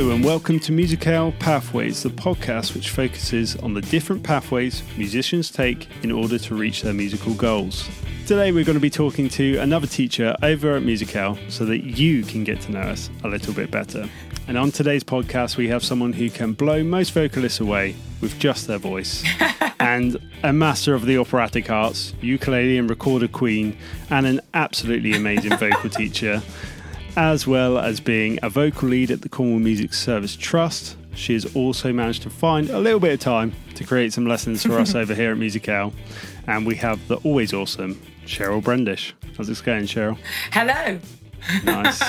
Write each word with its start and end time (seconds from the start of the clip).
Hello, 0.00 0.14
and 0.14 0.24
welcome 0.24 0.58
to 0.60 0.72
Musical 0.72 1.30
Pathways, 1.32 2.02
the 2.02 2.08
podcast 2.08 2.74
which 2.74 2.88
focuses 2.88 3.54
on 3.56 3.74
the 3.74 3.82
different 3.82 4.22
pathways 4.22 4.82
musicians 4.96 5.50
take 5.50 5.88
in 6.02 6.10
order 6.10 6.38
to 6.38 6.54
reach 6.54 6.80
their 6.80 6.94
musical 6.94 7.34
goals. 7.34 7.86
Today, 8.26 8.50
we're 8.50 8.64
going 8.64 8.78
to 8.78 8.80
be 8.80 8.88
talking 8.88 9.28
to 9.28 9.58
another 9.58 9.86
teacher 9.86 10.34
over 10.42 10.74
at 10.74 10.82
Musical 10.84 11.36
so 11.50 11.66
that 11.66 11.84
you 11.84 12.22
can 12.22 12.44
get 12.44 12.62
to 12.62 12.72
know 12.72 12.80
us 12.80 13.10
a 13.24 13.28
little 13.28 13.52
bit 13.52 13.70
better. 13.70 14.08
And 14.48 14.56
on 14.56 14.70
today's 14.70 15.04
podcast, 15.04 15.58
we 15.58 15.68
have 15.68 15.84
someone 15.84 16.14
who 16.14 16.30
can 16.30 16.54
blow 16.54 16.82
most 16.82 17.12
vocalists 17.12 17.60
away 17.60 17.94
with 18.22 18.38
just 18.38 18.68
their 18.68 18.78
voice, 18.78 19.22
and 19.80 20.18
a 20.42 20.52
master 20.52 20.94
of 20.94 21.04
the 21.04 21.18
operatic 21.18 21.68
arts, 21.68 22.14
ukulele 22.22 22.78
and 22.78 22.88
recorder 22.88 23.28
queen, 23.28 23.76
and 24.08 24.26
an 24.26 24.40
absolutely 24.54 25.12
amazing 25.12 25.56
vocal 25.58 25.90
teacher 25.90 26.40
as 27.16 27.46
well 27.46 27.78
as 27.78 28.00
being 28.00 28.38
a 28.42 28.48
vocal 28.48 28.88
lead 28.88 29.10
at 29.10 29.22
the 29.22 29.28
Cornwall 29.28 29.58
Music 29.58 29.92
Service 29.92 30.36
Trust. 30.36 30.96
She 31.14 31.32
has 31.34 31.54
also 31.56 31.92
managed 31.92 32.22
to 32.22 32.30
find 32.30 32.70
a 32.70 32.78
little 32.78 33.00
bit 33.00 33.12
of 33.12 33.20
time 33.20 33.52
to 33.74 33.84
create 33.84 34.12
some 34.12 34.26
lessons 34.26 34.62
for 34.64 34.78
us 34.78 34.94
over 34.96 35.14
here 35.14 35.32
at 35.32 35.38
Musical. 35.38 35.92
And 36.46 36.66
we 36.66 36.76
have 36.76 37.06
the 37.08 37.16
always 37.16 37.52
awesome 37.52 38.00
Cheryl 38.24 38.62
Brendish. 38.62 39.12
How's 39.36 39.48
it 39.48 39.62
going, 39.64 39.84
Cheryl? 39.84 40.18
Hello. 40.52 40.98
Nice. 41.64 42.00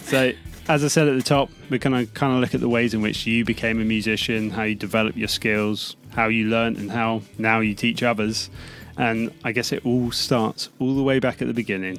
so, 0.00 0.32
as 0.68 0.84
I 0.84 0.88
said 0.88 1.08
at 1.08 1.16
the 1.16 1.22
top, 1.22 1.50
we're 1.70 1.78
going 1.78 2.06
to 2.06 2.12
kind 2.12 2.34
of 2.34 2.40
look 2.40 2.54
at 2.54 2.60
the 2.60 2.68
ways 2.68 2.94
in 2.94 3.02
which 3.02 3.26
you 3.26 3.44
became 3.44 3.80
a 3.80 3.84
musician, 3.84 4.50
how 4.50 4.64
you 4.64 4.74
developed 4.74 5.16
your 5.16 5.28
skills, 5.28 5.96
how 6.14 6.28
you 6.28 6.48
learned, 6.48 6.78
and 6.78 6.90
how 6.90 7.22
now 7.38 7.60
you 7.60 7.74
teach 7.74 8.02
others. 8.02 8.50
And 8.96 9.32
I 9.44 9.52
guess 9.52 9.72
it 9.72 9.86
all 9.86 10.10
starts 10.10 10.68
all 10.78 10.94
the 10.94 11.02
way 11.02 11.18
back 11.18 11.40
at 11.40 11.48
the 11.48 11.54
beginning 11.54 11.98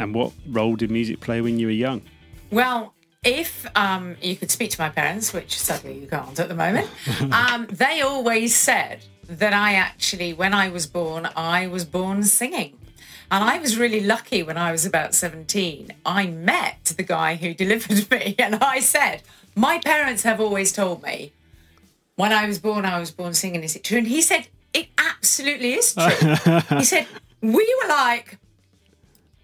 and 0.00 0.14
what 0.14 0.32
role 0.48 0.74
did 0.74 0.90
music 0.90 1.20
play 1.20 1.40
when 1.40 1.58
you 1.58 1.66
were 1.66 1.72
young? 1.72 2.02
Well, 2.50 2.94
if 3.22 3.66
um, 3.76 4.16
you 4.22 4.34
could 4.34 4.50
speak 4.50 4.70
to 4.70 4.80
my 4.80 4.88
parents, 4.88 5.32
which 5.32 5.58
sadly 5.58 5.98
you 5.98 6.06
can't 6.08 6.40
at 6.40 6.48
the 6.48 6.54
moment, 6.54 6.88
um, 7.30 7.68
they 7.70 8.00
always 8.00 8.56
said 8.56 9.04
that 9.28 9.52
I 9.52 9.74
actually, 9.74 10.32
when 10.32 10.54
I 10.54 10.70
was 10.70 10.86
born, 10.86 11.28
I 11.36 11.66
was 11.66 11.84
born 11.84 12.24
singing. 12.24 12.78
And 13.30 13.44
I 13.44 13.58
was 13.58 13.78
really 13.78 14.00
lucky 14.00 14.42
when 14.42 14.56
I 14.56 14.72
was 14.72 14.84
about 14.84 15.14
17. 15.14 15.92
I 16.04 16.26
met 16.26 16.94
the 16.96 17.04
guy 17.04 17.36
who 17.36 17.54
delivered 17.64 18.10
me, 18.10 18.34
and 18.38 18.56
I 18.56 18.80
said, 18.80 19.22
My 19.54 19.78
parents 19.78 20.24
have 20.24 20.40
always 20.40 20.72
told 20.72 21.02
me 21.02 21.32
when 22.16 22.32
I 22.32 22.46
was 22.46 22.58
born, 22.58 22.84
I 22.84 22.98
was 22.98 23.10
born 23.10 23.34
singing. 23.34 23.62
Is 23.62 23.76
it 23.76 23.84
true? 23.84 23.98
And 23.98 24.06
he 24.06 24.22
said, 24.22 24.48
It 24.72 24.88
absolutely 24.98 25.74
is 25.74 25.94
true. 25.94 26.60
he 26.78 26.84
said, 26.84 27.06
We 27.42 27.76
were 27.82 27.88
like, 27.88 28.38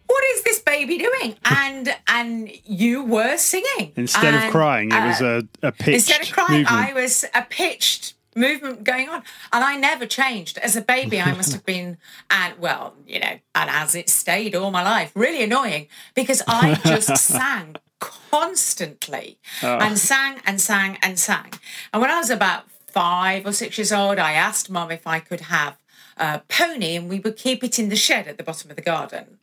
what 0.06 0.24
is 0.34 0.42
this 0.42 0.60
baby 0.60 0.98
doing? 0.98 1.36
And 1.66 1.94
and 2.08 2.50
you 2.64 3.02
were 3.02 3.36
singing 3.36 3.92
instead 3.96 4.34
and, 4.34 4.44
of 4.44 4.50
crying. 4.50 4.90
It 4.90 4.94
uh, 4.94 5.06
was 5.06 5.20
a, 5.20 5.48
a 5.62 5.72
pitched 5.72 5.88
instead 5.88 6.22
of 6.22 6.32
crying. 6.32 6.62
Movement. 6.62 6.88
I 6.88 6.92
was 6.92 7.24
a 7.34 7.42
pitched 7.42 8.14
movement 8.34 8.84
going 8.84 9.08
on, 9.08 9.22
and 9.52 9.64
I 9.64 9.76
never 9.76 10.06
changed. 10.06 10.58
As 10.58 10.76
a 10.76 10.82
baby, 10.82 11.20
I 11.20 11.32
must 11.32 11.52
have 11.52 11.64
been, 11.74 11.98
and 12.30 12.58
well, 12.58 12.94
you 13.06 13.18
know, 13.18 13.38
and 13.54 13.70
as 13.70 13.94
it 13.94 14.08
stayed 14.08 14.54
all 14.54 14.70
my 14.70 14.82
life, 14.82 15.12
really 15.14 15.42
annoying 15.42 15.88
because 16.14 16.42
I 16.46 16.74
just 16.84 17.16
sang 17.24 17.76
constantly 17.98 19.38
oh. 19.62 19.78
and 19.78 19.98
sang 19.98 20.40
and 20.44 20.60
sang 20.60 20.98
and 21.02 21.18
sang. 21.18 21.52
And 21.92 22.02
when 22.02 22.10
I 22.10 22.18
was 22.18 22.30
about 22.30 22.64
five 22.86 23.46
or 23.46 23.52
six 23.52 23.78
years 23.78 23.92
old, 23.92 24.18
I 24.18 24.32
asked 24.32 24.70
mum 24.70 24.90
if 24.90 25.06
I 25.06 25.20
could 25.20 25.42
have 25.42 25.76
a 26.16 26.42
pony, 26.48 26.96
and 26.96 27.08
we 27.08 27.18
would 27.18 27.36
keep 27.36 27.64
it 27.64 27.78
in 27.78 27.88
the 27.88 27.96
shed 27.96 28.28
at 28.28 28.36
the 28.36 28.44
bottom 28.44 28.70
of 28.70 28.76
the 28.76 28.82
garden 28.82 29.38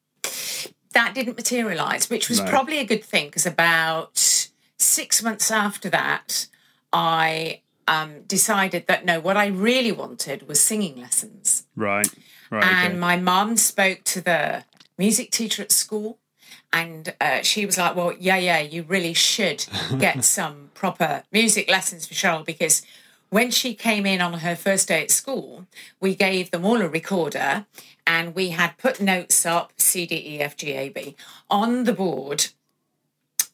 that 0.94 1.14
didn't 1.14 1.36
materialize, 1.36 2.10
which 2.10 2.30
was 2.30 2.40
no. 2.40 2.48
probably 2.48 2.80
a 2.80 2.86
good 2.86 3.04
thing 3.04 3.28
because 3.28 3.46
about 3.46 4.18
six 4.78 5.22
months 5.22 5.52
after 5.52 5.90
that, 5.90 6.48
I 6.92 7.62
um, 7.88 8.22
decided 8.28 8.88
that 8.88 9.06
no, 9.06 9.20
what 9.20 9.38
I 9.38 9.48
really 9.48 9.92
wanted 9.92 10.48
was 10.48 10.60
singing 10.60 11.00
lessons. 11.00 11.66
Right, 11.76 12.08
right. 12.50 12.64
And 12.64 12.94
okay. 12.94 13.00
my 13.00 13.18
mum 13.18 13.58
spoke 13.58 14.04
to 14.06 14.22
the 14.22 14.64
music 14.98 15.32
teacher 15.32 15.64
at 15.64 15.72
school, 15.72 16.20
and 16.72 17.14
uh, 17.20 17.42
she 17.42 17.66
was 17.66 17.78
like, 17.78 17.96
"Well, 17.96 18.14
yeah, 18.20 18.38
yeah, 18.38 18.60
you 18.60 18.84
really 18.84 19.14
should 19.14 19.66
get 19.98 20.24
some 20.38 20.72
proper 20.74 21.24
music 21.32 21.70
lessons 21.70 22.08
for 22.08 22.14
Cheryl 22.14 22.46
because." 22.46 22.82
When 23.34 23.50
she 23.50 23.74
came 23.74 24.06
in 24.06 24.22
on 24.22 24.34
her 24.34 24.56
first 24.56 24.90
day 24.90 25.02
at 25.02 25.10
school, 25.10 25.66
we 26.00 26.14
gave 26.14 26.52
them 26.52 26.64
all 26.64 26.84
a 26.84 26.88
recorder 26.88 27.66
and 28.06 28.36
we 28.36 28.50
had 28.50 28.78
put 28.78 29.02
notes 29.02 29.44
up 29.44 29.74
C, 29.78 30.06
D, 30.06 30.36
E, 30.36 30.40
F, 30.40 30.56
G, 30.56 30.74
A, 30.74 30.90
B 30.90 31.16
on 31.50 31.86
the 31.86 31.94
board. 31.94 32.50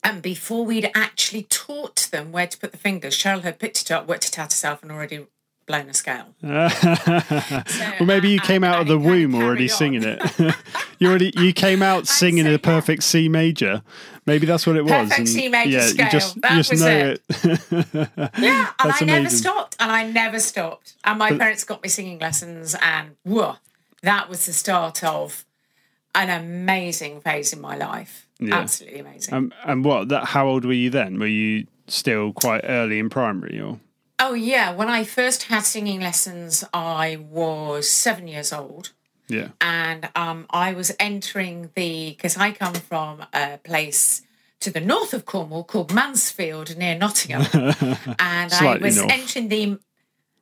And 0.03 0.22
before 0.22 0.66
we'd 0.66 0.91
actually 0.94 1.44
taught 1.44 2.09
them 2.12 2.34
where 2.34 2.47
to 2.47 2.57
put 2.57 2.73
the 2.73 2.78
fingers, 2.78 3.16
Cheryl 3.16 3.44
had 3.44 3.57
picked 3.57 3.84
it 3.84 3.89
up, 3.89 4.06
worked 4.06 4.28
it 4.28 4.38
out 4.38 4.51
herself, 4.51 4.84
and 4.84 4.91
already 4.91 5.25
blown 5.69 5.88
a 5.88 5.94
scale. 5.94 6.25
so, 6.41 6.47
well, 8.00 8.06
maybe 8.06 8.30
you 8.30 8.40
came 8.40 8.63
out 8.63 8.81
of 8.81 8.88
the 8.88 8.97
womb 8.97 9.35
already 9.35 9.68
singing 9.68 10.03
it. 10.03 10.19
you 11.00 11.07
already 11.07 11.31
you 11.38 11.53
came 11.53 11.81
out 11.81 12.07
singing 12.07 12.47
a 12.47 12.57
perfect 12.57 13.03
C 13.03 13.30
major. 13.30 13.84
Maybe 14.25 14.46
that's 14.46 14.68
what 14.68 14.75
it 14.75 14.84
was. 14.84 15.09
Perfect 15.09 15.28
C 15.30 15.47
major 15.47 15.69
yeah, 15.69 15.85
scale. 15.85 16.06
You 16.06 16.12
just, 16.12 16.41
that 16.41 16.52
you 16.52 16.57
just 16.57 16.72
was 16.72 16.81
know 16.81 16.90
it. 16.90 17.22
it. 17.44 18.31
yeah, 18.40 18.72
and 18.80 18.91
I 18.91 19.06
never 19.06 19.30
stopped, 19.30 19.78
and 19.80 19.91
I 19.91 20.09
never 20.09 20.40
stopped. 20.40 20.96
And 21.03 21.19
my 21.19 21.30
but, 21.30 21.40
parents 21.40 21.63
got 21.63 21.81
me 21.84 21.90
singing 21.90 22.18
lessons, 22.18 22.75
and 22.81 23.16
whoa, 23.24 23.57
that 24.01 24.28
was 24.28 24.46
the 24.47 24.53
start 24.53 25.03
of 25.03 25.46
an 26.16 26.30
amazing 26.30 27.22
phase 27.22 27.53
in 27.53 27.62
my 27.62 27.78
life. 27.78 28.28
Yeah. 28.40 28.56
Absolutely 28.56 29.01
amazing. 29.01 29.34
Um, 29.36 29.53
and 29.66 29.86
what? 29.86 30.09
That? 30.09 30.25
How 30.25 30.47
old 30.47 30.66
were 30.66 30.74
you 30.74 30.90
then? 30.90 31.19
Were 31.19 31.28
you 31.28 31.68
still 31.88 32.34
quite 32.34 32.62
early 32.63 32.97
in 32.97 33.09
primary, 33.09 33.59
or? 33.62 33.80
Oh 34.19 34.34
yeah, 34.34 34.74
when 34.74 34.90
I 34.90 35.03
first 35.06 35.44
had 35.44 35.63
singing 35.63 36.02
lessons, 36.02 36.63
I 36.74 37.18
was 37.30 37.90
seven 37.90 38.28
years 38.28 38.52
old. 38.52 38.91
Yeah. 39.30 39.50
And 39.62 40.09
um, 40.16 40.47
I 40.50 40.74
was 40.74 40.94
entering 41.00 41.69
the 41.75 42.09
because 42.12 42.35
I 42.35 42.52
come 42.52 42.74
from 42.74 43.25
a 43.34 43.59
place 43.63 44.24
to 44.59 44.72
the 44.72 44.81
north 44.81 45.13
of 45.13 45.25
Cornwall 45.25 45.63
called 45.63 45.94
Mansfield 45.94 46.75
near 46.78 46.97
Nottingham, 46.97 47.46
and 48.19 48.53
I 48.53 48.78
was 48.81 48.97
north. 48.97 49.12
entering 49.12 49.47
the 49.47 49.80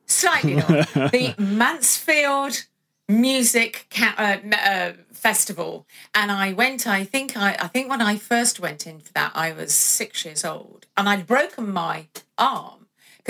slightly 0.06 0.54
north 0.54 0.92
the 0.94 1.34
Mansfield 1.38 2.64
music 3.08 3.86
ca- 3.90 4.14
uh, 4.18 4.56
uh, 4.56 4.92
festival, 5.12 5.86
and 6.14 6.32
I 6.32 6.52
went. 6.52 6.86
I 6.86 7.04
think 7.04 7.36
I, 7.36 7.56
I 7.60 7.68
think 7.68 7.88
when 7.88 8.02
I 8.02 8.16
first 8.16 8.58
went 8.58 8.86
in 8.86 8.98
for 9.00 9.12
that, 9.12 9.32
I 9.34 9.52
was 9.52 9.72
six 9.72 10.24
years 10.24 10.44
old, 10.44 10.86
and 10.96 11.08
I'd 11.08 11.26
broken 11.26 11.70
my 11.72 12.06
arm 12.36 12.77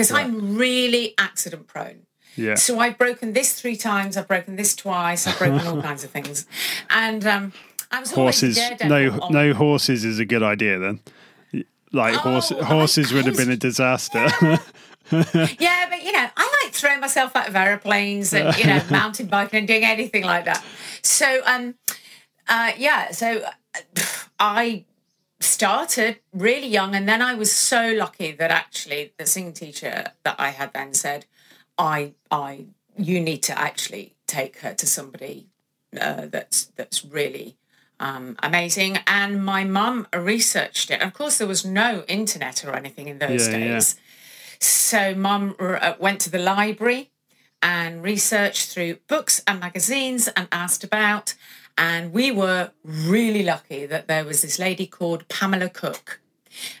because. 0.07 0.11
I'm 0.11 0.57
really 0.57 1.13
accident 1.17 1.67
prone. 1.67 2.05
Yeah. 2.35 2.55
So 2.55 2.79
I've 2.79 2.97
broken 2.97 3.33
this 3.33 3.59
three 3.59 3.75
times. 3.75 4.15
I've 4.15 4.27
broken 4.27 4.55
this 4.55 4.75
twice. 4.75 5.27
I've 5.27 5.37
broken 5.37 5.67
all 5.67 5.81
kinds 5.89 6.03
of 6.03 6.11
things, 6.11 6.45
and 6.89 7.25
um, 7.25 7.53
I 7.91 7.99
was 7.99 8.11
horses. 8.11 8.59
No, 8.83 9.19
on... 9.21 9.33
no 9.33 9.53
horses 9.53 10.05
is 10.05 10.19
a 10.19 10.25
good 10.25 10.43
idea 10.43 10.79
then. 10.79 10.99
Like 11.91 12.15
oh, 12.15 12.19
horse, 12.19 12.49
horses 12.49 13.11
would 13.11 13.25
have 13.25 13.35
been 13.35 13.49
a 13.49 13.57
disaster. 13.57 14.27
Yeah. 14.41 14.57
yeah, 15.59 15.87
but 15.89 16.03
you 16.03 16.11
know, 16.11 16.27
I 16.37 16.63
like 16.63 16.73
throwing 16.73 16.99
myself 16.99 17.35
out 17.35 17.49
of 17.49 17.55
aeroplanes 17.55 18.31
and 18.31 18.55
you 18.57 18.65
know, 18.65 18.81
mountain 18.91 19.25
biking 19.25 19.59
and 19.59 19.67
doing 19.67 19.83
anything 19.83 20.23
like 20.23 20.45
that. 20.45 20.63
So, 21.01 21.41
um, 21.45 21.75
uh, 22.47 22.73
yeah, 22.77 23.11
so 23.11 23.43
uh, 23.75 24.01
I 24.39 24.85
started 25.39 26.19
really 26.33 26.67
young, 26.67 26.95
and 26.95 27.07
then 27.07 27.21
I 27.21 27.33
was 27.33 27.51
so 27.51 27.93
lucky 27.93 28.31
that 28.31 28.51
actually 28.51 29.13
the 29.17 29.25
singing 29.25 29.53
teacher 29.53 30.11
that 30.23 30.35
I 30.37 30.49
had 30.49 30.73
then 30.73 30.93
said, 30.93 31.25
"I, 31.77 32.13
I, 32.29 32.65
you 32.97 33.19
need 33.19 33.43
to 33.43 33.57
actually 33.57 34.15
take 34.27 34.59
her 34.59 34.73
to 34.73 34.85
somebody 34.85 35.47
uh, 35.99 36.27
that's 36.27 36.65
that's 36.75 37.05
really." 37.05 37.55
Um, 38.01 38.37
amazing. 38.41 38.99
And 39.07 39.43
my 39.43 39.65
mum 39.65 40.07
researched 40.15 40.89
it. 40.89 41.01
Of 41.01 41.13
course, 41.13 41.37
there 41.37 41.47
was 41.47 41.65
no 41.65 42.05
internet 42.07 42.63
or 42.63 42.73
anything 42.73 43.09
in 43.09 43.19
those 43.19 43.49
yeah, 43.49 43.57
days. 43.57 43.95
Yeah. 43.97 44.03
So 44.59 45.15
mum 45.15 45.55
uh, 45.59 45.95
went 45.99 46.21
to 46.21 46.29
the 46.29 46.39
library 46.39 47.11
and 47.61 48.01
researched 48.01 48.69
through 48.69 48.99
books 49.07 49.43
and 49.45 49.59
magazines 49.59 50.27
and 50.29 50.47
asked 50.51 50.83
about. 50.83 51.33
And 51.79 52.11
we 52.11 52.29
were 52.29 52.71
really 52.83 53.41
lucky 53.41 53.85
that 53.85 54.09
there 54.09 54.25
was 54.25 54.41
this 54.41 54.59
lady 54.59 54.85
called 54.85 55.25
Pamela 55.29 55.69
Cook. 55.69 56.19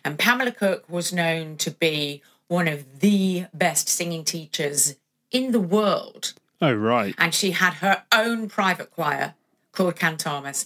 And 0.03 0.19
Pamela 0.19 0.51
Cook 0.51 0.89
was 0.89 1.13
known 1.13 1.55
to 1.57 1.71
be 1.71 2.21
one 2.49 2.67
of 2.67 2.99
the 2.99 3.45
best 3.53 3.87
singing 3.87 4.25
teachers 4.25 4.97
in 5.31 5.53
the 5.53 5.59
world. 5.59 6.33
Oh, 6.61 6.73
right. 6.73 7.15
And 7.17 7.33
she 7.33 7.51
had 7.51 7.75
her 7.75 8.03
own 8.11 8.49
private 8.49 8.91
choir 8.91 9.35
called 9.71 9.95
Cantamus, 9.95 10.65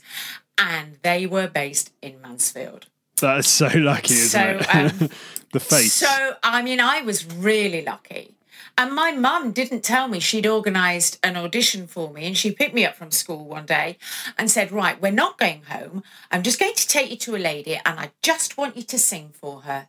and 0.57 0.97
they 1.03 1.27
were 1.27 1.47
based 1.47 1.91
in 2.01 2.19
Mansfield. 2.19 2.87
That 3.21 3.37
is 3.37 3.47
so 3.47 3.67
lucky, 3.75 4.15
isn't 4.15 4.29
so, 4.29 4.57
it? 4.59 4.75
Um, 4.75 5.09
the 5.53 5.59
face. 5.59 5.93
So, 5.93 6.35
I 6.41 6.63
mean, 6.63 6.79
I 6.79 7.01
was 7.01 7.31
really 7.31 7.83
lucky. 7.85 8.33
And 8.77 8.93
my 8.93 9.11
mum 9.11 9.51
didn't 9.51 9.83
tell 9.83 10.07
me 10.07 10.19
she'd 10.19 10.47
organised 10.47 11.19
an 11.23 11.37
audition 11.37 11.85
for 11.85 12.11
me. 12.11 12.25
And 12.25 12.35
she 12.37 12.51
picked 12.51 12.73
me 12.73 12.85
up 12.85 12.95
from 12.95 13.11
school 13.11 13.45
one 13.45 13.65
day 13.67 13.97
and 14.37 14.49
said, 14.49 14.71
Right, 14.71 14.99
we're 15.01 15.11
not 15.11 15.37
going 15.37 15.61
home. 15.69 16.03
I'm 16.31 16.41
just 16.43 16.59
going 16.59 16.73
to 16.75 16.87
take 16.87 17.11
you 17.11 17.17
to 17.17 17.35
a 17.35 17.37
lady 17.37 17.75
and 17.85 17.99
I 17.99 18.09
just 18.23 18.57
want 18.57 18.75
you 18.75 18.83
to 18.83 18.97
sing 18.97 19.29
for 19.33 19.61
her. 19.61 19.87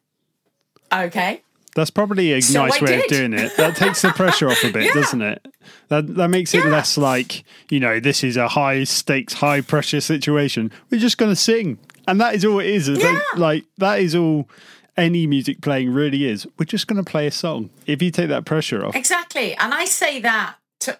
Okay. 0.92 1.42
That's 1.74 1.90
probably 1.90 2.32
a 2.32 2.40
So 2.40 2.62
nice 2.66 2.80
I 2.80 2.84
way 2.84 3.00
of 3.00 3.06
doing 3.08 3.32
it. 3.32 3.56
That 3.56 3.74
takes 3.84 4.02
the 4.02 4.10
pressure 4.10 4.48
off 4.48 4.62
a 4.62 4.70
bit, 4.70 4.84
Yeah. 4.84 4.92
doesn't 4.94 5.22
it? 5.22 5.44
That 5.88 6.14
that 6.14 6.28
makes 6.28 6.54
it 6.54 6.58
Yeah. 6.64 6.70
less 6.70 6.96
like 6.96 7.42
you 7.68 7.80
know 7.80 7.98
this 7.98 8.22
is 8.22 8.36
a 8.36 8.46
high 8.48 8.84
stakes, 8.84 9.32
high 9.34 9.60
pressure 9.60 10.00
situation. 10.00 10.70
We're 10.90 11.00
just 11.00 11.18
going 11.18 11.32
to 11.32 11.36
sing, 11.36 11.78
and 12.06 12.20
that 12.20 12.34
is 12.36 12.44
all 12.44 12.60
it 12.60 12.66
is. 12.66 12.88
Yeah. 12.88 13.18
Like 13.36 13.64
that 13.78 13.98
is 13.98 14.14
all 14.14 14.48
any 14.96 15.26
music 15.26 15.60
playing 15.60 15.92
really 15.92 16.24
is. 16.24 16.46
We're 16.58 16.66
just 16.66 16.86
going 16.86 17.02
to 17.02 17.10
play 17.10 17.26
a 17.26 17.30
song. 17.30 17.70
If 17.86 18.02
you 18.02 18.10
take 18.10 18.28
that 18.28 18.44
pressure 18.44 18.84
off, 18.84 18.94
Exactly. 18.94 19.54
And 19.54 19.74
I 19.74 19.84
say 19.84 20.20
that 20.20 20.56
to 20.80 20.98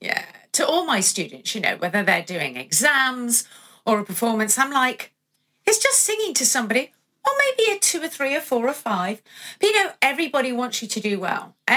yeah, 0.00 0.24
to 0.52 0.66
all 0.66 0.84
my 0.84 1.00
students, 1.00 1.54
you 1.54 1.60
know, 1.60 1.76
whether 1.76 2.02
they're 2.02 2.22
doing 2.22 2.56
exams 2.56 3.46
or 3.86 3.98
a 4.00 4.04
performance, 4.04 4.58
I'm 4.58 4.70
like, 4.70 5.12
it's 5.66 5.78
just 5.78 5.98
singing 6.00 6.34
to 6.34 6.46
somebody, 6.46 6.92
or 7.26 7.32
maybe 7.38 7.76
a 7.76 7.78
two 7.78 8.02
or 8.02 8.08
three 8.08 8.34
or 8.34 8.40
four 8.40 8.68
or 8.68 8.72
five. 8.72 9.22
But 9.58 9.68
you 9.68 9.74
know, 9.76 9.92
everybody 10.02 10.52
wants 10.52 10.82
you 10.82 10.88
to 10.88 11.00
do 11.00 11.20
well. 11.20 11.56
yeah. 11.68 11.74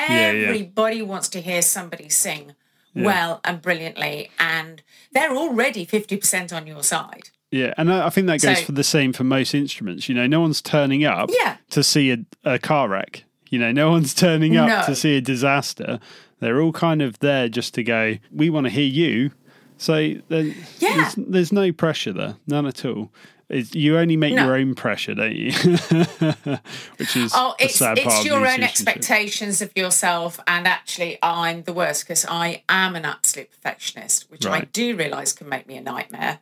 Everybody 0.47 1.01
wants 1.01 1.29
to 1.29 1.41
hear 1.41 1.61
somebody 1.61 2.09
sing 2.09 2.55
well 2.95 3.41
and 3.43 3.61
brilliantly, 3.61 4.29
and 4.39 4.83
they're 5.11 5.35
already 5.35 5.83
50% 5.85 6.55
on 6.55 6.67
your 6.67 6.83
side. 6.83 7.29
Yeah, 7.53 7.73
and 7.77 7.91
I, 7.93 8.09
think 8.09 8.27
that 8.27 8.41
goes 8.41 8.59
So- 8.59 8.65
for 8.65 8.71
the 8.71 8.83
same 8.83 9.13
for 9.13 9.23
most 9.23 9.53
instruments. 9.53 10.09
You 10.09 10.15
know, 10.15 10.25
no 10.27 10.41
one's 10.41 10.61
turning 10.61 11.05
up 11.05 11.29
Yeah. 11.31 11.57
to 11.69 11.83
see 11.83 12.11
a, 12.11 12.17
a 12.43 12.57
car 12.59 12.89
wreck. 12.89 13.23
You 13.49 13.59
know, 13.59 13.71
no 13.71 13.91
one's 13.91 14.13
turning 14.25 14.57
up 14.57 14.67
No. 14.69 14.81
to 14.85 14.95
see 14.95 15.15
a 15.17 15.21
disaster. 15.21 15.99
They're 16.39 16.59
all 16.61 16.73
kind 16.73 17.01
of 17.01 17.19
there 17.19 17.47
just 17.49 17.73
to 17.75 17.83
go, 17.83 18.17
we 18.31 18.49
want 18.49 18.65
to 18.65 18.69
hear 18.71 18.83
you. 18.87 19.31
So 19.77 20.15
then 20.29 20.55
Yeah. 20.79 20.95
there's, 20.97 21.15
there's 21.15 21.51
no 21.51 21.71
pressure 21.71 22.11
there, 22.13 22.35
none 22.47 22.65
at 22.65 22.83
all. 22.85 23.11
It's, 23.49 23.75
you 23.75 23.97
only 23.99 24.17
make 24.17 24.33
No. 24.33 24.45
your 24.45 24.55
own 24.55 24.73
pressure, 24.73 25.13
don't 25.13 25.35
you? 25.35 25.51
Which 26.97 27.15
is 27.15 27.31
Oh, 27.35 27.53
it's 27.59 27.79
it's 27.81 28.25
your 28.25 28.39
own 28.47 28.63
expectations 28.63 29.61
of 29.61 29.71
yourself, 29.75 30.39
and 30.47 30.65
actually, 30.67 31.19
I'm 31.21 31.63
the 31.63 31.73
worst 31.73 32.03
because 32.05 32.25
I 32.27 32.63
am 32.69 32.95
an 32.95 33.05
absolute 33.05 33.51
perfectionist, 33.51 34.31
which 34.31 34.45
I 34.45 34.61
do 34.61 34.95
realise 34.95 35.33
can 35.33 35.49
make 35.49 35.67
me 35.67 35.75
a 35.77 35.81
nightmare. 35.81 36.39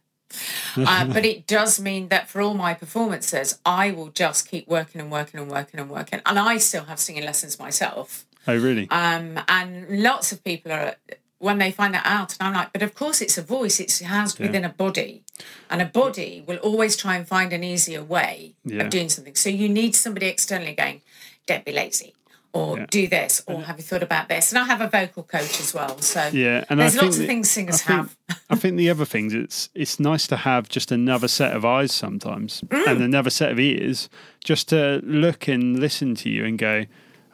Uh, 0.77 1.05
but 1.15 1.25
it 1.25 1.47
does 1.47 1.79
mean 1.79 2.07
that 2.09 2.29
for 2.29 2.41
all 2.41 2.53
my 2.53 2.73
performances, 2.73 3.59
I 3.65 3.91
will 3.91 4.09
just 4.09 4.49
keep 4.49 4.67
working 4.67 5.01
and 5.01 5.11
working 5.11 5.39
and 5.39 5.49
working 5.49 5.79
and 5.79 5.89
working, 5.89 6.21
and 6.25 6.39
I 6.39 6.57
still 6.57 6.85
have 6.85 6.99
singing 6.99 7.23
lessons 7.23 7.59
myself. 7.59 8.25
Oh, 8.47 8.57
really? 8.57 8.89
Um, 8.89 9.39
and 9.47 10.01
lots 10.03 10.31
of 10.31 10.43
people 10.43 10.71
are 10.71 10.95
when 11.39 11.57
they 11.57 11.71
find 11.71 11.93
that 11.95 12.05
out, 12.05 12.35
and 12.39 12.47
I'm 12.49 12.53
like, 12.53 12.71
but 12.71 12.83
of 12.83 12.93
course 12.93 13.19
it's 13.21 13.37
a 13.37 13.41
voice; 13.41 13.79
it's 13.79 13.99
housed 14.01 14.39
within 14.39 14.63
a 14.63 14.69
body, 14.69 15.23
and 15.69 15.81
a 15.81 15.85
body 15.85 16.43
will 16.45 16.57
always 16.57 16.95
try 16.95 17.15
and 17.15 17.27
find 17.27 17.51
an 17.53 17.63
easier 17.63 18.03
way 18.03 18.53
Yeah. 18.63 18.83
of 18.83 18.89
doing 18.91 19.09
something. 19.09 19.35
So 19.35 19.49
you 19.49 19.67
need 19.67 19.95
somebody 19.95 20.27
externally 20.27 20.73
going, 20.73 21.01
"Don't 21.47 21.65
be 21.65 21.71
lazy." 21.71 22.13
Or 22.53 22.86
do 22.88 23.07
this, 23.07 23.42
or 23.48 23.62
have 23.62 23.77
you 23.77 23.83
thought 23.83 24.03
about 24.03 24.27
this? 24.27 24.51
And 24.51 24.59
I 24.59 24.65
have 24.65 24.81
a 24.81 24.88
vocal 24.88 25.24
coach 25.24 25.59
as 25.62 25.74
well. 25.74 25.98
So 26.00 26.30
Yeah, 26.33 26.65
and 26.69 26.80
there's 26.81 26.95
I 26.98 27.00
think 27.00 27.03
lots 27.03 27.19
of 27.19 27.25
things 27.25 27.50
singers 27.50 27.75
I 27.75 27.77
think- 27.86 27.98
have. 28.00 28.18
I 28.50 28.56
think 28.56 28.75
the 28.77 28.89
other 28.89 29.06
things 29.06 29.33
it's 29.33 29.69
it's 29.74 30.00
nice 30.01 30.27
to 30.27 30.36
have 30.36 30.68
just 30.68 30.92
another 30.92 31.30
set 31.30 31.53
of 31.56 31.63
eyes 31.63 31.94
sometimes 31.94 32.62
Mm. 32.68 32.88
and 32.88 33.01
another 33.01 33.30
set 33.30 33.51
of 33.53 33.59
ears 33.59 34.09
just 34.44 34.68
to 34.69 35.00
look 35.03 35.48
and 35.48 35.80
listen 35.80 36.13
to 36.15 36.30
you 36.30 36.44
and 36.44 36.57
go, 36.59 36.86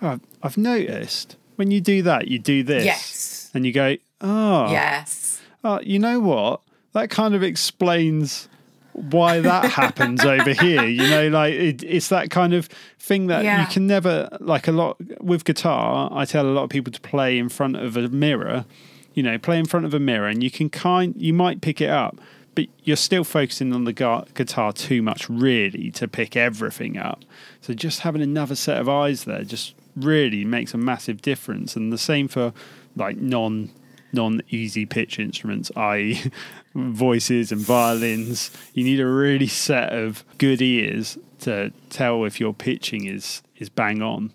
oh, 0.03 0.19
I've 0.43 0.57
noticed 0.57 1.35
when 1.55 1.71
you 1.71 1.81
do 1.81 2.03
that, 2.03 2.27
you 2.27 2.37
do 2.37 2.61
this, 2.61 2.85
Yes. 2.85 3.49
and 3.55 3.65
you 3.65 3.71
go, 3.73 3.97
oh, 4.21 4.71
Yes. 4.71 5.41
oh, 5.63 5.79
you 5.81 5.97
know 5.97 6.19
what? 6.19 6.61
That 6.93 7.09
kind 7.09 7.33
of 7.33 7.41
explains 7.41 8.47
why 8.97 9.39
that 9.39 9.65
happens 9.71 10.25
over 10.25 10.51
here. 10.53 10.85
You 10.85 11.09
know, 11.09 11.27
like 11.29 11.53
it, 11.53 11.83
it's 11.83 12.09
that 12.09 12.29
kind 12.29 12.53
of 12.53 12.67
thing 12.99 13.27
that 13.27 13.43
Yeah. 13.43 13.61
you 13.61 13.67
can 13.67 13.87
never 13.87 14.27
like 14.41 14.67
a 14.67 14.71
lot 14.71 14.97
with 15.21 15.45
guitar. 15.45 16.09
I 16.11 16.25
tell 16.25 16.45
a 16.45 16.51
lot 16.51 16.63
of 16.63 16.69
people 16.69 16.91
to 16.91 17.01
play 17.01 17.37
in 17.37 17.49
front 17.49 17.75
of 17.77 17.95
a 17.95 18.07
mirror. 18.09 18.65
You 19.13 19.23
know, 19.23 19.37
play 19.37 19.57
in 19.57 19.65
front 19.65 19.85
of 19.85 19.93
a 19.93 19.99
mirror, 19.99 20.27
and 20.27 20.43
you 20.43 20.51
can 20.51 20.69
kind 20.69 21.13
you 21.17 21.33
might 21.33 21.61
pick 21.61 21.81
it 21.81 21.89
up, 21.89 22.19
but 22.53 22.67
you're 22.83 22.95
still 22.95 23.23
focusing 23.23 23.73
on 23.73 23.83
the 23.85 23.93
gu- 23.93 24.25
guitar 24.35 24.71
too 24.73 25.01
much, 25.01 25.27
really, 25.29 25.89
to 25.91 26.07
pick 26.07 26.35
everything 26.35 26.97
up. 26.97 27.23
So 27.61 27.73
just 27.73 28.01
having 28.01 28.21
another 28.21 28.55
set 28.55 28.77
of 28.79 28.87
eyes 28.87 29.23
there 29.23 29.43
just 29.43 29.73
really 29.95 30.45
makes 30.45 30.73
a 30.75 30.77
massive 30.77 31.21
difference. 31.23 31.75
And 31.75 31.91
the 31.91 31.97
same 31.97 32.27
for 32.27 32.53
like 32.95 33.17
non 33.17 33.71
non 34.13 34.41
easy 34.49 34.85
pitch 34.85 35.17
instruments, 35.19 35.71
i.e., 35.75 36.21
voices 36.77 37.51
and 37.51 37.59
violins. 37.61 38.51
You 38.73 38.83
need 38.83 38.99
a 38.99 39.05
really 39.07 39.47
set 39.47 39.91
of 39.93 40.23
good 40.37 40.61
ears 40.61 41.17
to 41.41 41.71
tell 41.89 42.23
if 42.25 42.39
your 42.39 42.53
pitching 42.53 43.05
is 43.05 43.41
is 43.57 43.69
bang 43.69 44.01
on. 44.01 44.31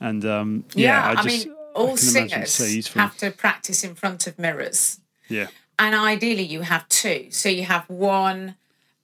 And 0.00 0.24
um, 0.24 0.64
yeah, 0.74 0.86
Yeah, 1.04 1.08
I 1.08 1.10
I, 1.20 1.22
just 1.22 1.46
mean, 1.46 1.56
all 1.74 1.96
singers 1.96 2.52
so 2.52 2.98
have 3.00 3.16
to 3.18 3.30
practice 3.30 3.84
in 3.84 3.94
front 3.94 4.26
of 4.26 4.38
mirrors. 4.38 5.00
yeah, 5.28 5.48
and 5.78 5.94
ideally 5.94 6.42
you 6.44 6.62
have 6.62 6.88
two 6.88 7.26
so 7.30 7.48
you 7.48 7.64
have 7.64 7.88
one 7.90 8.56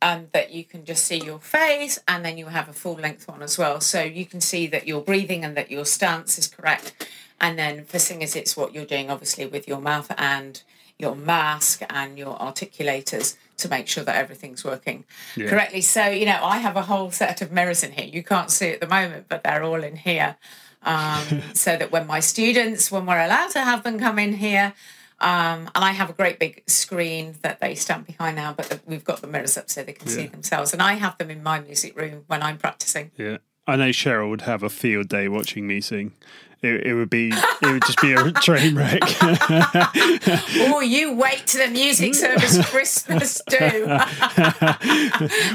um, 0.06 0.28
that 0.32 0.52
you 0.52 0.62
can 0.62 0.84
just 0.84 1.04
see 1.04 1.16
your 1.18 1.40
face 1.40 1.98
and 2.06 2.24
then 2.24 2.38
you 2.38 2.46
have 2.46 2.68
a 2.68 2.72
full 2.72 2.94
length 2.94 3.26
one 3.26 3.42
as 3.42 3.58
well. 3.58 3.80
So 3.80 4.02
you 4.02 4.24
can 4.24 4.40
see 4.40 4.66
that 4.68 4.86
you're 4.86 5.00
breathing 5.00 5.44
and 5.44 5.56
that 5.56 5.68
your 5.70 5.84
stance 5.84 6.38
is 6.38 6.46
correct. 6.46 7.08
And 7.40 7.58
then 7.58 7.84
for 7.84 7.98
singers 7.98 8.36
it's 8.36 8.56
what 8.56 8.72
you're 8.74 8.84
doing 8.84 9.10
obviously 9.10 9.46
with 9.46 9.66
your 9.66 9.80
mouth 9.80 10.12
and 10.16 10.62
your 10.98 11.16
mask 11.16 11.82
and 11.90 12.16
your 12.16 12.38
articulators 12.38 13.36
to 13.58 13.68
make 13.68 13.88
sure 13.88 14.04
that 14.04 14.16
everything's 14.16 14.64
working 14.64 15.04
Yeah. 15.34 15.48
correctly. 15.48 15.80
So 15.80 16.06
you 16.06 16.26
know 16.26 16.38
i 16.42 16.58
have 16.58 16.76
a 16.76 16.82
whole 16.82 17.10
set 17.10 17.42
of 17.42 17.50
mirrors 17.50 17.82
in 17.82 17.92
here. 17.92 18.06
You 18.06 18.22
can't 18.22 18.50
see 18.50 18.70
at 18.70 18.80
the 18.80 18.86
moment 18.86 19.26
but 19.28 19.42
they're 19.42 19.64
all 19.64 19.82
in 19.82 19.96
here. 19.96 20.36
Um, 20.84 21.24
so 21.54 21.76
that 21.76 21.90
when 21.90 22.06
my 22.06 22.20
students, 22.20 22.92
when 22.92 23.06
we're 23.06 23.24
allowed 23.24 23.50
to 23.50 23.60
have 23.60 23.82
them 23.82 23.98
come 23.98 24.20
in 24.20 24.34
here, 24.34 24.72
um, 25.20 25.70
and 25.74 25.84
I 25.84 25.92
have 25.92 26.10
a 26.10 26.12
great 26.12 26.38
big 26.38 26.62
screen 26.66 27.36
that 27.42 27.60
they 27.60 27.74
stand 27.74 28.06
behind 28.06 28.36
now, 28.36 28.52
but 28.52 28.80
we've 28.86 29.04
got 29.04 29.20
the 29.22 29.26
mirrors 29.26 29.56
up 29.56 29.70
so 29.70 29.82
they 29.82 29.92
can 29.92 30.08
see 30.08 30.26
themselves. 30.26 30.72
And 30.72 30.82
I 30.82 30.94
have 30.94 31.16
them 31.18 31.30
in 31.30 31.42
my 31.42 31.58
music 31.60 31.96
room 31.96 32.24
when 32.26 32.42
I'm 32.42 32.58
practicing. 32.58 33.10
yeah. 33.16 33.38
I 33.66 33.76
know 33.76 33.90
Cheryl 33.90 34.30
would 34.30 34.42
have 34.42 34.62
a 34.62 34.70
field 34.70 35.08
day 35.08 35.28
watching 35.28 35.66
me 35.66 35.80
sing. 35.80 36.12
It, 36.62 36.86
it 36.86 36.94
would 36.94 37.10
be 37.10 37.28
it 37.32 37.62
would 37.70 37.82
just 37.82 38.00
be 38.00 38.12
a 38.14 38.32
train 38.42 38.76
wreck. 38.76 39.00
oh, 40.70 40.80
you 40.80 41.12
wait 41.14 41.46
to 41.48 41.58
the 41.58 41.68
music 41.68 42.14
service 42.14 42.64
Christmas 42.70 43.42
do. 43.48 43.56
I'm 43.58 43.76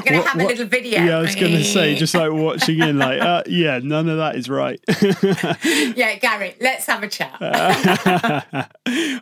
going 0.03 0.21
to 0.21 0.21
have 0.21 0.35
a 0.35 0.43
What- 0.43 0.47
little 0.47 0.67
video. 0.67 1.03
Yeah, 1.03 1.17
I 1.17 1.21
was 1.21 1.33
going 1.35 1.53
to 1.53 1.63
say, 1.63 1.95
just 1.95 2.13
like 2.13 2.31
watching 2.31 2.79
in, 2.79 2.99
like, 2.99 3.19
uh, 3.19 3.41
yeah, 3.47 3.79
none 3.81 4.09
of 4.09 4.17
that 4.17 4.35
is 4.35 4.47
right. 4.47 4.79
yeah, 5.95 6.15
Gary, 6.17 6.55
let's 6.61 6.85
have 6.85 7.01
a 7.01 7.07
chat. 7.07 7.35
I, 7.41 8.67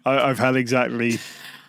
I've 0.06 0.40
had 0.40 0.56
exactly 0.58 1.20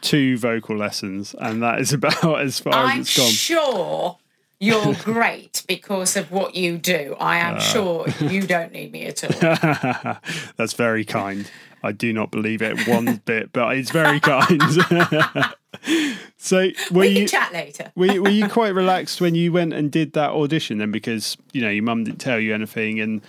two 0.01 0.39
vocal 0.39 0.77
lessons, 0.77 1.35
and 1.39 1.63
that 1.63 1.81
is 1.81 1.93
about 1.93 2.41
as 2.41 2.59
far 2.59 2.73
as 2.87 2.91
I'm 2.95 3.01
it's 3.03 3.17
gone. 3.17 3.31
sure 3.31 4.19
you're 4.61 4.95
great 4.95 5.65
because 5.67 6.17
of 6.17 6.31
what 6.31 6.55
you 6.55 6.79
do. 6.79 7.17
I 7.19 7.39
am 7.39 7.57
Uh. 7.57 7.61
sure 7.61 8.07
you 8.21 8.43
don't 8.43 8.73
need 8.73 8.93
me 8.93 9.07
at 9.07 9.25
all. 9.25 10.17
That's 10.57 10.75
very 10.75 11.05
kind. 11.05 11.51
I 11.83 11.93
do 11.93 12.13
not 12.13 12.31
believe 12.31 12.61
it 12.61 12.87
one 12.87 13.23
bit, 13.25 13.53
but 13.55 13.75
it's 13.77 13.91
very 13.91 14.21
kind. 14.21 14.61
so, 16.37 16.69
were 16.91 17.01
We 17.01 17.09
you 17.09 17.15
can 17.21 17.27
chat 17.29 17.53
later. 17.53 17.91
were 17.97 18.07
you, 18.13 18.23
were 18.23 18.29
you 18.29 18.49
quite 18.49 18.75
relaxed 18.75 19.21
when 19.21 19.35
you 19.35 19.53
went 19.53 19.73
and 19.73 19.91
did 19.91 20.13
that 20.13 20.31
audition 20.31 20.79
then? 20.79 20.91
Because 20.91 21.37
you 21.53 21.63
know 21.63 21.71
your 21.71 21.83
mum 21.85 22.05
didn't 22.05 22.21
tell 22.21 22.39
you 22.39 22.55
anything, 22.55 23.01
and 23.01 23.23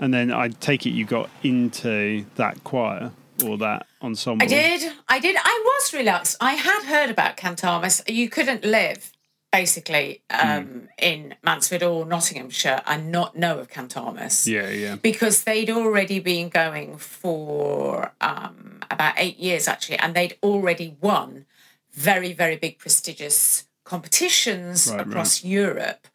and 0.00 0.14
then 0.14 0.32
I 0.32 0.48
take 0.48 0.86
it 0.86 0.90
you 0.90 1.04
got 1.04 1.28
into 1.42 2.24
that 2.36 2.64
choir 2.64 3.12
or 3.44 3.58
that 3.58 3.86
ensemble. 4.02 4.44
I 4.44 4.46
did. 4.48 4.92
I 5.08 5.18
did. 5.18 5.36
I 5.38 5.62
was 5.64 5.92
relaxed. 5.92 6.36
I 6.40 6.54
had 6.54 6.84
heard 6.84 7.10
about 7.10 7.36
Cantamus. 7.36 8.02
You 8.08 8.28
couldn't 8.30 8.64
live 8.64 9.12
basically 9.52 10.22
um, 10.30 10.88
in 10.98 11.34
Mansfield 11.42 11.82
or 11.82 12.04
Nottinghamshire 12.04 12.82
and 12.86 13.10
not 13.10 13.36
know 13.36 13.58
of 13.58 13.68
Cantamus. 13.68 14.46
Yeah, 14.46 14.68
yeah, 14.68 14.96
Because 14.96 15.44
they'd 15.44 15.70
already 15.70 16.20
been 16.20 16.48
going 16.48 16.98
for 16.98 18.12
um, 18.20 18.80
about 18.90 19.14
eight 19.16 19.38
years, 19.38 19.66
actually, 19.68 19.98
and 19.98 20.14
they'd 20.14 20.36
already 20.42 20.96
won 21.00 21.46
very, 21.92 22.32
very 22.32 22.56
big, 22.56 22.78
prestigious 22.78 23.64
competitions 23.84 24.90
Right, 24.92 25.00
across 25.06 25.42
Europe. 25.44 26.06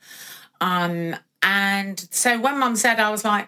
Um, 0.61 1.15
and 1.41 1.99
so 2.11 2.39
when 2.39 2.59
Mum 2.59 2.75
said, 2.75 2.99
I 2.99 3.09
was 3.09 3.25
like, 3.25 3.47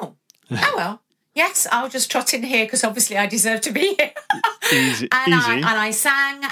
oh, 0.00 0.14
oh 0.50 0.72
well, 0.76 1.02
yes, 1.34 1.66
I'll 1.70 1.88
just 1.90 2.10
trot 2.10 2.32
in 2.34 2.42
here 2.42 2.64
because 2.64 2.82
obviously 2.84 3.16
I 3.18 3.26
deserve 3.26 3.60
to 3.62 3.70
be 3.70 3.94
here. 3.96 4.12
easy, 4.72 5.08
and 5.12 5.34
I, 5.34 5.38
easy. 5.38 5.52
and 5.52 5.64
I 5.66 5.90
sang. 5.90 6.42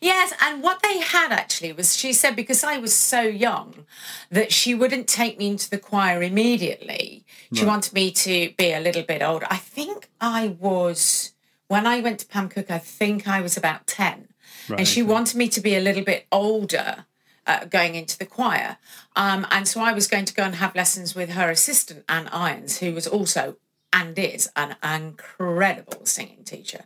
Yes, 0.00 0.32
and 0.40 0.62
what 0.62 0.82
they 0.82 0.98
had 1.00 1.32
actually 1.32 1.72
was 1.72 1.96
she 1.96 2.12
said 2.12 2.36
because 2.36 2.64
I 2.64 2.78
was 2.78 2.94
so 2.94 3.22
young 3.22 3.86
that 4.30 4.52
she 4.52 4.74
wouldn't 4.74 5.08
take 5.08 5.38
me 5.38 5.48
into 5.48 5.70
the 5.70 5.78
choir 5.78 6.22
immediately. 6.22 7.24
She 7.52 7.64
wanted 7.64 7.92
me 7.92 8.10
to 8.10 8.52
be 8.56 8.72
a 8.72 8.80
little 8.80 9.04
bit 9.04 9.22
older. 9.22 9.46
I 9.48 9.58
think 9.58 10.08
I 10.20 10.48
was 10.48 11.32
when 11.68 11.86
I 11.86 12.00
went 12.00 12.20
to 12.20 12.26
Pam 12.26 12.48
Cook. 12.48 12.70
I 12.70 12.78
think 12.78 13.28
I 13.28 13.40
was 13.40 13.56
about 13.56 13.86
ten, 13.86 14.28
Right, 14.68 14.80
and 14.80 14.88
she 14.88 15.02
wanted 15.02 15.36
me 15.36 15.48
to 15.48 15.60
be 15.60 15.76
a 15.76 15.80
little 15.80 16.04
bit 16.04 16.26
older 16.32 17.06
uh, 17.46 17.64
going 17.66 17.94
into 17.94 18.18
the 18.18 18.26
choir. 18.26 18.78
Um, 19.16 19.46
and 19.50 19.68
so 19.68 19.80
I 19.80 19.92
was 19.92 20.06
going 20.06 20.24
to 20.24 20.34
go 20.34 20.42
and 20.42 20.56
have 20.56 20.74
lessons 20.74 21.14
with 21.14 21.30
her 21.30 21.50
assistant, 21.50 22.04
Anne 22.08 22.28
Irons, 22.32 22.78
who 22.78 22.92
was 22.92 23.06
also 23.06 23.56
and 23.92 24.18
is 24.18 24.50
an 24.56 24.74
incredible 24.82 26.04
singing 26.04 26.42
teacher. 26.44 26.84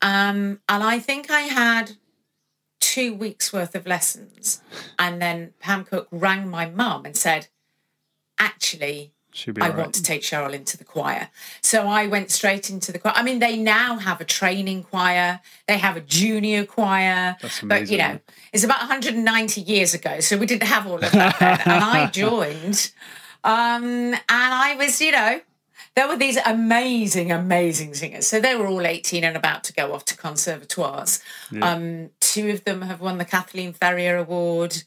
Um, 0.00 0.60
and 0.68 0.84
I 0.84 1.00
think 1.00 1.30
I 1.30 1.40
had 1.42 1.96
two 2.80 3.14
weeks 3.14 3.52
worth 3.52 3.74
of 3.74 3.86
lessons. 3.86 4.62
And 4.98 5.20
then 5.20 5.52
Pam 5.60 5.84
Cook 5.84 6.08
rang 6.10 6.48
my 6.48 6.66
mum 6.66 7.04
and 7.04 7.16
said, 7.16 7.48
actually, 8.38 9.12
I 9.60 9.70
want 9.70 9.94
to 9.94 10.02
take 10.02 10.22
Cheryl 10.22 10.52
into 10.52 10.76
the 10.76 10.84
choir. 10.84 11.28
So 11.60 11.86
I 11.86 12.06
went 12.06 12.30
straight 12.30 12.70
into 12.70 12.90
the 12.90 12.98
choir. 12.98 13.12
I 13.14 13.22
mean, 13.22 13.38
they 13.38 13.56
now 13.56 13.96
have 13.98 14.20
a 14.20 14.24
training 14.24 14.84
choir, 14.84 15.40
they 15.66 15.78
have 15.78 15.96
a 15.96 16.00
junior 16.00 16.64
choir. 16.64 17.36
That's 17.40 17.62
amazing. 17.62 17.68
But, 17.86 17.90
you 17.92 17.98
know, 17.98 18.20
it's 18.52 18.64
about 18.64 18.80
190 18.80 19.60
years 19.60 19.94
ago. 19.94 20.20
So 20.20 20.36
we 20.36 20.46
didn't 20.46 20.64
have 20.64 20.86
all 20.86 21.02
of 21.02 21.12
that. 21.12 21.40
And 21.66 21.84
I 21.84 22.06
joined. 22.12 22.90
Um, 23.44 24.14
and 24.14 24.18
I 24.28 24.74
was, 24.76 25.00
you 25.00 25.12
know, 25.12 25.40
there 25.98 26.06
were 26.06 26.16
these 26.16 26.38
amazing, 26.46 27.32
amazing 27.32 27.92
singers. 27.92 28.24
So 28.24 28.38
they 28.38 28.54
were 28.54 28.68
all 28.68 28.86
18 28.86 29.24
and 29.24 29.36
about 29.36 29.64
to 29.64 29.72
go 29.72 29.92
off 29.92 30.04
to 30.04 30.16
conservatoires. 30.16 31.20
Yeah. 31.50 31.72
Um, 31.72 32.10
two 32.20 32.50
of 32.50 32.62
them 32.62 32.82
have 32.82 33.00
won 33.00 33.18
the 33.18 33.24
Kathleen 33.24 33.72
Ferrier 33.72 34.16
Award. 34.16 34.84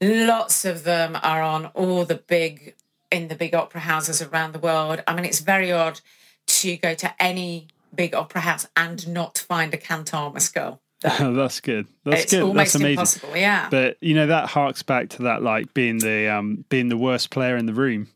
Lots 0.00 0.64
of 0.64 0.84
them 0.84 1.18
are 1.20 1.42
on 1.42 1.66
all 1.74 2.04
the 2.04 2.14
big 2.14 2.76
in 3.10 3.26
the 3.26 3.34
big 3.34 3.52
opera 3.52 3.80
houses 3.80 4.22
around 4.22 4.52
the 4.52 4.60
world. 4.60 5.02
I 5.08 5.16
mean, 5.16 5.24
it's 5.24 5.40
very 5.40 5.72
odd 5.72 6.00
to 6.46 6.76
go 6.76 6.94
to 6.94 7.12
any 7.20 7.66
big 7.92 8.14
opera 8.14 8.42
house 8.42 8.68
and 8.76 9.08
not 9.08 9.38
find 9.38 9.74
a 9.74 9.76
Cantamus 9.76 10.50
girl. 10.50 10.80
That's 11.00 11.60
good. 11.60 11.88
That's 12.04 12.22
it's 12.22 12.30
good. 12.30 12.42
Almost 12.42 12.56
That's 12.56 12.74
amazing. 12.76 12.92
impossible. 12.92 13.36
Yeah. 13.36 13.68
But 13.70 13.96
you 14.00 14.14
know 14.14 14.28
that 14.28 14.48
harks 14.48 14.84
back 14.84 15.08
to 15.10 15.22
that 15.24 15.42
like 15.42 15.74
being 15.74 15.98
the 15.98 16.28
um 16.28 16.64
being 16.68 16.90
the 16.90 16.96
worst 16.96 17.30
player 17.30 17.56
in 17.56 17.66
the 17.66 17.74
room. 17.74 18.06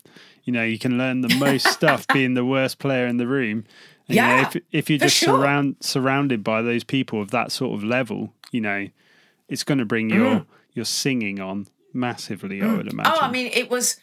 You 0.49 0.53
know, 0.53 0.65
you 0.65 0.79
can 0.79 0.97
learn 0.97 1.21
the 1.21 1.35
most 1.37 1.67
stuff 1.79 2.07
being 2.09 2.33
the 2.33 2.45
worst 2.45 2.79
player 2.79 3.07
in 3.07 3.19
the 3.19 3.27
room. 3.27 3.67
And, 4.09 4.17
yeah. 4.17 4.29
You 4.37 4.43
know, 4.43 4.49
if 4.49 4.63
if 4.73 4.91
you're 4.91 4.99
just 4.99 5.17
sure. 5.17 5.37
surround 5.37 5.77
surrounded 5.81 6.43
by 6.43 6.63
those 6.63 6.85
people 6.85 7.21
of 7.21 7.31
that 7.33 7.53
sort 7.53 7.75
of 7.77 7.85
level, 7.85 8.33
you 8.51 8.63
know, 8.63 8.89
it's 9.51 9.63
going 9.63 9.77
to 9.77 9.85
bring 9.85 10.09
your 10.09 10.37
Mm. 10.37 10.47
your 10.73 10.87
singing 10.87 11.39
on 11.39 11.67
massively. 11.93 12.63
I 12.63 12.75
would 12.77 12.91
imagine. 12.91 13.13
Oh, 13.15 13.21
I 13.21 13.31
mean, 13.31 13.51
it 13.53 13.69
was 13.69 13.97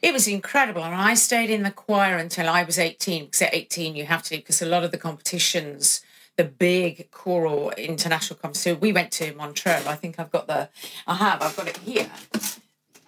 it 0.00 0.12
was 0.12 0.28
incredible. 0.28 0.84
And 0.84 0.94
I 0.94 1.14
stayed 1.14 1.50
in 1.50 1.64
the 1.64 1.72
choir 1.72 2.16
until 2.16 2.48
I 2.48 2.62
was 2.62 2.78
18, 2.78 3.24
because 3.24 3.42
at 3.42 3.52
18 3.52 3.96
you 3.96 4.06
have 4.06 4.22
to, 4.24 4.36
because 4.36 4.62
a 4.62 4.66
lot 4.66 4.84
of 4.84 4.92
the 4.92 4.98
competitions, 4.98 6.02
the 6.36 6.44
big 6.44 7.10
choral 7.10 7.70
international 7.72 8.38
competition, 8.38 8.78
we 8.80 8.92
went 8.92 9.10
to 9.18 9.34
Montreal. 9.34 9.88
I 9.88 9.96
think 9.96 10.20
I've 10.20 10.30
got 10.30 10.46
the, 10.46 10.68
I 11.06 11.14
have, 11.16 11.42
I've 11.42 11.56
got 11.56 11.66
it 11.68 11.78
here. 11.78 12.08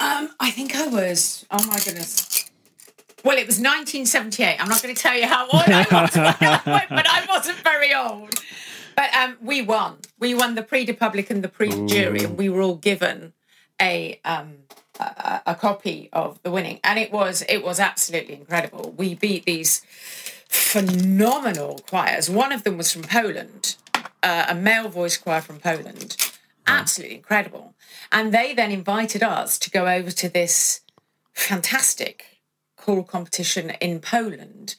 Um, 0.00 0.30
I 0.40 0.50
think 0.50 0.74
I 0.74 0.88
was, 0.88 1.46
oh 1.50 1.64
my 1.66 1.78
goodness. 1.78 2.31
Well, 3.24 3.38
it 3.38 3.46
was 3.46 3.58
1978. 3.58 4.56
I'm 4.60 4.68
not 4.68 4.82
going 4.82 4.94
to 4.94 5.00
tell 5.00 5.16
you 5.16 5.26
how 5.26 5.44
old 5.44 5.62
I 5.66 5.86
was, 5.90 6.16
I 6.16 6.86
but 6.88 7.06
I 7.08 7.24
wasn't 7.28 7.58
very 7.58 7.94
old. 7.94 8.34
But 8.96 9.14
um, 9.14 9.36
we 9.40 9.62
won. 9.62 9.98
We 10.18 10.34
won 10.34 10.54
the 10.54 10.62
Prix 10.62 10.86
de 10.86 10.94
Public 10.94 11.30
and 11.30 11.42
the 11.42 11.48
Prix 11.48 11.70
de 11.70 11.86
Jury, 11.86 12.24
and 12.24 12.36
we 12.36 12.48
were 12.48 12.60
all 12.60 12.76
given 12.76 13.32
a 13.80 14.20
um, 14.24 14.58
a, 14.98 15.42
a 15.46 15.54
copy 15.54 16.08
of 16.12 16.42
the 16.42 16.50
winning, 16.50 16.80
and 16.84 16.98
it 16.98 17.12
was 17.12 17.42
it 17.48 17.64
was 17.64 17.80
absolutely 17.80 18.34
incredible. 18.34 18.94
We 18.96 19.14
beat 19.14 19.44
these 19.44 19.82
phenomenal 20.48 21.80
choirs. 21.88 22.28
One 22.28 22.52
of 22.52 22.64
them 22.64 22.76
was 22.76 22.92
from 22.92 23.02
Poland, 23.02 23.76
uh, 24.22 24.46
a 24.48 24.54
male 24.54 24.88
voice 24.88 25.16
choir 25.16 25.40
from 25.40 25.58
Poland, 25.58 26.16
absolutely 26.66 27.16
incredible. 27.16 27.74
And 28.10 28.32
they 28.32 28.52
then 28.52 28.70
invited 28.70 29.22
us 29.22 29.58
to 29.60 29.70
go 29.70 29.88
over 29.88 30.10
to 30.10 30.28
this 30.28 30.80
fantastic 31.32 32.31
choral 32.82 33.04
competition 33.16 33.70
in 33.80 34.00
Poland, 34.00 34.76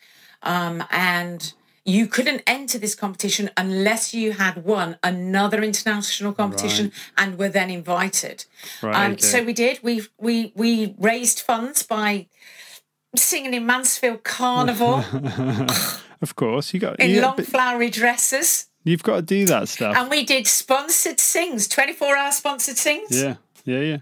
um, 0.54 0.84
and 0.92 1.54
you 1.86 2.08
couldn't 2.08 2.42
enter 2.48 2.78
this 2.80 2.96
competition 2.96 3.50
unless 3.58 4.14
you 4.14 4.34
had 4.34 4.56
won 4.64 4.98
another 5.04 5.62
international 5.64 6.34
competition 6.34 6.92
and 7.18 7.38
were 7.38 7.50
then 7.50 7.70
invited. 7.70 8.38
Right, 8.82 8.96
Um, 9.06 9.12
okay. 9.14 9.22
So 9.32 9.38
we 9.44 9.54
did. 9.54 9.76
We 9.84 9.96
we 10.28 10.36
we 10.56 10.96
raised 10.98 11.40
funds 11.42 11.84
by 11.84 12.28
singing 13.16 13.54
in 13.54 13.66
Mansfield 13.66 14.24
Carnival 14.24 14.96
of 16.22 16.36
course, 16.36 16.74
you 16.74 16.80
got 16.80 17.00
in 17.00 17.12
you, 17.12 17.22
long 17.22 17.38
flowery 17.38 17.90
dresses, 17.90 18.68
you've 18.84 19.04
got 19.04 19.18
to 19.18 19.22
do 19.22 19.46
that 19.46 19.68
stuff. 19.70 19.96
and 19.98 20.10
we 20.10 20.24
did 20.24 20.48
sponsored 20.48 21.20
sings, 21.20 21.68
twenty 21.68 21.94
four 21.94 22.16
hour 22.18 22.32
sponsored 22.32 22.78
sings. 22.78 23.10
Yeah, 23.24 23.36
yeah, 23.66 23.80
yeah. 23.80 23.98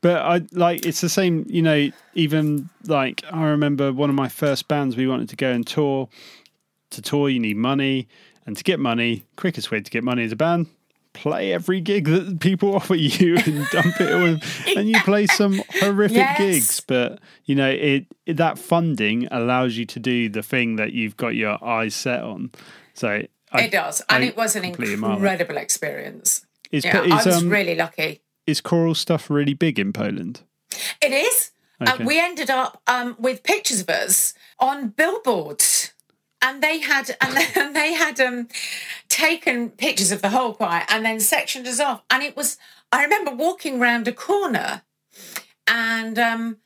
But 0.00 0.22
I 0.22 0.42
like 0.52 0.84
it's 0.84 1.00
the 1.00 1.08
same. 1.08 1.44
You 1.48 1.62
know, 1.62 1.90
even 2.14 2.68
like 2.86 3.24
I 3.32 3.46
remember 3.46 3.92
one 3.92 4.10
of 4.10 4.16
my 4.16 4.28
first 4.28 4.68
bands. 4.68 4.96
We 4.96 5.06
wanted 5.06 5.28
to 5.30 5.36
go 5.36 5.50
and 5.50 5.66
tour. 5.66 6.08
To 6.90 7.02
tour, 7.02 7.28
you 7.28 7.40
need 7.40 7.56
money, 7.56 8.06
and 8.46 8.56
to 8.56 8.62
get 8.62 8.78
money, 8.78 9.24
quickest 9.36 9.70
way 9.70 9.80
to 9.80 9.90
get 9.90 10.04
money 10.04 10.22
as 10.24 10.32
a 10.32 10.36
band. 10.36 10.68
Play 11.14 11.52
every 11.52 11.80
gig 11.80 12.04
that 12.04 12.38
people 12.40 12.74
offer 12.76 12.94
you 12.94 13.38
and 13.38 13.68
dump 13.70 14.00
it 14.00 14.12
all, 14.12 14.38
and 14.76 14.88
you 14.88 15.00
play 15.00 15.26
some 15.26 15.62
horrific 15.80 16.16
Yes. 16.16 16.38
gigs. 16.38 16.80
But 16.80 17.18
you 17.44 17.54
know, 17.54 17.68
it, 17.70 18.06
it 18.24 18.36
that 18.36 18.58
funding 18.58 19.26
allows 19.30 19.76
you 19.76 19.84
to 19.86 19.98
do 19.98 20.28
the 20.28 20.42
thing 20.42 20.76
that 20.76 20.92
you've 20.92 21.16
got 21.16 21.34
your 21.34 21.62
eyes 21.64 21.94
set 21.94 22.22
on. 22.22 22.52
So 22.94 23.22
I, 23.52 23.62
It 23.62 23.72
does, 23.72 24.02
and 24.08 24.22
it 24.22 24.36
was 24.36 24.54
an 24.56 24.64
incredible 24.64 25.56
experience. 25.56 26.46
is, 26.70 26.84
Yeah, 26.84 27.02
is, 27.02 27.26
I 27.26 27.30
was 27.30 27.42
um, 27.42 27.48
really 27.48 27.74
lucky. 27.74 28.22
Is 28.46 28.60
choral 28.60 28.94
stuff 28.94 29.30
really 29.30 29.54
big 29.54 29.78
in 29.78 29.92
Poland? 29.92 30.42
It 31.02 31.12
is. 31.12 31.50
Okay. 31.80 32.02
Uh, 32.02 32.06
we 32.06 32.18
ended 32.18 32.50
up 32.50 32.80
um, 32.86 33.16
with 33.18 33.42
pictures 33.42 33.80
of 33.80 33.90
us 33.90 34.34
on 34.58 34.88
billboards. 34.88 35.92
And 36.42 36.62
they 36.62 36.80
had 36.80 37.16
and 37.20 37.36
they, 37.36 37.46
and 37.60 37.74
they 37.74 37.94
had 37.94 38.20
um, 38.20 38.48
taken 39.08 39.70
pictures 39.70 40.12
of 40.12 40.22
the 40.22 40.28
whole 40.28 40.54
choir 40.54 40.84
and 40.88 41.04
then 41.04 41.18
sectioned 41.18 41.66
us 41.66 41.80
off. 41.80 42.02
And 42.10 42.22
it 42.22 42.36
was 42.36 42.58
I 42.92 43.02
remember 43.02 43.32
walking 43.32 43.80
round 43.80 44.06
a 44.06 44.12
corner 44.12 44.82
and 45.66 46.18
um, 46.18 46.58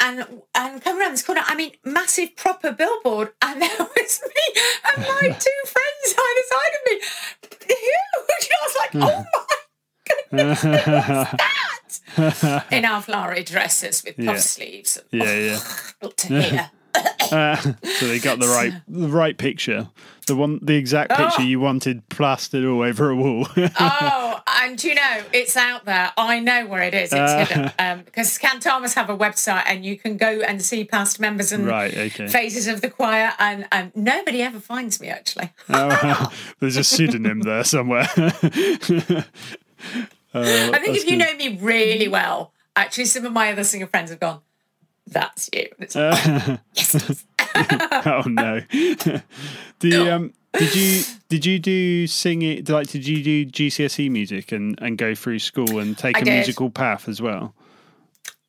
and 0.00 0.42
and 0.54 0.82
coming 0.82 1.00
around 1.00 1.12
this 1.12 1.22
corner, 1.22 1.42
I 1.44 1.54
mean, 1.54 1.72
massive 1.84 2.36
proper 2.36 2.72
billboard, 2.72 3.32
and 3.42 3.62
there 3.62 3.78
was 3.78 4.20
me 4.22 4.62
and 4.84 5.06
my 5.06 5.20
two 5.38 5.60
friends 5.66 6.04
either 6.06 6.46
side 6.48 6.72
of 6.74 6.90
me. 6.90 7.00
Huge. 7.66 8.50
I 8.50 8.66
was 8.66 8.76
like, 8.78 8.90
oh 8.94 9.24
my 9.32 9.55
goodness, 10.08 10.64
what's 10.64 11.98
that? 12.16 12.66
In 12.72 12.84
our 12.84 13.02
flowery 13.02 13.42
dresses 13.44 14.02
with 14.04 14.16
puff 14.16 14.24
Yeah. 14.26 14.36
sleeves. 14.40 14.98
Yeah, 15.10 15.32
yeah. 16.02 16.08
To 16.16 16.40
here. 16.42 16.70
Uh, 17.30 17.56
so 17.84 18.06
they 18.08 18.18
got 18.18 18.38
the 18.38 18.46
right 18.48 18.72
the 18.88 19.08
right 19.08 19.36
picture, 19.36 19.88
the 20.26 20.34
one 20.34 20.58
the 20.62 20.76
exact 20.76 21.10
picture 21.10 21.40
Oh. 21.40 21.42
you 21.42 21.60
wanted 21.60 22.08
plastered 22.08 22.64
all 22.64 22.82
over 22.82 23.10
a 23.10 23.16
wall. 23.16 23.46
Oh, 23.78 24.40
and 24.62 24.82
you 24.82 24.94
know, 24.94 25.22
it's 25.32 25.56
out 25.56 25.84
there. 25.84 26.12
I 26.16 26.40
know 26.40 26.66
where 26.66 26.82
it 26.82 26.94
is. 26.94 27.12
It's 27.12 27.14
Uh. 27.14 27.44
hidden. 27.44 27.72
Um, 27.78 28.02
because 28.04 28.38
Cantamus 28.38 28.94
have 28.94 29.10
a 29.10 29.16
website 29.16 29.64
and 29.66 29.84
you 29.84 29.98
can 29.98 30.16
go 30.16 30.40
and 30.40 30.62
see 30.62 30.84
past 30.84 31.20
members 31.20 31.52
and 31.52 31.66
right, 31.66 31.94
okay. 31.94 32.28
faces 32.28 32.66
of 32.66 32.80
the 32.80 32.88
choir. 32.88 33.32
And 33.38 33.66
um, 33.72 33.92
nobody 33.94 34.40
ever 34.42 34.58
finds 34.60 34.98
me, 35.00 35.08
actually. 35.08 35.50
Oh, 35.68 36.32
there's 36.60 36.76
a 36.78 36.84
pseudonym 36.84 37.40
there 37.40 37.64
somewhere. 37.64 38.08
Uh, 40.34 40.70
I 40.72 40.78
think 40.80 40.96
if 40.96 41.04
you 41.04 41.16
good. 41.16 41.18
know 41.18 41.34
me 41.36 41.58
really 41.58 42.08
well, 42.08 42.52
actually, 42.74 43.06
some 43.06 43.24
of 43.24 43.32
my 43.32 43.52
other 43.52 43.64
singer 43.64 43.86
friends 43.86 44.10
have 44.10 44.20
gone, 44.20 44.40
that's 45.06 45.48
you. 45.52 45.68
It's, 45.78 45.96
Uh, 45.96 46.58
yes, 46.74 47.24
oh 48.06 48.22
no. 48.26 48.60
do 49.78 49.88
you, 49.88 50.10
um 50.10 50.32
did 50.52 50.74
you 50.74 51.02
did 51.28 51.46
you 51.46 51.58
do 51.58 52.06
singing 52.06 52.64
like 52.68 52.88
did 52.88 53.06
you 53.06 53.22
do 53.22 53.46
GCSE 53.46 54.10
music 54.10 54.52
and 54.52 54.78
and 54.82 54.98
go 54.98 55.14
through 55.14 55.38
school 55.38 55.78
and 55.78 55.96
take 55.96 56.16
I 56.16 56.20
a 56.20 56.24
did. 56.24 56.34
musical 56.34 56.70
path 56.70 57.08
as 57.08 57.22
well? 57.22 57.54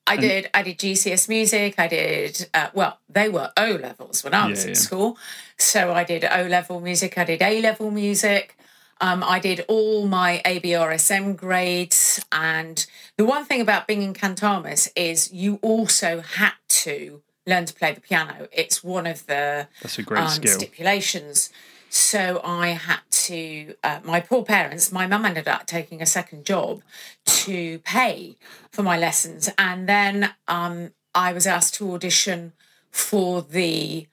I 0.10 0.16
did. 0.16 0.50
I 0.54 0.64
did 0.64 0.78
GCSE 0.80 1.28
music. 1.30 1.76
I 1.78 1.88
did. 1.88 2.50
Uh, 2.54 2.70
well, 2.74 2.98
they 3.10 3.28
were 3.30 3.52
O 3.58 3.72
levels 3.72 4.24
when 4.24 4.34
I 4.34 4.48
was 4.50 4.60
Yeah, 4.64 4.70
in 4.70 4.74
yeah. 4.76 4.80
school, 4.80 5.18
so 5.58 5.94
I 5.94 6.04
did 6.06 6.24
O 6.26 6.44
level 6.44 6.80
music. 6.80 7.18
I 7.18 7.24
did 7.26 7.42
A 7.42 7.62
level 7.62 7.92
music. 7.92 8.57
Um, 9.00 9.24
I 9.24 9.40
did 9.40 9.64
all 9.68 10.08
my 10.08 10.42
ABRSM 10.46 11.36
grades, 11.36 12.24
and 12.32 12.86
the 13.18 13.26
one 13.26 13.46
thing 13.46 13.62
about 13.62 13.88
being 13.88 14.02
in 14.02 14.14
Cantamus 14.14 14.90
is 14.96 15.32
you 15.32 15.60
also 15.62 16.22
had 16.22 16.54
to 16.70 17.22
learn 17.46 17.66
to 17.66 17.74
play 17.74 17.94
the 17.94 18.02
piano. 18.02 18.48
It's 18.52 18.84
one 18.84 19.08
of 19.08 19.26
the 19.28 19.68
That's 19.82 20.00
a 20.00 20.04
great 20.04 20.22
um, 20.22 20.30
skill. 20.30 20.60
stipulations. 20.60 21.50
So 21.90 22.42
I 22.44 22.70
had 22.70 23.00
to, 23.10 23.74
uh, 23.84 24.00
my 24.04 24.20
poor 24.20 24.44
parents, 24.44 24.92
my 24.92 25.08
mum 25.08 25.26
ended 25.26 25.48
up 25.48 25.66
taking 25.66 26.02
a 26.02 26.06
second 26.06 26.46
job 26.46 26.82
to 27.26 27.80
pay 27.80 28.36
for 28.72 28.84
my 28.84 28.98
lessons. 28.98 29.50
And 29.58 29.88
then 29.88 30.32
um, 30.48 30.92
I 31.16 31.32
was 31.32 31.48
asked 31.48 31.76
to 31.76 31.94
audition 31.94 32.54
for 32.92 33.42
the 33.42 34.08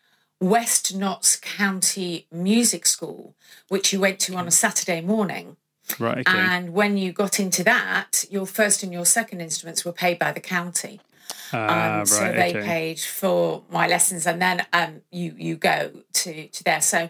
West 0.49 0.95
Notts 0.95 1.37
County 1.37 2.27
Music 2.31 2.87
School, 2.87 3.35
which 3.69 3.93
you 3.93 4.01
went 4.01 4.21
to 4.21 4.35
on 4.35 4.47
a 4.47 4.51
Saturday 4.51 5.01
morning. 5.01 5.57
Right. 5.99 6.27
Okay. 6.27 6.39
And 6.39 6.73
when 6.75 6.97
you 6.99 7.13
got 7.13 7.39
into 7.41 7.63
that, 7.65 8.25
your 8.31 8.47
first 8.47 8.83
and 8.83 8.93
your 8.93 9.07
second 9.07 9.41
instruments 9.41 9.85
were 9.85 9.93
paid 9.93 10.19
by 10.19 10.33
the 10.33 10.41
county. 10.41 11.01
Ah, 11.53 12.01
Um, 12.01 12.07
so 12.07 12.21
right. 12.21 12.35
they 12.37 12.51
okay. 12.51 12.63
paid 12.67 13.01
for 13.01 13.63
my 13.71 13.87
lessons, 13.87 14.27
and 14.27 14.41
then 14.41 14.67
um, 14.73 15.03
you 15.11 15.35
you 15.39 15.57
go 15.57 15.79
to 16.21 16.49
to 16.49 16.65
there. 16.65 16.81
So 16.83 17.09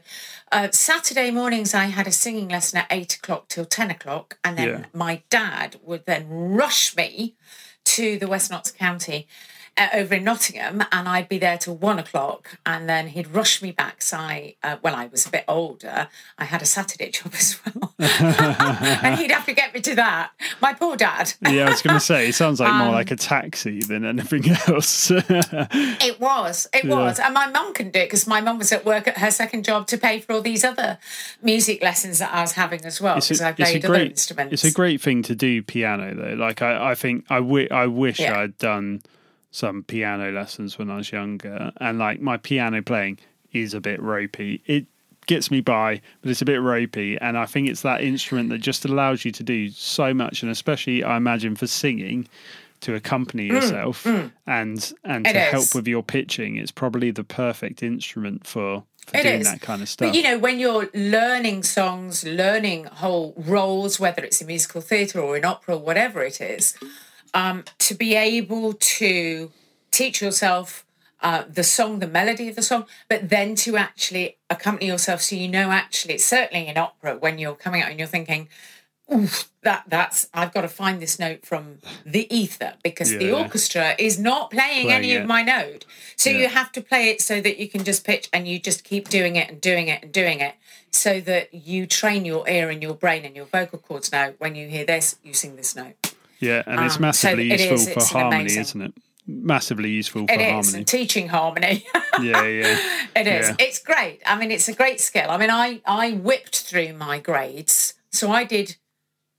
uh, 0.52 0.68
Saturday 0.70 1.30
mornings, 1.30 1.74
I 1.74 1.86
had 1.86 2.06
a 2.06 2.12
singing 2.12 2.48
lesson 2.48 2.78
at 2.80 2.86
eight 2.90 3.14
o'clock 3.16 3.48
till 3.48 3.64
ten 3.64 3.90
o'clock, 3.90 4.38
and 4.44 4.56
then 4.58 4.68
Yeah. 4.68 4.84
my 4.92 5.22
dad 5.30 5.76
would 5.82 6.04
then 6.06 6.28
rush 6.28 6.94
me 6.96 7.34
to 7.96 8.18
the 8.18 8.26
West 8.28 8.50
Notts 8.50 8.70
County. 8.70 9.26
Uh, 9.76 9.88
over 9.94 10.14
in 10.14 10.22
Nottingham, 10.22 10.84
and 10.92 11.08
I'd 11.08 11.28
be 11.28 11.36
there 11.38 11.58
till 11.58 11.74
one 11.74 11.98
o'clock, 11.98 12.58
and 12.64 12.88
then 12.88 13.08
he'd 13.08 13.26
rush 13.26 13.60
me 13.60 13.72
back. 13.72 14.02
So 14.02 14.16
I, 14.18 14.54
uh, 14.62 14.76
when 14.82 14.94
I 14.94 15.06
was 15.06 15.26
a 15.26 15.30
bit 15.30 15.44
older, 15.48 16.06
I 16.38 16.44
had 16.44 16.62
a 16.62 16.64
Saturday 16.64 17.10
job 17.16 17.32
as 17.34 17.58
well, 17.74 17.92
and 17.98 19.18
he'd 19.18 19.32
have 19.32 19.46
to 19.46 19.52
get 19.52 19.74
me 19.74 19.80
to 19.80 19.96
that. 19.96 20.30
My 20.60 20.74
poor 20.74 20.94
dad. 20.96 21.32
yeah, 21.42 21.66
I 21.66 21.70
was 21.70 21.82
going 21.82 21.94
to 21.94 22.00
say 22.00 22.28
it 22.28 22.34
sounds 22.36 22.60
like 22.60 22.68
Um, 22.74 22.78
more 22.78 22.92
like 22.92 23.10
a 23.10 23.16
taxi 23.16 23.80
than 23.80 24.04
anything 24.04 24.48
else. 24.68 25.10
It 25.10 26.20
was, 26.20 26.68
it 26.72 26.84
was, 26.86 27.18
and 27.18 27.34
my 27.34 27.48
mum 27.48 27.74
couldn't 27.74 27.92
do 27.94 28.00
it 28.00 28.06
because 28.06 28.26
my 28.28 28.40
mum 28.40 28.58
was 28.58 28.70
at 28.72 28.84
work 28.84 29.08
at 29.08 29.18
her 29.18 29.30
second 29.32 29.64
job 29.64 29.86
to 29.88 29.98
pay 29.98 30.20
for 30.20 30.34
all 30.34 30.40
these 30.40 30.62
other 30.64 30.98
music 31.42 31.82
lessons 31.82 32.20
that 32.20 32.32
I 32.32 32.42
was 32.42 32.52
having 32.52 32.84
as 32.84 33.00
well 33.00 33.16
because 33.16 33.40
I 33.40 33.50
it's 33.50 33.58
a 33.58 33.62
played 33.64 33.84
other 33.84 33.94
great 33.94 34.10
instruments. 34.12 34.52
it's 34.52 34.64
a 34.64 34.72
great 34.72 35.00
thing 35.00 35.22
to 35.24 35.34
do 35.34 35.62
piano 35.62 36.14
though. 36.14 36.34
Like 36.34 36.62
I, 36.62 36.90
I 36.92 36.94
think 36.94 37.24
I 37.28 37.40
wish 37.40 38.20
Yeah. 38.20 38.38
I'd 38.38 38.56
done 38.58 39.02
some 39.54 39.84
piano 39.84 40.32
lessons 40.32 40.78
when 40.78 40.90
I 40.90 40.96
was 40.96 41.12
younger, 41.12 41.70
and 41.76 41.96
like 41.98 42.20
my 42.20 42.36
piano 42.36 42.82
playing 42.82 43.18
is 43.52 43.72
a 43.72 43.80
bit 43.80 44.02
ropey. 44.02 44.60
It 44.66 44.86
gets 45.26 45.48
me 45.48 45.60
by, 45.60 46.00
but 46.20 46.30
it's 46.32 46.42
a 46.42 46.44
bit 46.44 46.60
ropey, 46.60 47.16
and 47.20 47.38
I 47.38 47.46
think 47.46 47.68
it's 47.68 47.82
that 47.82 48.00
instrument 48.02 48.48
that 48.50 48.58
just 48.58 48.84
allows 48.84 49.24
you 49.24 49.30
to 49.30 49.42
do 49.44 49.70
so 49.70 50.12
much, 50.12 50.42
and 50.42 50.50
especially 50.50 51.04
I 51.04 51.16
imagine 51.16 51.54
for 51.56 51.66
singing. 51.68 52.26
To 52.80 52.94
accompany 52.94 53.44
yourself 53.46 54.04
and 54.04 54.30
and 54.46 55.24
Mm, 55.24 55.26
It 55.26 55.32
to 55.32 55.38
is. 55.46 55.50
help 55.52 55.74
with 55.74 55.88
your 55.88 56.02
pitching, 56.02 56.56
it's 56.56 56.70
probably 56.72 57.10
the 57.10 57.24
perfect 57.24 57.82
instrument 57.82 58.46
for, 58.46 58.82
for 59.06 59.16
It 59.16 59.22
doing 59.22 59.40
is. 59.40 59.46
that 59.50 59.62
kind 59.62 59.80
of 59.80 59.88
stuff. 59.88 60.08
But 60.10 60.14
you 60.14 60.22
know, 60.22 60.36
when 60.38 60.58
you're 60.58 60.90
learning 60.92 61.62
songs, 61.62 62.24
learning 62.24 62.84
whole 62.84 63.32
roles, 63.38 63.98
whether 63.98 64.22
it's 64.22 64.42
in 64.42 64.48
musical 64.48 64.82
theatre 64.82 65.18
or 65.18 65.34
in 65.34 65.46
opera, 65.46 65.76
or 65.76 65.80
whatever 65.80 66.22
it 66.24 66.42
is, 66.42 66.74
um, 67.34 67.64
to 67.80 67.94
be 67.94 68.14
able 68.14 68.72
to 68.74 69.50
teach 69.90 70.22
yourself 70.22 70.86
uh, 71.20 71.44
the 71.48 71.64
song, 71.64 71.98
the 72.00 72.06
melody 72.06 72.48
of 72.48 72.56
the 72.56 72.62
song, 72.62 72.84
but 73.08 73.28
then 73.30 73.54
to 73.54 73.76
actually 73.76 74.36
accompany 74.50 74.86
yourself, 74.86 75.20
so 75.22 75.36
you 75.36 75.48
know, 75.48 75.70
actually, 75.70 76.18
certainly 76.18 76.66
in 76.68 76.76
opera, 76.76 77.16
when 77.16 77.38
you're 77.38 77.54
coming 77.54 77.82
out 77.82 77.90
and 77.90 77.98
you're 77.98 78.08
thinking, 78.08 78.48
Oof, 79.12 79.50
that 79.62 79.84
that's 79.86 80.28
I've 80.32 80.54
got 80.54 80.62
to 80.62 80.68
find 80.68 81.00
this 81.00 81.18
note 81.18 81.44
from 81.44 81.78
the 82.06 82.26
ether 82.34 82.74
because 82.82 83.10
the 83.18 83.32
orchestra 83.32 83.94
is 83.98 84.18
not 84.18 84.50
playing, 84.50 84.86
Playing 84.86 84.90
any 85.04 85.12
it. 85.12 85.20
of 85.20 85.26
my 85.26 85.42
note. 85.42 85.84
So 86.16 86.30
Yeah. 86.30 86.38
you 86.38 86.48
have 86.48 86.72
to 86.72 86.80
play 86.80 87.10
it 87.10 87.20
so 87.20 87.42
that 87.42 87.58
you 87.58 87.68
can 87.68 87.84
just 87.84 88.02
pitch 88.04 88.30
and 88.32 88.48
you 88.48 88.58
just 88.58 88.82
keep 88.82 89.10
doing 89.10 89.36
it 89.36 89.50
and 89.50 89.60
doing 89.60 89.88
it 89.88 90.02
and 90.04 90.10
doing 90.10 90.40
it 90.40 90.54
so 90.90 91.20
that 91.20 91.52
you 91.52 91.86
train 91.86 92.24
your 92.24 92.48
ear 92.48 92.70
and 92.70 92.82
your 92.82 92.94
brain 92.94 93.26
and 93.26 93.36
your 93.36 93.44
vocal 93.44 93.78
cords 93.78 94.10
now 94.10 94.32
when 94.38 94.54
you 94.54 94.68
hear 94.68 94.86
this, 94.86 95.16
you 95.22 95.34
sing 95.34 95.56
this 95.56 95.76
note. 95.76 96.03
Yeah, 96.44 96.62
and 96.66 96.84
it's 96.84 96.94
Um, 96.94 96.98
so 96.98 97.00
massively 97.00 97.50
it 97.52 97.60
useful 97.60 97.76
is, 97.78 97.88
for 98.08 98.18
harmony, 98.18 98.40
amazing- 98.42 98.60
isn't 98.62 98.82
it? 98.82 98.92
Massively 99.26 99.90
useful 99.90 100.26
for 100.26 100.32
It 100.34 100.40
is 100.42 100.50
harmony. 100.52 100.84
teaching 100.84 101.28
harmony. 101.28 101.86
yeah, 102.20 102.44
yeah. 102.44 102.78
It 103.16 103.26
is. 103.26 103.48
Yeah. 103.48 103.54
It's 103.58 103.78
great. 103.78 104.20
I 104.26 104.36
mean, 104.38 104.50
it's 104.50 104.68
a 104.68 104.74
great 104.74 105.00
skill. 105.00 105.30
I 105.30 105.38
mean, 105.38 105.50
I 105.50 105.80
I 105.86 106.12
whipped 106.12 106.60
through 106.60 106.92
my 106.92 107.18
grades. 107.20 107.94
So 108.10 108.30
I 108.30 108.44
did 108.44 108.76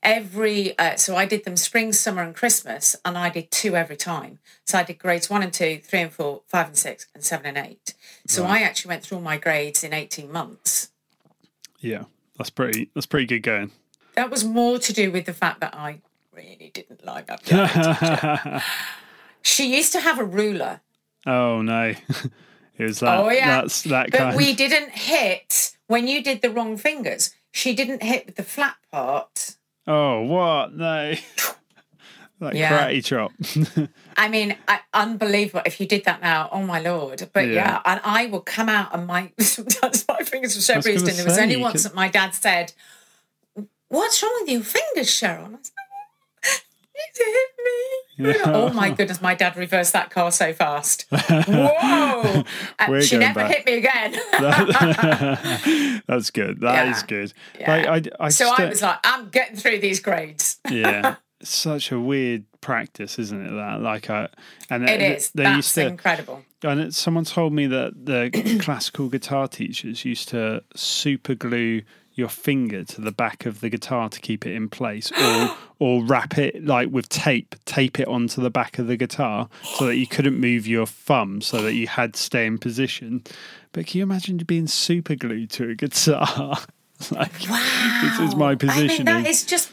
every. 0.01 0.77
Uh, 0.79 0.95
so 0.95 1.15
I 1.15 1.25
did 1.25 1.45
them 1.45 1.55
spring, 1.55 1.93
summer, 1.93 2.23
and 2.23 2.33
Christmas, 2.35 2.95
and 3.05 3.15
I 3.15 3.29
did 3.29 3.51
two 3.51 3.75
every 3.75 3.95
time. 3.95 4.39
So 4.65 4.79
I 4.79 4.83
did 4.83 4.97
grades 4.97 5.29
one 5.29 5.43
and 5.43 5.53
two, 5.53 5.79
three 5.83 6.01
and 6.01 6.11
four, 6.11 6.41
five 6.47 6.67
and 6.67 6.77
six, 6.77 7.05
and 7.13 7.23
seven 7.23 7.45
and 7.55 7.57
eight. 7.57 7.93
So 8.25 8.45
I 8.45 8.59
actually 8.61 8.89
went 8.89 9.03
through 9.03 9.17
all 9.19 9.23
my 9.23 9.37
grades 9.37 9.83
in 9.83 9.93
eighteen 9.93 10.31
months. 10.31 10.89
Yeah, 11.79 12.05
that's 12.39 12.49
pretty. 12.49 12.89
That's 12.95 13.05
pretty 13.05 13.27
good 13.27 13.43
going. 13.43 13.71
That 14.15 14.31
was 14.31 14.43
more 14.43 14.79
to 14.79 14.93
do 14.93 15.11
with 15.11 15.25
the 15.27 15.33
fact 15.33 15.59
that 15.61 15.75
I 15.75 16.01
really 16.35 16.71
didn't 16.73 17.05
like 17.05 17.27
that. 17.27 18.63
she 19.41 19.75
used 19.75 19.91
to 19.93 19.99
have 19.99 20.19
a 20.19 20.23
ruler. 20.23 20.81
oh 21.25 21.61
no, 21.61 21.93
it 22.77 22.83
was 22.83 22.99
that. 22.99 23.19
Oh, 23.19 23.29
yeah. 23.29 23.61
That's 23.61 23.81
that 23.83 24.11
But 24.11 24.17
kind. 24.17 24.37
we 24.37 24.53
didn't 24.53 24.91
hit 24.91 25.75
when 25.87 26.07
you 26.07 26.23
did 26.23 26.41
the 26.41 26.49
wrong 26.49 26.77
fingers. 26.77 27.33
She 27.51 27.73
didn't 27.73 28.03
hit 28.03 28.25
with 28.25 28.35
the 28.35 28.43
flat 28.43 28.75
part. 28.91 29.55
Oh 29.87 30.21
what? 30.23 30.73
No. 30.75 31.13
like 32.41 32.55
Yeah. 32.55 32.87
karate 32.89 33.03
chop. 33.05 33.31
I 34.17 34.27
mean, 34.27 34.57
I, 34.67 34.79
unbelievable. 34.93 35.61
If 35.65 35.79
you 35.79 35.87
did 35.87 36.03
that 36.05 36.21
now, 36.21 36.49
oh 36.51 36.63
my 36.63 36.79
lord! 36.81 37.29
But 37.33 37.47
Yeah. 37.47 37.53
yeah, 37.53 37.81
and 37.85 38.01
I 38.03 38.25
will 38.25 38.41
come 38.41 38.67
out 38.67 38.93
and 38.93 39.07
my 39.07 39.31
sometimes 39.39 40.05
my 40.09 40.19
fingers 40.23 40.55
were 40.55 40.61
so 40.61 40.81
bruised. 40.81 41.07
And 41.07 41.17
there 41.17 41.25
was 41.25 41.37
only 41.37 41.55
once 41.57 41.83
could- 41.83 41.91
that 41.91 41.95
my 41.95 42.07
dad 42.09 42.33
said, 42.35 42.73
"What's 43.87 44.21
wrong 44.21 44.35
with 44.41 44.49
your 44.49 44.63
fingers, 44.63 45.07
Cheryl?" 45.07 45.45
And 45.45 45.55
I 45.55 45.59
said, 45.61 45.73
"You 48.17 48.25
hit 48.27 48.37
me." 48.37 48.43
oh 48.45 48.69
my 48.73 48.89
goodness! 48.97 49.21
My 49.21 49.35
dad 49.35 49.55
reversed 49.57 49.93
that 49.93 50.09
car 50.09 50.31
so 50.31 50.53
fast. 50.53 51.05
Whoa! 51.11 52.43
She 53.01 53.17
never 53.17 53.41
back. 53.41 53.51
hit 53.55 53.65
me 53.65 53.73
again. 53.77 54.13
that's 56.07 56.29
good. 56.31 56.59
That 56.61 56.87
is 56.89 57.01
Yeah. 57.01 57.05
good. 57.07 57.33
Yeah. 57.59 57.71
Like 57.75 57.87
I, 58.19 58.25
I 58.25 58.29
so 58.29 58.45
just 58.45 58.59
I 58.59 58.65
was 58.69 58.81
like, 58.81 58.99
"I'm 59.03 59.29
getting 59.29 59.55
through 59.55 59.79
these 59.79 59.99
grades." 59.99 60.57
yeah. 60.69 61.15
Such 61.43 61.91
a 61.91 61.99
weird 61.99 62.45
practice, 62.61 63.19
isn't 63.19 63.45
it? 63.45 63.51
That 63.51 63.81
like 63.81 64.09
I 64.09 64.29
and 64.69 64.89
It 64.89 65.01
uh, 65.01 65.15
is. 65.15 65.31
They 65.31 65.43
That's 65.43 65.55
used 65.57 65.75
to. 65.75 65.87
incredible. 65.87 66.43
And 66.63 66.79
it, 66.79 66.93
someone 66.95 67.25
told 67.25 67.53
me 67.53 67.67
that 67.67 68.05
the 68.05 68.57
classical 68.61 69.09
guitar 69.09 69.47
teachers 69.47 70.05
used 70.05 70.29
to 70.29 70.63
super 70.75 71.35
glue 71.35 71.81
your 72.15 72.29
finger 72.29 72.83
to 72.83 73.01
the 73.01 73.11
back 73.11 73.45
of 73.45 73.61
the 73.61 73.69
guitar 73.69 74.09
to 74.09 74.19
keep 74.19 74.45
it 74.45 74.53
in 74.53 74.69
place, 74.69 75.11
or 75.11 75.55
or 75.79 76.03
wrap 76.03 76.37
it 76.37 76.65
like 76.65 76.89
with 76.89 77.09
tape, 77.09 77.55
tape 77.65 77.99
it 77.99 78.07
onto 78.07 78.41
the 78.41 78.49
back 78.49 78.79
of 78.79 78.87
the 78.87 78.97
guitar 78.97 79.49
so 79.63 79.85
that 79.85 79.97
you 79.97 80.07
couldn't 80.07 80.39
move 80.39 80.65
your 80.65 80.85
thumb, 80.85 81.41
so 81.41 81.61
that 81.61 81.73
you 81.73 81.87
had 81.87 82.13
to 82.13 82.19
stay 82.19 82.45
in 82.45 82.57
position. 82.57 83.23
But 83.71 83.87
can 83.87 83.99
you 83.99 84.03
imagine 84.03 84.37
being 84.37 84.67
super 84.67 85.15
glued 85.15 85.51
to 85.51 85.69
a 85.69 85.75
guitar? 85.75 86.57
like 87.11 87.33
this 87.39 88.19
is 88.19 88.35
my 88.35 88.55
I 88.61 88.87
mean, 88.87 89.05
that 89.05 89.27
is 89.27 89.43
just 89.43 89.69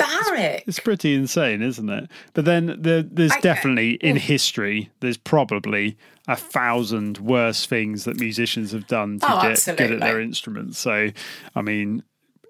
It's 0.00 0.80
pretty 0.80 1.14
insane, 1.14 1.62
isn't 1.62 1.88
it? 1.88 2.10
But 2.34 2.44
then 2.44 2.76
there, 2.78 3.02
there's 3.02 3.32
I- 3.32 3.40
definitely 3.40 3.92
in 3.94 4.16
history, 4.16 4.90
there's 5.00 5.16
probably 5.16 5.96
a 6.28 6.36
thousand 6.36 7.18
worse 7.18 7.66
things 7.66 8.04
that 8.04 8.18
musicians 8.18 8.72
have 8.72 8.86
done 8.86 9.20
to 9.20 9.26
Oh, 9.28 9.42
get 9.42 9.76
good 9.76 9.92
at 9.92 10.00
their 10.00 10.20
instruments. 10.20 10.78
So, 10.78 11.10
I 11.54 11.62
mean, 11.62 12.02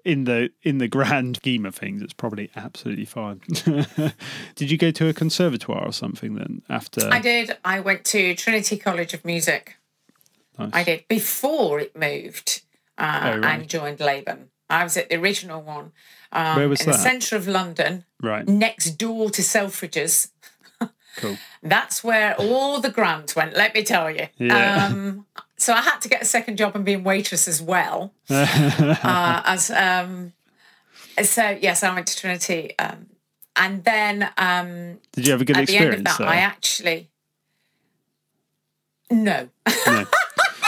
in 0.03 0.23
the 0.23 0.49
in 0.63 0.77
the 0.79 0.87
grand 0.87 1.37
scheme 1.37 1.65
of 1.65 1.75
things, 1.75 2.01
it's 2.01 2.13
probably 2.13 2.49
absolutely 2.55 3.05
fine. 3.05 3.41
Did 4.55 4.71
you 4.71 4.77
go 4.77 4.91
to 4.91 5.07
a 5.07 5.13
conservatoire 5.13 5.85
or 5.85 5.93
something 5.93 6.35
then 6.35 6.61
after? 6.69 7.07
I 7.11 7.19
did. 7.19 7.55
I 7.63 7.79
went 7.81 8.03
to 8.05 8.33
Trinity 8.35 8.77
College 8.77 9.13
of 9.13 9.23
Music. 9.25 9.75
Nice. 10.57 10.69
I 10.73 10.83
did 10.83 11.07
before 11.07 11.79
it 11.79 11.95
moved 11.95 12.63
uh, 12.97 13.21
Oh, 13.35 13.41
and 13.47 13.67
joined 13.67 13.99
Laban. 13.99 14.49
I 14.69 14.83
was 14.83 14.97
at 14.97 15.09
the 15.09 15.15
original 15.17 15.61
one 15.61 15.91
um, 16.31 16.55
Where 16.57 16.69
was 16.69 16.81
in 16.81 16.87
the 16.91 16.97
centre 16.97 17.35
of 17.35 17.47
London, 17.47 18.05
Right, 18.21 18.47
next 18.47 18.91
door 18.91 19.29
to 19.29 19.41
Selfridges. 19.41 20.29
cool. 21.17 21.37
That's 21.63 22.03
where 22.03 22.35
all 22.35 22.79
the 22.79 22.89
grants 22.89 23.35
went. 23.35 23.55
Let 23.55 23.73
me 23.73 23.83
tell 23.83 24.09
you. 24.11 24.27
Yeah. 24.37 24.85
Um, 24.87 25.25
so 25.57 25.73
I 25.73 25.81
had 25.81 25.99
to 26.01 26.09
get 26.09 26.21
a 26.21 26.25
second 26.25 26.57
job 26.57 26.75
and 26.75 26.85
be 26.85 26.93
a 26.93 26.99
waitress 26.99 27.47
as 27.47 27.61
well. 27.61 28.13
uh, 28.29 29.41
as 29.45 29.71
um, 29.71 30.33
so 31.21 31.57
yes, 31.61 31.83
I 31.83 31.93
went 31.93 32.07
to 32.07 32.17
Trinity, 32.17 32.77
um, 32.77 33.07
and 33.55 33.83
then 33.83 34.29
um, 34.37 34.99
Did 35.13 35.25
you 35.25 35.31
have 35.31 35.41
a 35.41 35.45
good 35.45 35.57
at 35.57 35.67
the 35.67 35.77
end 35.77 35.85
experience 35.85 36.11
of 36.11 36.17
that? 36.19 36.27
I 36.27 36.35
actually 36.37 37.09
no. 39.09 39.49
No. 39.87 40.05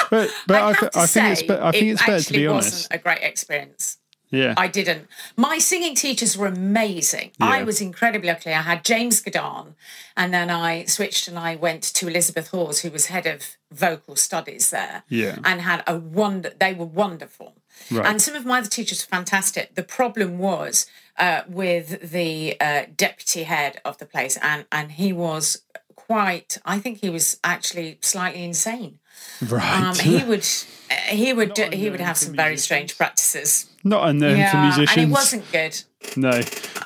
But 0.09 0.31
but 0.47 0.55
I, 0.55 0.69
I, 0.69 0.73
th- 0.73 0.91
I 0.95 1.05
think 1.05 1.27
it's 1.27 1.43
be- 1.43 1.51
I 1.53 1.71
think 1.71 1.83
it 1.83 1.87
it's 1.89 2.05
better 2.05 2.23
to 2.23 2.33
be 2.33 2.47
wasn't 2.47 2.73
honest. 2.73 2.87
a 2.89 2.97
great 2.97 3.19
experience. 3.21 3.97
Yeah. 4.31 4.53
I 4.57 4.67
didn't. 4.67 5.07
My 5.35 5.57
singing 5.57 5.95
teachers 5.95 6.37
were 6.37 6.47
amazing. 6.47 7.31
I 7.39 7.63
was 7.63 7.81
incredibly 7.81 8.29
lucky. 8.29 8.51
I 8.51 8.61
had 8.61 8.85
James 8.85 9.23
Gadan, 9.23 9.73
and 10.15 10.33
then 10.33 10.49
I 10.49 10.85
switched 10.85 11.27
and 11.27 11.39
I 11.39 11.55
went 11.55 11.81
to 11.83 12.07
Elizabeth 12.07 12.49
Hawes, 12.49 12.81
who 12.81 12.91
was 12.91 13.07
head 13.07 13.25
of 13.25 13.57
vocal 13.71 14.15
studies 14.15 14.69
there. 14.69 15.03
Yeah. 15.09 15.37
And 15.43 15.61
had 15.61 15.83
a 15.87 15.97
wonder. 15.97 16.51
They 16.57 16.73
were 16.73 16.85
wonderful. 16.85 17.55
Right. 17.89 18.05
And 18.05 18.21
some 18.21 18.35
of 18.35 18.45
my 18.45 18.59
other 18.59 18.69
teachers 18.69 19.05
were 19.05 19.15
fantastic. 19.15 19.75
The 19.75 19.83
problem 19.83 20.37
was 20.37 20.85
uh, 21.17 21.41
with 21.47 22.11
the 22.11 22.55
uh, 22.61 22.83
deputy 22.95 23.43
head 23.43 23.81
of 23.83 23.97
the 23.97 24.05
place, 24.05 24.37
and 24.41 24.65
and 24.71 24.91
he 24.93 25.11
was 25.11 25.63
quite. 25.95 26.59
I 26.65 26.79
think 26.79 26.99
he 26.99 27.09
was 27.09 27.39
actually 27.43 27.97
slightly 28.01 28.43
insane. 28.43 28.98
Right. 29.47 29.81
Um, 29.81 29.95
he 29.95 30.23
would 30.27 30.45
uh, 30.91 30.93
he 31.09 31.33
would 31.33 31.57
Not 31.57 31.73
he 31.73 31.89
would 31.89 31.99
have 32.01 32.17
some 32.17 32.35
very 32.35 32.49
musicians. 32.51 32.63
strange 32.65 32.97
practices. 32.97 33.67
Not 33.83 34.09
unknown 34.09 34.37
to 34.51 34.61
musicians. 34.61 34.97
and 34.97 35.11
it 35.11 35.13
wasn't 35.13 35.51
good. 35.51 35.81
No, 36.17 36.31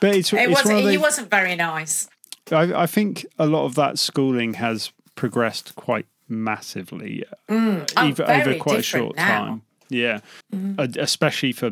but 0.02 0.15
it's, 0.15 0.32
It 0.34 0.38
it's 0.41 0.52
wasn't. 0.52 0.84
of 0.86 0.89
He 0.89 0.98
wasn't 0.98 1.30
very 1.30 1.56
nice. 1.56 2.08
I, 2.52 2.84
I 2.84 2.86
think 2.88 3.26
a 3.39 3.46
lot 3.46 3.65
of 3.65 3.76
that 3.76 3.98
schooling 3.98 4.56
has 4.56 4.91
progressed 5.15 5.76
quite 5.76 6.06
massively 6.28 7.24
Oh, 7.50 7.86
over, 7.98 8.24
over 8.30 8.56
quite 8.56 8.80
a 8.80 8.84
short 8.84 9.15
now. 9.15 9.46
Time. 9.46 9.62
Yeah, 9.89 10.19
Uh, 10.78 10.88
especially 11.00 11.52
for 11.54 11.72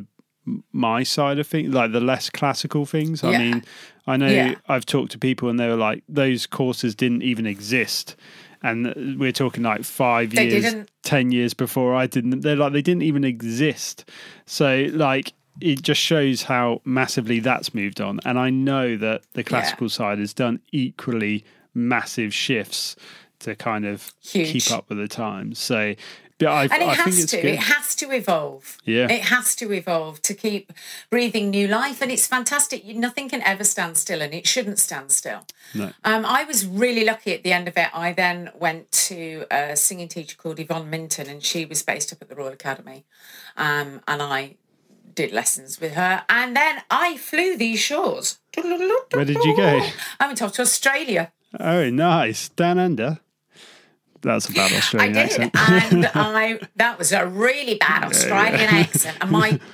my 0.72 1.04
side 1.04 1.40
of 1.40 1.48
things, 1.48 1.74
like 1.74 1.92
the 1.92 2.00
less 2.00 2.30
classical 2.30 2.86
things. 2.86 3.24
I 3.24 3.32
Yeah. 3.32 3.38
mean, 3.40 3.64
I 4.08 4.18
know 4.18 4.28
Yeah. 4.28 4.56
I've 4.68 4.86
talked 4.86 5.12
to 5.14 5.18
people 5.20 5.50
and 5.50 5.60
they 5.60 5.68
were 5.68 5.76
like, 5.76 6.04
those 6.10 6.46
courses 6.48 6.96
didn't 6.96 7.22
even 7.24 7.46
exist. 7.46 8.16
And 8.64 9.20
we're 9.20 9.32
talking 9.32 9.64
like 9.64 9.84
five 9.84 10.32
They 10.32 10.50
years, 10.50 10.64
didn't. 10.64 10.92
10 11.04 11.32
years 11.32 11.54
before 11.54 11.96
I 11.96 12.06
didn't. 12.06 12.42
They're 12.42 12.56
like, 12.56 12.74
they 12.74 12.82
didn't 12.82 13.02
even 13.04 13.24
exist. 13.24 14.08
So, 14.46 14.88
like, 14.92 15.34
it 15.60 15.82
just 15.82 16.00
shows 16.00 16.44
how 16.44 16.82
massively 16.86 17.40
that's 17.40 17.74
moved 17.74 18.00
on. 18.02 18.20
And 18.24 18.38
I 18.38 18.50
know 18.52 18.98
that 18.98 19.24
the 19.34 19.44
classical 19.44 19.90
side 19.90 20.20
has 20.20 20.34
done 20.34 20.60
equally 20.72 21.44
massive 21.74 22.34
shifts 22.34 22.96
to 23.40 23.56
kind 23.56 23.86
of 23.86 24.14
Huge. 24.22 24.50
keep 24.52 24.72
up 24.72 24.90
with 24.90 25.00
the 25.00 25.08
times. 25.08 25.58
So, 25.58 25.96
but 26.46 26.52
I, 26.54 26.64
And 26.64 26.84
it 26.84 26.90
I 26.90 26.94
has 26.96 27.26
to. 27.28 27.38
good. 27.38 27.46
It 27.46 27.60
has 27.60 27.96
to 27.96 28.12
evolve. 28.12 28.78
Yeah. 28.86 29.12
It 29.12 29.22
has 29.24 29.56
to 29.58 29.72
evolve 29.72 30.22
to 30.24 30.34
keep 30.34 30.72
breathing 31.10 31.50
new 31.50 31.68
life. 31.68 32.02
And 32.02 32.12
it's 32.12 32.28
fantastic. 32.28 32.86
Nothing 32.86 33.30
can 33.30 33.42
ever 33.44 33.64
stand 33.64 33.98
still, 33.98 34.22
and 34.22 34.34
it 34.34 34.48
shouldn't 34.48 34.80
stand 34.80 35.12
still. 35.12 35.46
No. 35.74 35.92
Um, 36.04 36.26
I 36.26 36.44
was 36.44 36.66
really 36.66 37.04
lucky 37.06 37.34
at 37.34 37.44
the 37.44 37.54
end 37.54 37.68
of 37.68 37.78
it. 37.78 37.90
I 37.94 38.14
then 38.14 38.52
went 38.60 38.92
to 39.10 39.46
a 39.52 39.76
singing 39.76 40.08
teacher 40.08 40.36
called 40.38 40.60
Yvonne 40.60 40.90
Minton, 40.90 41.28
and 41.30 41.44
she 41.44 41.66
was 41.66 41.84
based 41.84 42.12
up 42.14 42.22
at 42.22 42.30
the 42.30 42.36
Royal 42.36 42.54
Academy. 42.54 43.06
Um, 43.58 44.02
and 44.08 44.22
I 44.22 44.56
did 45.14 45.32
lessons 45.34 45.80
with 45.80 45.94
her. 45.94 46.24
And 46.30 46.56
then 46.56 46.82
I 46.90 47.18
flew 47.18 47.58
these 47.58 47.80
shores. 47.80 48.40
Where 48.56 49.26
did 49.26 49.44
you 49.44 49.56
go? 49.56 49.82
I 50.20 50.28
went 50.28 50.42
off 50.42 50.54
to 50.54 50.62
Australia. 50.62 51.32
Oh, 51.60 51.90
nice. 51.90 52.50
Down 52.50 52.80
under. 52.80 53.20
That's 54.22 54.50
a 54.50 54.54
bad 54.54 54.72
Australian 54.72 55.18
I 55.18 55.28
did, 55.28 55.40
accent. 55.40 55.56
and 55.56 56.06
I 56.16 56.60
that 56.76 56.98
was 56.98 57.12
a 57.12 57.26
really 57.26 57.76
bad 57.76 58.04
Australian 58.06 58.70
accent. 58.70 59.18
And 59.22 59.32
my 59.32 59.60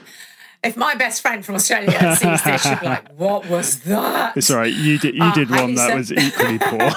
if 0.68 0.76
my 0.78 0.94
best 0.96 1.22
friend 1.22 1.46
from 1.46 1.56
Australia 1.56 2.16
sees 2.16 2.44
this, 2.44 2.62
she'd 2.64 2.80
be 2.80 2.86
like, 2.86 3.08
"What 3.18 3.50
was 3.50 3.80
that?" 3.82 4.36
It's 4.38 4.50
all 4.52 4.58
right. 4.58 4.74
You 4.74 4.98
did. 5.00 5.16
You 5.16 5.32
did 5.34 5.50
one 5.50 5.76
that 5.76 5.98
it's 5.98 6.10
was 6.12 6.24
equally 6.26 6.60
poor. 6.70 6.90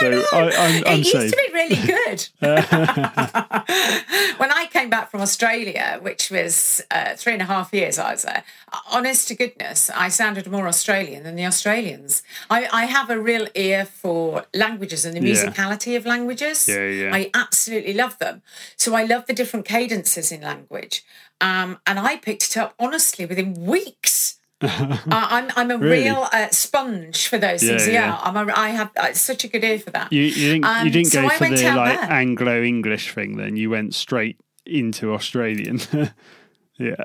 so 0.00 0.22
I, 0.32 0.50
I'm, 0.64 0.84
I'm 0.86 1.00
it 1.00 1.12
used 1.14 1.34
to 1.34 1.40
be 1.44 1.52
really 1.52 1.76
good. 1.94 2.20
when 4.40 4.50
I 4.52 4.66
came 4.72 4.90
back 4.90 5.10
from 5.10 5.20
Australia, 5.20 5.98
which 6.02 6.30
was 6.30 6.82
uh, 6.90 7.14
three 7.16 7.32
and 7.34 7.42
a 7.42 7.46
half 7.46 7.72
years 7.72 7.98
I 7.98 8.12
was 8.12 8.22
there, 8.22 8.44
honest 8.90 9.28
to 9.28 9.34
goodness, 9.34 9.90
I 9.90 10.08
sounded 10.08 10.46
more 10.50 10.66
Australian 10.68 11.22
than 11.24 11.36
the 11.36 11.46
Australians. 11.46 12.22
I, 12.48 12.68
I 12.72 12.84
have 12.86 13.10
a 13.10 13.18
real 13.20 13.46
ear 13.54 13.84
for 13.84 14.44
languages 14.54 15.04
and 15.04 15.14
the 15.16 15.20
Yeah. 15.20 15.34
musicality 15.34 15.96
of 15.96 16.06
languages. 16.06 16.68
Yeah, 16.68 16.86
yeah. 16.88 17.10
I 17.14 17.30
absolutely 17.34 17.94
love 17.94 18.18
them. 18.18 18.42
So 18.76 18.94
I 18.94 19.04
love 19.04 19.26
the 19.26 19.34
different 19.34 19.66
cadences 19.66 20.32
in 20.32 20.40
language. 20.42 21.04
Um, 21.40 21.78
and 21.86 21.98
I 21.98 22.16
picked 22.16 22.44
it 22.50 22.56
up 22.56 22.74
honestly 22.78 23.26
within 23.26 23.54
weeks. 23.66 24.36
uh, 24.62 24.96
I'm 25.10 25.50
I'm 25.56 25.70
a 25.70 25.78
Really? 25.78 26.02
real 26.04 26.28
uh, 26.32 26.48
sponge 26.50 27.26
for 27.28 27.38
those 27.38 27.62
Yeah, 27.62 27.68
things. 27.78 27.86
Yeah, 27.88 27.92
yeah. 28.08 28.18
I'm 28.22 28.36
a, 28.48 28.52
I 28.54 28.68
have 28.70 28.90
uh, 28.96 29.12
such 29.14 29.44
a 29.44 29.48
good 29.48 29.64
ear 29.64 29.78
for 29.78 29.90
that. 29.90 30.12
You, 30.12 30.22
you 30.22 30.34
didn't. 30.52 30.64
you 30.64 30.68
Um, 30.70 30.90
didn't 30.90 31.06
so 31.06 31.22
go 31.22 31.28
for 31.30 31.44
the 31.48 31.70
like 31.74 31.98
there. 32.00 32.12
Anglo 32.12 32.62
English 32.62 33.12
thing. 33.14 33.36
Then 33.38 33.56
you 33.56 33.70
went 33.70 33.94
straight 33.94 34.36
into 34.66 35.14
Australian. 35.14 35.80
yeah. 36.78 36.96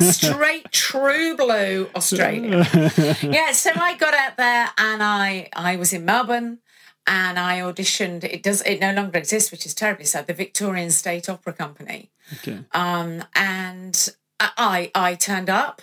straight 0.00 0.70
true 0.72 1.36
blue 1.36 1.88
Australia. 1.94 2.66
yeah, 3.22 3.52
so 3.52 3.70
I 3.74 3.96
got 3.96 4.14
out 4.14 4.36
there 4.36 4.70
and 4.76 5.00
I 5.02 5.48
I 5.54 5.76
was 5.76 5.92
in 5.92 6.04
Melbourne 6.04 6.58
and 7.06 7.38
I 7.38 7.60
auditioned. 7.60 8.24
It 8.24 8.42
does 8.42 8.62
it 8.62 8.80
no 8.80 8.92
longer 8.92 9.18
exists, 9.18 9.50
which 9.50 9.66
is 9.66 9.74
terribly 9.74 10.04
sad. 10.04 10.26
The 10.26 10.34
Victorian 10.34 10.90
State 10.90 11.28
Opera 11.28 11.52
Company, 11.52 12.10
okay. 12.34 12.60
um, 12.72 13.24
and 13.34 14.08
I 14.40 14.90
I 14.94 15.14
turned 15.14 15.50
up, 15.50 15.82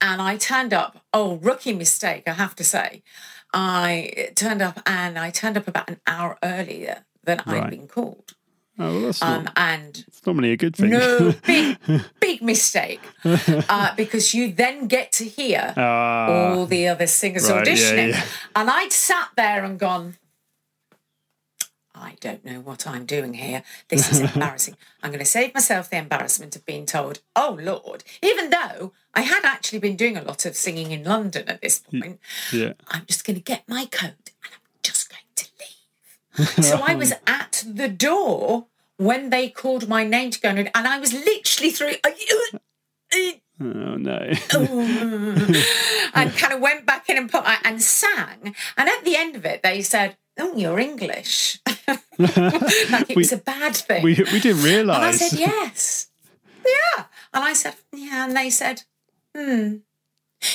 and 0.00 0.20
I 0.22 0.36
turned 0.36 0.72
up. 0.72 1.04
Oh, 1.12 1.36
rookie 1.36 1.74
mistake, 1.74 2.24
I 2.26 2.32
have 2.32 2.54
to 2.56 2.64
say. 2.64 3.02
I 3.52 4.30
turned 4.36 4.62
up 4.62 4.80
and 4.86 5.18
I 5.18 5.30
turned 5.30 5.56
up 5.56 5.66
about 5.66 5.90
an 5.90 6.00
hour 6.06 6.38
earlier 6.42 7.04
than 7.24 7.42
Right. 7.46 7.64
I'd 7.64 7.70
been 7.70 7.88
called. 7.88 8.34
Oh, 8.82 8.92
well, 8.94 9.00
that's 9.02 9.20
Um, 9.22 9.44
not. 9.44 9.52
and 9.56 10.04
It's 10.08 10.24
normally 10.24 10.52
a 10.52 10.56
good 10.56 10.74
thing. 10.74 10.90
no, 10.90 11.34
big, 11.46 11.76
big 12.18 12.42
mistake. 12.42 13.00
Uh, 13.24 13.94
because 13.94 14.32
you 14.32 14.52
then 14.52 14.88
get 14.88 15.12
to 15.12 15.24
hear 15.24 15.74
Ah, 15.76 16.52
all 16.54 16.64
the 16.66 16.88
other 16.88 17.06
singers 17.06 17.50
right, 17.50 17.66
yeah, 17.66 17.72
auditioning. 17.74 18.08
yeah. 18.10 18.24
And 18.56 18.70
I'd 18.70 18.92
sat 18.92 19.28
there 19.36 19.64
and 19.64 19.78
gone, 19.78 20.16
I 21.94 22.16
don't 22.20 22.44
know 22.44 22.60
what 22.60 22.86
I'm 22.86 23.04
doing 23.04 23.34
here. 23.34 23.62
This 23.88 24.10
is 24.10 24.20
embarrassing. 24.34 24.76
I'm 25.02 25.10
going 25.10 25.18
to 25.18 25.26
save 25.26 25.52
myself 25.52 25.90
the 25.90 25.98
embarrassment 25.98 26.56
of 26.56 26.64
being 26.64 26.86
told, 26.86 27.20
oh, 27.36 27.58
Lord, 27.60 28.04
even 28.22 28.48
though 28.48 28.92
I 29.12 29.20
had 29.22 29.44
actually 29.44 29.80
been 29.80 29.96
doing 29.96 30.16
a 30.16 30.22
lot 30.22 30.46
of 30.46 30.56
singing 30.56 30.92
in 30.92 31.04
London 31.04 31.48
at 31.48 31.60
this 31.60 31.80
point. 31.80 32.18
yeah. 32.52 32.72
I'm 32.88 33.04
just 33.06 33.26
going 33.26 33.36
to 33.36 33.42
get 33.42 33.68
my 33.68 33.84
coat 33.84 34.30
and 34.42 34.52
I'm 34.54 34.60
just 34.82 35.10
going 35.10 35.20
to 35.36 35.46
leave. 35.60 36.64
so 36.64 36.80
I 36.82 36.94
was 36.94 37.12
at 37.26 37.64
the 37.66 37.88
door 37.88 38.66
when 39.00 39.30
they 39.30 39.48
called 39.48 39.88
my 39.88 40.04
name 40.04 40.30
to 40.30 40.40
go 40.40 40.50
in, 40.50 40.58
and 40.58 40.86
I 40.86 40.98
was 40.98 41.12
literally 41.12 41.70
through. 41.70 41.94
Oh 43.62 43.96
no. 43.96 44.16
and 46.14 46.32
kind 46.34 46.52
of 46.54 46.60
went 46.60 46.86
back 46.86 47.10
in 47.10 47.18
and 47.18 47.30
put 47.30 47.44
and 47.66 47.82
sang. 47.82 48.54
And 48.78 48.88
at 48.88 49.04
the 49.04 49.16
end 49.16 49.36
of 49.36 49.44
it, 49.44 49.62
they 49.62 49.82
said, 49.82 50.16
"Oh, 50.38 50.56
you're 50.56 50.78
English." 50.78 51.58
like 52.18 53.10
it 53.10 53.16
We- 53.16 53.16
was 53.16 53.32
a 53.32 53.36
bad 53.36 53.76
thing. 53.76 54.02
we 54.02 54.14
we 54.32 54.40
didn't 54.40 54.62
and 54.96 55.04
I 55.04 55.12
said, 55.12 55.38
"Yes, 55.46 56.06
yeah." 56.64 57.04
And 57.34 57.44
I 57.44 57.52
said, 57.52 57.74
"Yeah." 57.92 58.24
And 58.24 58.34
they 58.34 58.48
said, 58.48 58.84
"Hmm." 59.36 59.76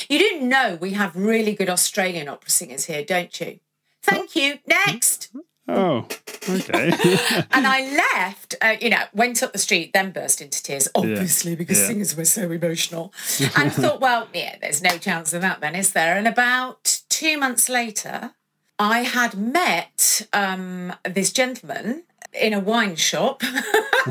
You 0.08 0.18
do 0.18 0.40
know 0.40 0.76
we 0.80 0.94
have 0.94 1.14
really 1.14 1.54
good 1.54 1.70
Australian 1.70 2.26
opera 2.28 2.50
singers 2.50 2.86
here, 2.86 3.04
don't 3.04 3.38
you? 3.40 3.60
Thank 4.02 4.34
you. 4.34 4.58
Next. 4.66 5.30
Oh, 5.68 6.06
okay. 6.48 6.90
And 7.50 7.66
I 7.66 7.80
left, 8.14 8.54
uh, 8.62 8.76
you 8.80 8.88
know, 8.90 9.02
went 9.12 9.42
up 9.42 9.52
the 9.52 9.58
street, 9.58 9.92
then 9.92 10.12
burst 10.12 10.40
into 10.40 10.62
tears, 10.62 10.86
obviously, 10.94 11.56
because 11.56 11.80
Yeah. 11.80 11.86
singers 11.88 12.16
were 12.16 12.24
so 12.24 12.50
emotional. 12.52 13.12
And 13.56 13.72
thought, 13.72 14.00
well, 14.00 14.28
yeah, 14.32 14.56
there's 14.60 14.80
no 14.82 14.96
chance 14.98 15.32
of 15.32 15.42
that 15.42 15.60
then, 15.60 15.74
is 15.74 15.92
there? 15.92 16.16
And 16.16 16.28
about 16.28 17.00
two 17.08 17.36
months 17.36 17.68
later, 17.68 18.32
I 18.78 19.00
had 19.00 19.34
met 19.36 20.26
um, 20.32 20.92
this 21.04 21.32
gentleman 21.32 22.04
in 22.32 22.52
a 22.52 22.60
wine 22.60 22.94
shop 22.96 23.42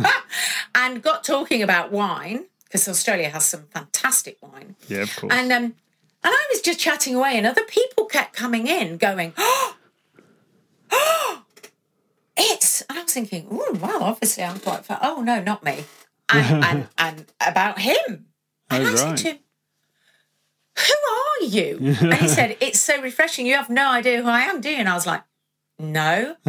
and 0.76 1.02
got 1.02 1.24
talking 1.24 1.62
about 1.64 1.92
wine, 1.92 2.46
because 2.66 2.88
Australia 2.90 3.30
has 3.30 3.46
some 3.46 3.64
fantastic 3.74 4.38
wine. 4.42 4.76
yeah, 4.90 5.04
of 5.04 5.16
course. 5.16 5.32
And 5.34 5.52
um, 5.52 5.64
and 5.64 6.34
I 6.34 6.48
was 6.52 6.62
just 6.62 6.80
chatting 6.80 7.14
away, 7.16 7.38
and 7.38 7.46
other 7.46 7.64
people 7.64 8.06
kept 8.06 8.34
coming 8.36 8.66
in, 8.68 8.98
going, 8.98 9.34
"Oh, 9.38 9.76
oh, 10.92 11.44
it's." 12.36 12.75
And 12.90 13.00
I 13.00 13.04
was 13.04 13.14
thinking, 13.14 13.48
"Oh, 13.52 13.78
well, 13.82 14.04
obviously 14.04 14.44
I'm 14.44 14.60
quite 14.60 14.86
fat." 14.86 15.00
Oh 15.02 15.22
no, 15.22 15.42
not 15.42 15.64
me. 15.64 15.86
And 16.30 16.64
and, 16.66 16.88
and 16.98 17.26
about 17.46 17.80
him. 17.80 18.26
And 18.70 18.84
Oh, 18.88 18.92
I 18.92 18.96
said 18.96 19.18
to 19.18 19.28
him, 19.30 19.40
"Who 20.78 20.94
are 20.94 21.46
you?" 21.48 21.78
And 22.02 22.14
he 22.16 22.28
said, 22.28 22.58
"It's 22.60 22.80
so 22.80 23.02
refreshing. 23.02 23.46
You 23.46 23.56
have 23.56 23.70
no 23.70 23.90
idea 23.90 24.22
who 24.22 24.28
I 24.30 24.42
am, 24.42 24.60
do 24.62 24.70
you?" 24.70 24.78
And 24.78 24.90
I 24.90 24.96
was 24.96 25.06
like, 25.06 25.24
"No." 25.80 26.36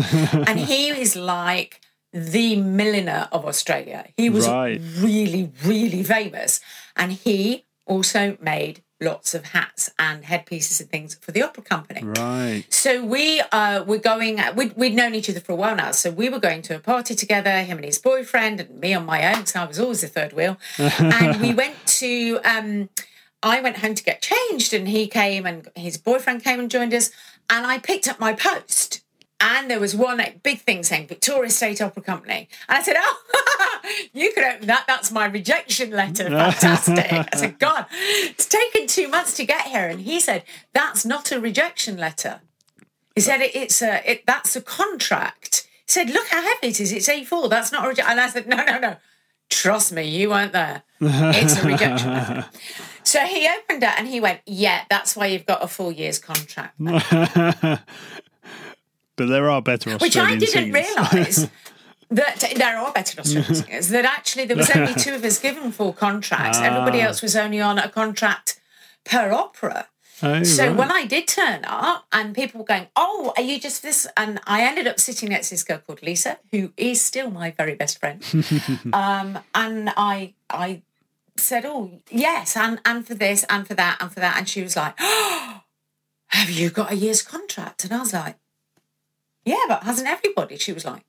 and 0.49 0.59
he 0.59 0.89
is 0.89 1.15
like 1.15 1.81
the 2.13 2.57
milliner 2.57 3.29
of 3.33 3.45
Australia. 3.45 4.07
He 4.17 4.31
was 4.31 4.49
Right. 4.49 4.81
really, 4.99 5.53
really 5.65 6.03
famous. 6.03 6.61
And 6.97 7.13
he 7.13 7.67
also 7.87 8.39
made 8.41 8.83
lots 9.01 9.35
of 9.35 9.47
hats 9.47 9.91
and 9.99 10.25
headpieces 10.25 10.81
and 10.81 10.91
things 10.91 11.15
for 11.17 11.33
the 11.33 11.43
opera 11.43 11.63
company. 11.63 12.03
right. 12.03 12.65
So 12.71 13.05
we 13.05 13.43
uh, 13.53 13.85
were 13.85 13.99
going, 13.99 14.41
we'd, 14.55 14.77
we'd 14.77 14.95
known 14.95 15.15
each 15.15 15.29
other 15.29 15.41
for 15.41 15.53
a 15.53 15.57
while 15.57 15.77
now. 15.77 15.91
So 15.91 16.11
we 16.11 16.29
were 16.29 16.39
going 16.39 16.63
to 16.63 16.77
a 16.77 16.79
party 16.79 17.15
together, 17.15 17.51
him 17.63 17.79
and 17.79 17.85
his 17.85 17.99
boyfriend, 17.99 18.61
and 18.61 18.81
me 18.81 18.95
on 18.95 19.05
my 19.05 19.27
own, 19.33 19.41
because 19.41 19.57
I 19.57 19.65
was 19.65 19.79
always 19.79 20.01
the 20.01 20.09
third 20.09 20.33
wheel. 20.33 20.57
and 20.79 21.41
we 21.41 21.53
went 21.53 21.75
to, 21.87 22.41
um, 22.45 22.89
I 23.43 23.61
went 23.61 23.79
home 23.79 23.95
to 23.95 24.03
get 24.03 24.23
changed, 24.23 24.73
and 24.73 24.89
he 24.89 25.07
came 25.07 25.47
and 25.47 25.69
his 25.75 25.99
boyfriend 25.99 26.43
came 26.43 26.61
and 26.61 26.71
joined 26.71 26.95
us. 26.95 27.11
And 27.51 27.67
I 27.67 27.79
picked 27.79 28.09
up 28.09 28.19
my 28.19 28.33
post. 28.33 29.03
And 29.39 29.71
there 29.71 29.79
was 29.79 29.95
one 29.95 30.19
like, 30.19 30.43
big 30.43 30.61
thing 30.61 30.83
saying 30.83 31.09
Victoria 31.09 31.51
State 31.51 31.83
Opera 31.83 32.03
Company. 32.03 32.49
And 32.69 32.79
I 32.79 32.83
said, 32.83 32.97
Oh, 32.99 33.79
you 34.15 34.33
could 34.33 34.45
open 34.45 34.67
that. 34.69 34.85
That's 34.87 35.13
my 35.13 35.27
rejection 35.27 35.91
letter. 35.91 36.25
Fantastic. 36.31 37.13
I 37.13 37.37
said, 37.37 37.59
God, 37.59 37.87
it's 37.93 38.47
taken 38.47 38.87
two 38.87 39.09
months 39.09 39.37
to 39.37 39.45
get 39.45 39.67
here. 39.67 39.89
And 39.89 40.01
he 40.01 40.21
said, 40.21 40.45
That's 40.73 41.05
not 41.05 41.31
a 41.33 41.41
rejection 41.41 41.99
letter. 41.99 42.41
He 43.17 43.23
said 43.23 43.41
it, 43.41 43.57
it's 43.57 43.81
a 43.81 44.09
it, 44.09 44.27
that's 44.27 44.55
a 44.57 44.61
contract. 44.61 45.67
He 45.87 45.91
said, 45.93 46.11
"Look 46.11 46.29
how 46.29 46.43
heavy 46.43 46.69
it 46.69 46.81
is. 46.81 46.93
It's 46.93 47.09
A4. 47.09 47.49
That's 47.49 47.73
not 47.73 47.87
original." 47.87 48.11
And 48.11 48.21
I 48.21 48.29
said, 48.29 48.47
"No, 48.47 48.63
no, 48.63 48.79
no. 48.79 48.97
Trust 49.49 49.91
me, 49.93 50.03
you 50.03 50.29
weren't 50.29 50.53
there. 50.53 50.83
It's 51.01 51.59
a 51.59 51.67
rejection 51.67 52.13
letter." 52.13 52.47
So 53.03 53.21
he 53.21 53.49
opened 53.49 53.85
it 53.85 53.93
and 53.99 54.09
he 54.09 54.19
went, 54.21 54.41
"Yeah, 54.47 54.83
that's 54.91 55.15
why 55.15 55.27
you've 55.27 55.47
got 55.47 55.63
a 55.63 55.69
four 55.69 55.93
years 55.93 56.19
contract." 56.19 56.75
But 59.17 59.29
there 59.29 59.51
are 59.51 59.61
better 59.63 59.91
Australian 59.91 60.39
Which 60.41 60.55
I 60.55 60.61
didn't 60.61 60.73
realise. 60.73 61.49
That 62.09 62.53
there 62.55 62.77
are 62.79 62.93
better 62.93 63.19
Australian 63.21 63.53
singers. 63.57 63.89
That 63.89 64.05
actually 64.05 64.45
there 64.45 64.57
was 64.57 64.71
only 64.71 64.95
two 65.05 65.15
of 65.15 65.25
us 65.25 65.41
given 65.41 65.73
full 65.73 65.93
contracts. 65.93 66.59
Everybody 66.59 67.01
Ah. 67.03 67.07
else 67.07 67.21
was 67.21 67.35
only 67.35 67.61
on 67.61 67.81
a 67.81 67.89
contract 67.89 68.61
per 69.05 69.33
opera. 69.33 69.89
Oh, 70.23 70.45
So 70.45 70.69
right. 70.69 70.77
when 70.77 70.93
I 70.93 71.05
did 71.05 71.27
turn 71.27 71.65
up 71.67 72.07
and 72.13 72.33
people 72.33 72.61
were 72.61 72.65
going, 72.65 72.87
Oh, 72.95 73.33
are 73.37 73.43
you 73.43 73.59
just 73.59 73.83
this? 73.83 74.07
And 74.17 74.39
I 74.47 74.63
ended 74.63 74.87
up 74.87 75.01
sitting 75.01 75.31
next 75.31 75.49
to 75.49 75.55
this 75.55 75.65
girl 75.65 75.79
called 75.85 76.01
Lisa, 76.01 76.39
who 76.53 76.73
is 76.77 77.03
still 77.03 77.29
my 77.29 77.51
very 77.51 77.75
best 77.75 77.99
friend. 77.99 78.23
um, 78.93 79.41
and 79.53 79.91
I 79.97 80.35
I 80.49 80.83
said, 81.37 81.65
Oh, 81.67 81.91
yes, 82.09 82.57
and, 82.57 82.81
and 82.85 83.05
for 83.05 83.15
this 83.15 83.45
and 83.51 83.67
for 83.67 83.75
that 83.75 83.97
and 84.01 84.13
for 84.13 84.21
that. 84.21 84.39
And 84.39 84.49
she 84.49 84.63
was 84.63 84.77
like, 84.77 84.95
oh, 85.01 85.63
Have 86.29 86.51
you 86.51 86.71
got 86.71 86.93
a 86.93 86.95
year's 86.95 87.23
contract? 87.23 87.83
And 87.83 87.93
I 87.93 87.99
was 87.99 88.13
like, 88.13 88.37
Yeah, 89.47 89.65
but 89.69 89.85
hasn't 89.85 90.09
everybody? 90.09 90.59
She 90.59 90.73
was 90.75 90.85
like, 90.85 91.05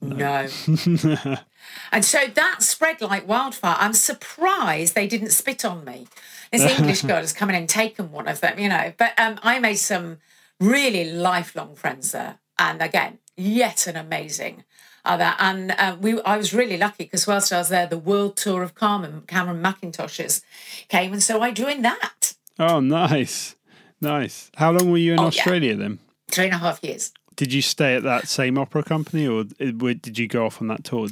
No. 0.00 0.48
and 1.92 2.04
so 2.04 2.26
that 2.34 2.56
spread 2.62 3.00
like 3.00 3.28
wildfire. 3.28 3.76
I'm 3.78 3.92
surprised 3.92 4.94
they 4.94 5.06
didn't 5.06 5.30
spit 5.30 5.64
on 5.64 5.84
me. 5.84 6.08
This 6.50 6.62
English 6.62 7.02
girl 7.02 7.16
has 7.20 7.32
come 7.32 7.48
in 7.50 7.54
and 7.56 7.68
taken 7.68 8.10
one 8.10 8.26
of 8.28 8.40
them, 8.40 8.58
you 8.58 8.68
know. 8.68 8.92
But 8.98 9.12
um, 9.18 9.38
I 9.42 9.58
made 9.60 9.76
some 9.76 10.18
really 10.58 11.10
lifelong 11.12 11.74
friends 11.76 12.12
there. 12.12 12.38
And 12.58 12.82
again, 12.82 13.18
yet 13.36 13.86
an 13.86 13.96
amazing 13.96 14.64
other. 15.04 15.34
And 15.38 15.72
uh, 15.72 15.96
we, 16.00 16.20
I 16.22 16.36
was 16.36 16.52
really 16.52 16.76
lucky 16.76 17.04
because 17.04 17.26
whilst 17.26 17.52
I 17.52 17.58
was 17.58 17.68
there, 17.70 17.86
the 17.86 17.98
world 17.98 18.36
tour 18.36 18.62
of 18.62 18.74
Carmen, 18.74 19.22
Cameron 19.26 19.62
Mackintosh's 19.62 20.42
came. 20.88 21.12
And 21.12 21.22
so 21.22 21.40
I 21.40 21.52
joined 21.52 21.84
that 21.84 22.34
oh, 22.58 22.80
nice. 22.80 23.56
Nice. 24.00 24.50
How 24.56 24.72
long 24.72 24.90
were 24.90 24.98
you 24.98 25.12
in 25.14 25.18
Oh, 25.20 25.22
yeah. 25.22 25.28
Australia 25.28 25.76
then? 25.76 25.98
three 26.30 26.44
and 26.46 26.54
a 26.54 26.58
half 26.58 26.82
years. 26.82 27.12
Did 27.42 27.52
you 27.52 27.60
stay 27.60 27.96
at 27.96 28.04
that 28.04 28.28
same 28.28 28.56
opera 28.56 28.84
company 28.84 29.26
or 29.26 29.42
did 29.42 30.16
you 30.16 30.28
go 30.28 30.46
off 30.46 30.62
on 30.62 30.68
that 30.68 30.84
tour? 30.84 31.08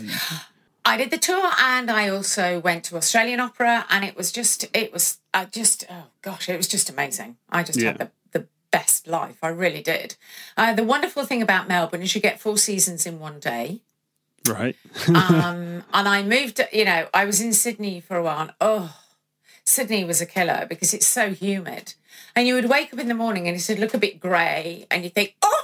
I 0.85 0.97
did 0.97 1.11
the 1.11 1.19
tour 1.19 1.51
and 1.59 1.91
I 1.91 2.09
also 2.09 2.61
went 2.61 2.85
to 2.85 2.97
Australian 2.97 3.41
Opera 3.41 3.85
and 3.91 4.05
it 4.05 4.17
was 4.17 4.31
just, 4.31 4.65
it 4.73 4.93
was 4.93 5.19
uh, 5.35 5.47
just, 5.47 5.87
oh 5.91 6.05
gosh, 6.23 6.49
it 6.49 6.57
was 6.57 6.69
just 6.69 6.89
amazing. 6.89 7.37
I 7.49 7.65
just 7.65 7.81
Yeah. 7.81 7.89
had 7.89 7.99
the, 7.99 8.11
the 8.39 8.47
best 8.71 9.09
life. 9.09 9.39
I 9.43 9.49
really 9.49 9.83
did. 9.83 10.15
Uh, 10.57 10.73
the 10.73 10.85
wonderful 10.85 11.25
thing 11.25 11.43
about 11.43 11.67
Melbourne 11.67 12.01
is 12.03 12.15
you 12.15 12.21
get 12.21 12.39
four 12.39 12.57
seasons 12.57 13.07
in 13.07 13.19
one 13.19 13.41
day. 13.41 13.81
Right. 14.49 14.77
Um, 15.09 15.83
and 15.93 16.09
I 16.09 16.23
moved, 16.23 16.61
you 16.73 16.85
know, 16.85 17.09
I 17.13 17.25
was 17.25 17.41
in 17.41 17.53
Sydney 17.53 18.01
for 18.01 18.17
a 18.17 18.23
while. 18.23 18.39
And, 18.43 18.53
oh, 18.61 18.97
Sydney 19.65 20.05
was 20.05 20.21
a 20.21 20.27
killer 20.27 20.65
because 20.69 20.95
it's 20.95 21.09
so 21.09 21.31
humid. 21.31 21.95
And 22.37 22.47
you 22.47 22.55
would 22.55 22.69
wake 22.69 22.93
up 22.93 23.01
in 23.01 23.09
the 23.09 23.15
morning 23.15 23.49
and 23.49 23.57
it 23.57 23.69
would 23.69 23.81
look 23.81 23.95
a 23.95 23.99
bit 23.99 24.21
grey 24.21 24.87
and 24.93 25.03
you 25.03 25.11
think, 25.11 25.35
oh, 25.43 25.57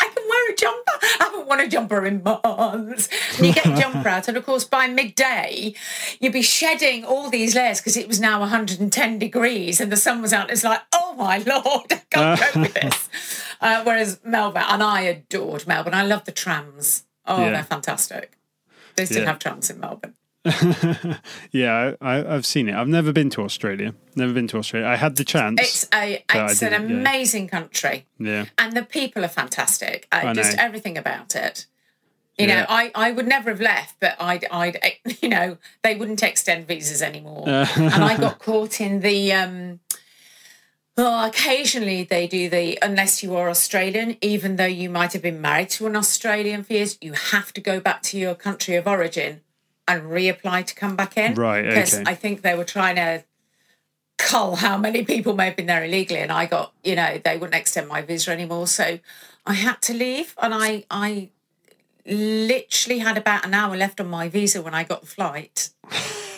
I 0.00 0.08
can 0.14 0.22
wear 0.28 0.47
a 0.47 0.47
jumper. 0.58 0.92
I 1.02 1.24
haven't 1.24 1.46
worn 1.46 1.60
a 1.60 1.68
jumper 1.68 2.04
in 2.04 2.22
months. 2.22 3.08
And 3.38 3.46
you 3.46 3.52
get 3.54 3.64
your 3.66 3.76
jumper 3.80 4.08
out. 4.08 4.28
And 4.28 4.36
of 4.36 4.44
course, 4.44 4.64
by 4.64 4.86
midday, 4.88 5.74
you'd 6.20 6.32
be 6.32 6.42
shedding 6.42 7.04
all 7.04 7.30
these 7.30 7.54
layers 7.54 7.78
because 7.80 7.96
it 7.96 8.08
was 8.08 8.20
now 8.20 8.40
110 8.40 9.18
degrees 9.18 9.80
and 9.80 9.90
the 9.90 9.96
sun 9.96 10.20
was 10.20 10.32
out. 10.32 10.50
It's 10.50 10.64
like, 10.64 10.82
oh 10.92 11.14
my 11.16 11.38
Lord, 11.46 11.92
I 11.92 12.02
can't 12.10 12.40
cope 12.40 12.56
with 12.62 12.74
this. 12.82 13.08
Uh, 13.60 13.82
whereas 13.84 14.20
Melbourne, 14.24 14.64
and 14.68 14.82
I 14.82 15.00
adored 15.02 15.66
Melbourne. 15.66 15.94
I 15.94 16.04
love 16.04 16.24
the 16.24 16.32
trams. 16.32 17.04
Oh, 17.26 17.38
Yeah. 17.44 17.50
they're 17.52 17.64
fantastic. 17.64 18.32
They 18.96 19.04
still 19.06 19.22
Yeah. 19.22 19.28
have 19.28 19.38
trams 19.38 19.70
in 19.70 19.80
Melbourne. 19.80 20.14
Yeah, 21.52 21.94
I, 22.00 22.24
I've 22.34 22.46
seen 22.46 22.68
it. 22.68 22.74
I've 22.74 22.88
never 22.88 23.12
been 23.12 23.30
to 23.30 23.42
Australia. 23.42 23.94
Never 24.14 24.32
been 24.32 24.48
to 24.48 24.58
Australia. 24.58 24.88
I 24.88 24.96
had 24.96 25.16
the 25.16 25.24
chance. 25.24 25.60
It's 25.60 25.88
a 25.94 26.24
it's 26.32 26.62
an 26.62 26.72
didn't, 26.72 26.90
yeah. 26.90 26.96
amazing 26.96 27.48
country, 27.48 28.06
yeah. 28.18 28.46
and 28.56 28.72
the 28.74 28.82
people 28.84 29.24
are 29.24 29.28
fantastic. 29.28 30.06
Uh, 30.12 30.20
I 30.24 30.32
just 30.34 30.56
everything 30.58 30.96
about 30.98 31.34
it. 31.34 31.66
You 32.38 32.46
Yeah. 32.46 32.60
know, 32.60 32.66
I, 32.68 32.92
I 32.94 33.10
would 33.12 33.26
never 33.26 33.50
have 33.50 33.60
left, 33.60 33.96
but 34.00 34.16
I'd 34.20 34.44
I'd 34.50 34.78
you 35.22 35.28
know 35.28 35.58
they 35.82 35.96
wouldn't 35.96 36.22
extend 36.22 36.66
visas 36.68 37.02
anymore, 37.02 37.44
and 37.48 38.04
I 38.04 38.16
got 38.16 38.38
caught 38.38 38.80
in 38.80 39.00
the. 39.00 39.32
Um, 39.32 39.80
well, 40.96 41.24
occasionally 41.26 42.02
they 42.02 42.26
do 42.26 42.48
the 42.50 42.76
unless 42.82 43.22
you 43.22 43.36
are 43.36 43.48
Australian, 43.48 44.16
even 44.20 44.56
though 44.56 44.64
you 44.66 44.90
might 44.90 45.12
have 45.12 45.22
been 45.22 45.40
married 45.40 45.70
to 45.70 45.86
an 45.86 45.94
Australian 45.94 46.64
for 46.64 46.72
years, 46.72 46.98
you 47.00 47.12
have 47.12 47.52
to 47.52 47.60
go 47.60 47.78
back 47.78 48.02
to 48.02 48.18
your 48.18 48.34
country 48.34 48.74
of 48.74 48.88
origin 48.88 49.42
and 49.88 50.02
reapply 50.04 50.66
to 50.66 50.74
come 50.74 50.94
back 50.94 51.16
in. 51.16 51.34
Right, 51.34 51.64
Because 51.64 51.94
okay. 51.94 52.04
I 52.06 52.14
think 52.14 52.42
they 52.42 52.54
were 52.54 52.64
trying 52.64 52.96
to 52.96 53.24
cull 54.18 54.56
how 54.56 54.76
many 54.76 55.04
people 55.04 55.34
may 55.34 55.46
have 55.46 55.56
been 55.56 55.66
there 55.66 55.84
illegally, 55.84 56.20
and 56.20 56.30
I 56.30 56.46
got, 56.46 56.72
you 56.84 56.94
know, 56.94 57.20
they 57.24 57.36
wouldn't 57.38 57.54
extend 57.54 57.88
my 57.88 58.02
visa 58.02 58.30
anymore, 58.30 58.66
so 58.66 58.98
I 59.46 59.54
had 59.54 59.80
to 59.82 59.94
leave, 59.94 60.34
and 60.40 60.54
I, 60.54 60.84
I 60.90 61.30
literally 62.04 63.00
had 63.00 63.16
about 63.16 63.44
an 63.44 63.54
hour 63.54 63.76
left 63.76 64.00
on 64.00 64.08
my 64.08 64.28
visa 64.28 64.62
when 64.62 64.74
I 64.74 64.84
got 64.84 65.00
the 65.00 65.06
flight. 65.06 65.70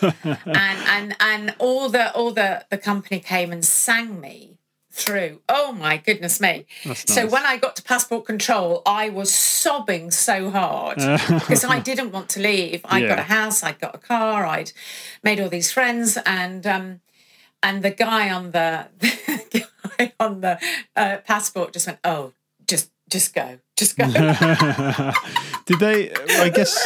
and 0.02 0.46
and 0.46 1.16
and 1.20 1.54
all 1.58 1.90
the 1.90 2.10
all 2.14 2.30
the 2.30 2.64
the 2.70 2.78
company 2.78 3.20
came 3.20 3.52
and 3.52 3.62
sang 3.64 4.18
me 4.20 4.56
through. 5.00 5.40
Oh 5.48 5.72
my 5.72 5.96
goodness 5.96 6.40
me! 6.40 6.66
So 6.94 7.26
when 7.26 7.44
I 7.44 7.56
got 7.56 7.76
to 7.76 7.82
passport 7.82 8.24
control, 8.26 8.82
I 8.86 9.08
was 9.08 9.32
sobbing 9.32 10.10
so 10.10 10.50
hard 10.50 10.96
because 11.28 11.64
I 11.64 11.78
didn't 11.80 12.12
want 12.12 12.28
to 12.30 12.40
leave. 12.40 12.80
I'd 12.84 13.08
got 13.08 13.18
a 13.18 13.22
house, 13.22 13.62
I'd 13.62 13.80
got 13.80 13.94
a 13.94 13.98
car, 13.98 14.46
I'd 14.46 14.72
made 15.22 15.40
all 15.40 15.48
these 15.48 15.72
friends, 15.72 16.18
and 16.26 16.66
um, 16.66 17.00
and 17.62 17.82
the 17.82 17.90
guy 17.90 18.30
on 18.30 18.52
the, 18.52 18.88
the 18.98 19.66
guy 19.98 20.12
on 20.18 20.40
the 20.40 20.58
uh, 20.96 21.18
passport 21.26 21.72
just 21.72 21.86
went, 21.86 21.98
"Oh, 22.04 22.32
just 22.66 22.90
just 23.08 23.34
go, 23.34 23.58
just 23.76 23.96
go." 23.96 24.04
Did 25.66 25.78
they? 25.78 26.12
I 26.12 26.48
guess. 26.48 26.76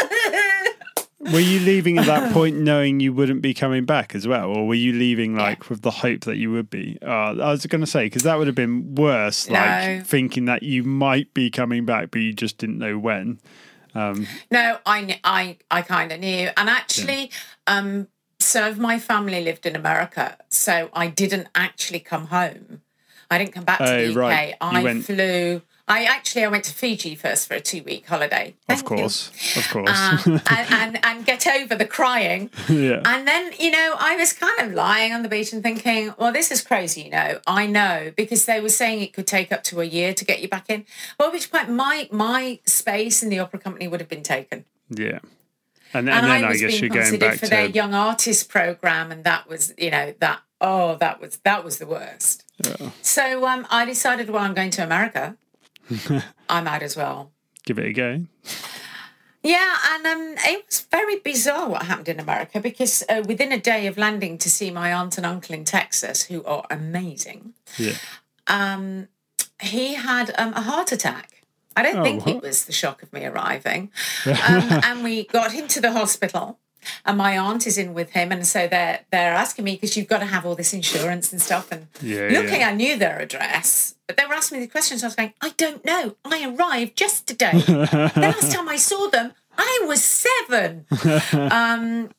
Were 1.32 1.40
you 1.40 1.60
leaving 1.60 1.98
at 1.98 2.06
that 2.06 2.32
point 2.34 2.56
knowing 2.58 3.00
you 3.00 3.12
wouldn't 3.12 3.40
be 3.42 3.54
coming 3.54 3.84
back 3.84 4.14
as 4.14 4.26
well, 4.28 4.50
or 4.50 4.66
were 4.66 4.74
you 4.74 4.92
leaving 4.92 5.34
like 5.34 5.68
with 5.70 5.82
the 5.82 5.90
hope 5.90 6.22
that 6.22 6.36
you 6.36 6.50
would 6.52 6.68
be? 6.70 6.98
Uh, 7.02 7.06
I 7.40 7.50
was 7.50 7.64
going 7.66 7.80
to 7.80 7.86
say 7.86 8.04
because 8.06 8.22
that 8.24 8.36
would 8.38 8.46
have 8.46 8.56
been 8.56 8.94
worse, 8.94 9.48
like 9.48 9.98
No. 9.98 10.02
thinking 10.04 10.44
that 10.46 10.62
you 10.62 10.82
might 10.84 11.32
be 11.34 11.50
coming 11.50 11.84
back, 11.86 12.10
but 12.10 12.20
you 12.20 12.32
just 12.32 12.58
didn't 12.58 12.78
know 12.78 12.98
when. 12.98 13.40
No, 13.94 14.78
I 14.86 15.20
I 15.24 15.56
I 15.70 15.82
kind 15.82 16.12
of 16.12 16.20
knew, 16.20 16.50
and 16.56 16.68
actually, 16.68 17.30
um, 17.66 18.08
some 18.40 18.64
of 18.64 18.78
my 18.78 18.98
family 18.98 19.42
lived 19.42 19.66
in 19.66 19.76
America, 19.76 20.36
so 20.50 20.90
I 20.92 21.06
didn't 21.06 21.48
actually 21.54 22.00
come 22.00 22.26
home. 22.26 22.82
I 23.30 23.38
didn't 23.38 23.52
come 23.54 23.64
back 23.64 23.78
to 23.78 23.84
Oh, 23.84 23.96
the 24.06 24.10
UK. 24.10 24.16
right. 24.16 24.54
I 24.60 24.82
went- 24.82 25.04
flew. 25.06 25.62
I 25.86 26.04
actually 26.04 26.44
I 26.44 26.48
went 26.48 26.64
to 26.64 26.72
Fiji 26.72 27.14
first 27.14 27.46
for 27.46 27.54
a 27.54 27.60
two 27.60 27.82
week 27.82 28.06
holiday. 28.06 28.54
Of 28.68 28.80
Thank 28.80 28.90
you. 28.90 28.96
course, 28.96 29.56
of 29.56 29.68
course. 29.70 29.90
Uh, 29.90 30.38
and, 30.50 30.72
and 30.72 31.04
and 31.04 31.26
get 31.26 31.46
over 31.46 31.74
the 31.74 31.86
crying. 31.86 32.48
yeah. 32.68 33.02
And 33.04 33.28
then, 33.28 33.52
you 33.58 33.70
know, 33.70 33.94
I 33.98 34.16
was 34.16 34.32
kind 34.32 34.58
of 34.60 34.72
lying 34.72 35.12
on 35.12 35.22
the 35.22 35.28
beach 35.28 35.52
and 35.52 35.62
thinking, 35.62 36.14
well, 36.18 36.32
this 36.32 36.50
is 36.50 36.62
crazy, 36.62 37.02
you 37.02 37.10
know. 37.10 37.40
I 37.46 37.66
know 37.66 38.12
because 38.16 38.46
they 38.46 38.60
were 38.60 38.70
saying 38.70 39.02
it 39.02 39.12
could 39.12 39.26
take 39.26 39.52
up 39.52 39.62
to 39.64 39.80
a 39.82 39.84
year 39.84 40.14
to 40.14 40.24
get 40.24 40.40
you 40.40 40.48
back 40.48 40.70
in. 40.70 40.86
Well, 41.18 41.30
which 41.30 41.52
point 41.52 41.68
my 41.68 42.08
my 42.10 42.60
space 42.64 43.22
in 43.22 43.28
the 43.28 43.38
opera 43.38 43.58
company 43.60 43.86
would 43.86 44.00
have 44.00 44.08
been 44.08 44.22
taken. 44.22 44.64
yeah. 44.88 45.18
And, 45.92 46.08
and, 46.08 46.18
And 46.18 46.26
then 46.26 46.44
I 46.44 46.46
I, 46.46 46.48
was 46.48 46.60
guess 46.60 46.70
being 46.72 46.92
you're 46.92 47.02
going 47.02 47.18
back 47.20 47.34
for 47.34 47.44
to 47.44 47.50
their 47.50 47.66
young 47.66 47.94
artist 47.94 48.48
program, 48.48 49.12
and 49.12 49.22
that 49.22 49.48
was, 49.48 49.72
you 49.78 49.92
know, 49.92 50.12
that 50.18 50.40
oh, 50.60 50.96
that 50.96 51.20
was 51.20 51.36
that 51.44 51.62
was 51.62 51.78
the 51.78 51.86
worst. 51.86 52.42
Yeah. 52.64 52.90
So 53.00 53.46
um, 53.46 53.64
I 53.70 53.84
decided, 53.84 54.28
well, 54.28 54.42
I'm 54.42 54.54
going 54.54 54.70
to 54.70 54.82
America. 54.82 55.36
I 56.48 56.60
might 56.60 56.82
as 56.82 56.96
well. 56.96 57.30
give 57.64 57.78
it 57.78 57.86
a 57.86 57.92
go. 57.92 58.24
Yeah, 59.42 59.76
and 59.92 60.06
um, 60.06 60.34
it 60.38 60.64
was 60.66 60.80
very 60.90 61.18
bizarre 61.18 61.68
what 61.68 61.82
happened 61.82 62.08
in 62.08 62.18
America 62.18 62.60
because 62.60 63.04
uh, 63.10 63.22
within 63.28 63.52
a 63.52 63.58
day 63.60 63.86
of 63.86 63.98
landing 63.98 64.38
to 64.38 64.48
see 64.48 64.70
my 64.70 64.92
aunt 64.92 65.18
and 65.18 65.26
uncle 65.26 65.54
in 65.54 65.64
Texas, 65.66 66.22
who 66.24 66.42
are 66.44 66.64
amazing, 66.70 67.52
Yeah. 67.76 67.92
um, 68.46 69.08
he 69.60 69.94
had 69.94 70.34
um, 70.38 70.54
a 70.54 70.62
heart 70.62 70.92
attack. 70.92 71.42
I 71.76 71.82
don't 71.82 71.98
Oh, 71.98 72.04
think 72.04 72.26
it 72.26 72.40
was 72.42 72.64
the 72.64 72.72
shock 72.72 73.02
of 73.02 73.12
me 73.12 73.26
arriving. 73.26 73.90
Um, 74.26 74.34
and 74.82 75.04
we 75.04 75.24
got 75.24 75.52
him 75.52 75.68
to 75.68 75.80
the 75.80 75.92
hospital, 75.92 76.58
and 77.04 77.18
my 77.18 77.36
aunt 77.38 77.66
is 77.66 77.78
in 77.78 77.94
with 77.94 78.10
him, 78.10 78.32
and 78.32 78.46
so 78.46 78.66
they're 78.66 79.00
they're 79.10 79.34
asking 79.34 79.64
me 79.64 79.74
because 79.74 79.96
you've 79.96 80.08
got 80.08 80.18
to 80.18 80.26
have 80.26 80.46
all 80.46 80.54
this 80.54 80.72
insurance 80.72 81.32
and 81.32 81.40
stuff. 81.40 81.70
And 81.70 81.88
Yeah, 82.00 82.28
luckily, 82.30 82.60
yeah. 82.60 82.68
I 82.68 82.74
knew 82.74 82.96
their 82.96 83.18
address, 83.18 83.94
but 84.06 84.16
they 84.16 84.24
were 84.26 84.34
asking 84.34 84.58
me 84.58 84.64
the 84.64 84.70
questions. 84.70 85.02
I 85.02 85.06
was 85.06 85.16
going, 85.16 85.32
I 85.40 85.50
don't 85.56 85.84
know. 85.84 86.16
I 86.24 86.54
arrived 86.54 86.96
just 86.96 87.26
today. 87.26 87.52
the 87.60 88.12
last 88.16 88.52
time 88.52 88.68
I 88.68 88.76
saw 88.76 89.08
them, 89.08 89.32
I 89.56 89.84
was 89.86 90.02
seven. 90.02 90.86
um, 91.32 92.10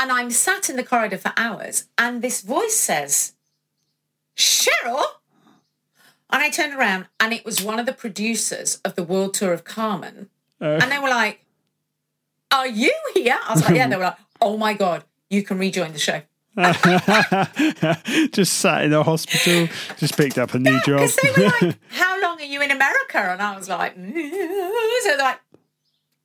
and 0.00 0.12
I'm 0.12 0.30
sat 0.30 0.70
in 0.70 0.76
the 0.76 0.84
corridor 0.84 1.18
for 1.18 1.32
hours, 1.36 1.88
and 1.98 2.22
this 2.22 2.40
voice 2.40 2.76
says, 2.76 3.32
Cheryl. 4.36 5.02
And 6.30 6.42
I 6.42 6.50
turned 6.50 6.74
around 6.74 7.06
and 7.18 7.32
it 7.32 7.44
was 7.44 7.62
one 7.62 7.78
of 7.78 7.86
the 7.86 7.92
producers 7.92 8.76
of 8.84 8.94
the 8.94 9.02
World 9.02 9.34
Tour 9.34 9.52
of 9.52 9.64
Carmen. 9.64 10.28
Uh. 10.60 10.78
And 10.80 10.92
they 10.92 10.98
were 10.98 11.08
like, 11.08 11.44
Are 12.52 12.66
you 12.66 12.92
here? 13.14 13.38
I 13.46 13.52
was 13.52 13.64
like, 13.64 13.74
Yeah. 13.76 13.88
They 13.88 13.96
were 13.96 14.04
like, 14.04 14.16
Oh 14.40 14.56
my 14.56 14.74
God, 14.74 15.04
you 15.30 15.42
can 15.42 15.58
rejoin 15.58 15.92
the 15.92 15.98
show. 15.98 16.22
just 18.32 18.54
sat 18.54 18.84
in 18.84 18.92
a 18.92 19.02
hospital, 19.04 19.68
just 19.96 20.16
picked 20.16 20.38
up 20.38 20.54
a 20.54 20.58
new 20.58 20.80
job. 20.82 21.08
They 21.22 21.30
were 21.36 21.52
like, 21.60 21.78
How 21.90 22.20
long 22.20 22.40
are 22.40 22.44
you 22.44 22.60
in 22.62 22.70
America? 22.70 23.18
And 23.18 23.40
I 23.40 23.56
was 23.56 23.68
like, 23.68 23.96
"Mm." 23.96 24.12
So 24.12 25.08
they're 25.08 25.18
like, 25.18 25.40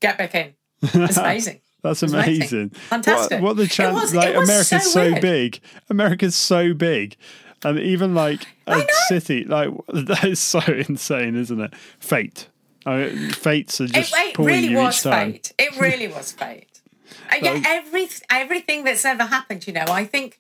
Get 0.02 0.18
back 0.18 0.36
in. 0.36 0.54
It's 0.82 1.18
amazing. 1.18 1.62
That's 1.84 2.02
amazing. 2.02 2.36
amazing. 2.38 2.70
Fantastic. 2.70 3.42
What, 3.42 3.50
what 3.50 3.58
the 3.58 3.68
chance? 3.68 4.02
was- 4.02 4.16
like 4.16 4.36
America's 4.36 4.92
so 4.92 5.14
so, 5.14 5.22
big. 5.22 5.60
America's 5.90 6.36
so 6.36 6.74
big, 6.74 7.18
and 7.64 7.78
even 7.78 8.16
like 8.16 8.48
a 8.68 8.84
city, 9.08 9.44
like 9.44 9.70
that 9.88 10.24
is 10.24 10.40
so 10.40 10.60
insane, 10.60 11.36
isn't 11.36 11.60
it? 11.60 11.74
Fate. 12.00 12.48
I 12.86 12.98
mean, 12.98 13.30
fates 13.32 13.80
are 13.82 13.86
It, 13.86 13.92
just 13.94 14.14
it 14.16 14.34
pulling 14.36 14.54
really 14.56 14.68
you 14.70 14.78
was 14.78 14.98
each 14.98 15.04
time. 15.04 15.32
fate. 15.34 15.54
It 15.58 15.80
really 15.80 16.08
was 16.08 16.32
fate. 16.42 16.82
And 17.30 17.44
yeah, 17.44 17.62
every 17.66 18.10
everything 18.30 18.84
that's 18.84 19.06
ever 19.06 19.24
happened, 19.26 19.66
you 19.68 19.74
know, 19.74 19.86
I 19.88 20.06
think 20.06 20.40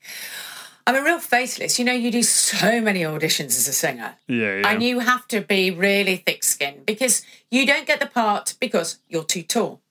I'm 0.86 0.95
a 0.95 1.01
real 1.01 1.19
fatalist. 1.19 1.79
You 1.79 1.86
know, 1.86 1.93
you 1.93 2.12
do 2.12 2.23
so 2.23 2.82
many 2.82 3.01
auditions 3.01 3.58
as 3.58 3.67
a 3.67 3.73
singer. 3.73 4.15
Yeah, 4.27 4.58
yeah. 4.60 4.67
And 4.69 4.84
you 4.84 4.99
have 4.99 5.27
to 5.29 5.41
be 5.41 5.71
really 5.71 6.17
thick 6.17 6.43
skinned 6.43 6.86
because 6.86 7.23
you 7.49 7.65
don't 7.65 7.88
get 7.88 7.99
the 7.99 8.06
part 8.06 8.56
because 8.60 8.99
you're 9.08 9.23
too 9.23 9.43
tall. 9.43 9.82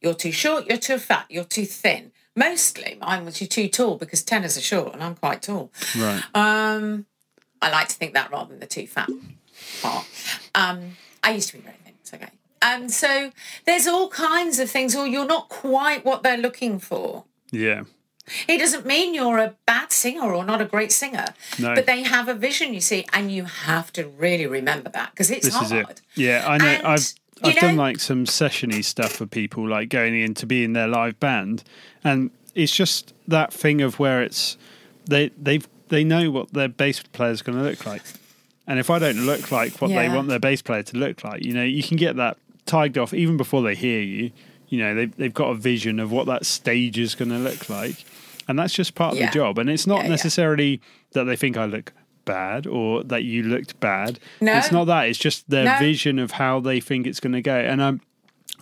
You're 0.00 0.14
too 0.14 0.32
short, 0.32 0.66
you're 0.68 0.76
too 0.78 0.98
fat, 0.98 1.24
you're 1.30 1.44
too 1.44 1.64
thin. 1.64 2.12
Mostly 2.36 2.98
mine 3.00 3.24
was 3.24 3.40
you're 3.40 3.48
too 3.48 3.68
tall 3.68 3.96
because 3.96 4.22
tenors 4.22 4.56
are 4.58 4.60
short 4.60 4.92
and 4.92 5.02
I'm 5.02 5.14
quite 5.14 5.40
tall. 5.42 5.72
right. 5.96 6.22
Um, 6.34 7.06
I 7.62 7.70
like 7.70 7.88
to 7.88 7.94
think 7.94 8.12
that 8.14 8.30
rather 8.30 8.50
than 8.50 8.60
the 8.60 8.66
too 8.66 8.86
fat 8.86 9.08
part. 9.80 10.04
Um, 10.54 10.96
I 11.22 11.30
used 11.32 11.48
to 11.50 11.56
be 11.56 11.62
very 11.62 11.76
thin. 11.83 11.83
It's 12.04 12.12
okay. 12.14 12.28
And 12.62 12.90
so 12.90 13.30
there's 13.64 13.86
all 13.86 14.08
kinds 14.08 14.58
of 14.58 14.70
things, 14.70 14.94
or 14.94 15.06
you're 15.06 15.26
not 15.26 15.48
quite 15.48 16.04
what 16.04 16.22
they're 16.22 16.36
looking 16.38 16.78
for. 16.78 17.24
yeah. 17.50 17.84
It 18.48 18.56
doesn't 18.56 18.86
mean 18.86 19.12
you're 19.12 19.36
a 19.36 19.54
bad 19.66 19.92
singer 19.92 20.32
or 20.32 20.46
not 20.46 20.62
a 20.62 20.64
great 20.64 20.92
singer, 20.92 21.26
No. 21.58 21.74
but 21.74 21.84
they 21.84 22.02
have 22.04 22.26
a 22.26 22.32
vision, 22.32 22.72
you 22.72 22.80
see, 22.80 23.04
and 23.12 23.30
you 23.30 23.44
have 23.44 23.92
to 23.92 24.08
really 24.08 24.46
remember 24.46 24.88
that 24.90 25.10
because 25.10 25.30
it's 25.30 25.44
This 25.44 25.54
hard. 25.54 25.66
is 25.66 25.72
it. 25.90 26.00
Yeah, 26.14 26.42
I 26.48 26.56
know. 26.56 26.64
And, 26.66 26.86
I've 26.86 27.12
I've 27.42 27.56
done 27.56 27.76
know- 27.76 27.82
like 27.82 28.00
some 28.00 28.24
sessiony 28.24 28.82
stuff 28.82 29.12
for 29.12 29.26
people, 29.26 29.68
like 29.68 29.90
going 29.90 30.18
in 30.18 30.32
to 30.36 30.46
be 30.46 30.64
in 30.64 30.72
their 30.72 30.88
live 30.88 31.20
band, 31.20 31.64
and 32.02 32.30
it's 32.54 32.74
just 32.74 33.12
that 33.28 33.52
thing 33.52 33.82
of 33.82 33.98
where 33.98 34.22
it's 34.22 34.56
they 35.06 35.28
they've 35.38 35.68
they 35.90 36.02
know 36.02 36.30
what 36.30 36.54
their 36.54 36.68
bass 36.68 37.02
player 37.02 37.30
is 37.32 37.42
going 37.42 37.58
to 37.58 37.62
look 37.64 37.84
like, 37.84 38.00
and 38.66 38.78
if 38.78 38.90
I 38.90 38.98
don't 38.98 39.26
look 39.26 39.50
like 39.52 39.80
what 39.80 39.88
they 39.88 40.08
want 40.08 40.28
their 40.28 40.38
bass 40.38 40.62
player 40.62 40.82
to 40.82 40.96
look 40.96 41.22
like, 41.24 41.44
you 41.44 41.52
know, 41.52 41.62
you 41.64 41.82
can 41.82 41.96
get 41.96 42.16
that 42.16 42.36
tagged 42.66 42.96
off 42.98 43.12
even 43.12 43.36
before 43.36 43.62
they 43.62 43.74
hear 43.74 44.00
you. 44.00 44.30
You 44.68 44.78
know, 44.78 44.94
they've 44.94 45.16
they've 45.16 45.34
got 45.34 45.50
a 45.50 45.54
vision 45.54 46.00
of 46.00 46.10
what 46.10 46.26
that 46.26 46.46
stage 46.46 46.98
is 46.98 47.14
going 47.14 47.28
to 47.30 47.38
look 47.38 47.68
like, 47.68 48.04
and 48.48 48.58
that's 48.58 48.72
just 48.74 48.94
part 48.94 49.12
of 49.14 49.18
the 49.20 49.26
job. 49.26 49.58
And 49.58 49.68
it's 49.70 49.86
not 49.86 49.98
Yeah, 49.98 50.02
yeah. 50.04 50.08
necessarily 50.10 50.80
that 51.12 51.24
they 51.24 51.36
think 51.36 51.56
I 51.56 51.66
look 51.66 51.92
bad 52.24 52.66
or 52.66 53.04
that 53.04 53.22
you 53.24 53.42
looked 53.42 53.78
bad. 53.80 54.18
No. 54.40 54.56
It's 54.56 54.72
not 54.72 54.84
that. 54.86 55.02
It's 55.08 55.18
just 55.18 55.48
their 55.50 55.64
No. 55.66 55.78
vision 55.78 56.18
of 56.18 56.32
how 56.32 56.58
they 56.60 56.80
think 56.80 57.06
it's 57.06 57.20
going 57.20 57.34
to 57.34 57.42
go. 57.42 57.54
And 57.54 57.80
um, 57.82 58.00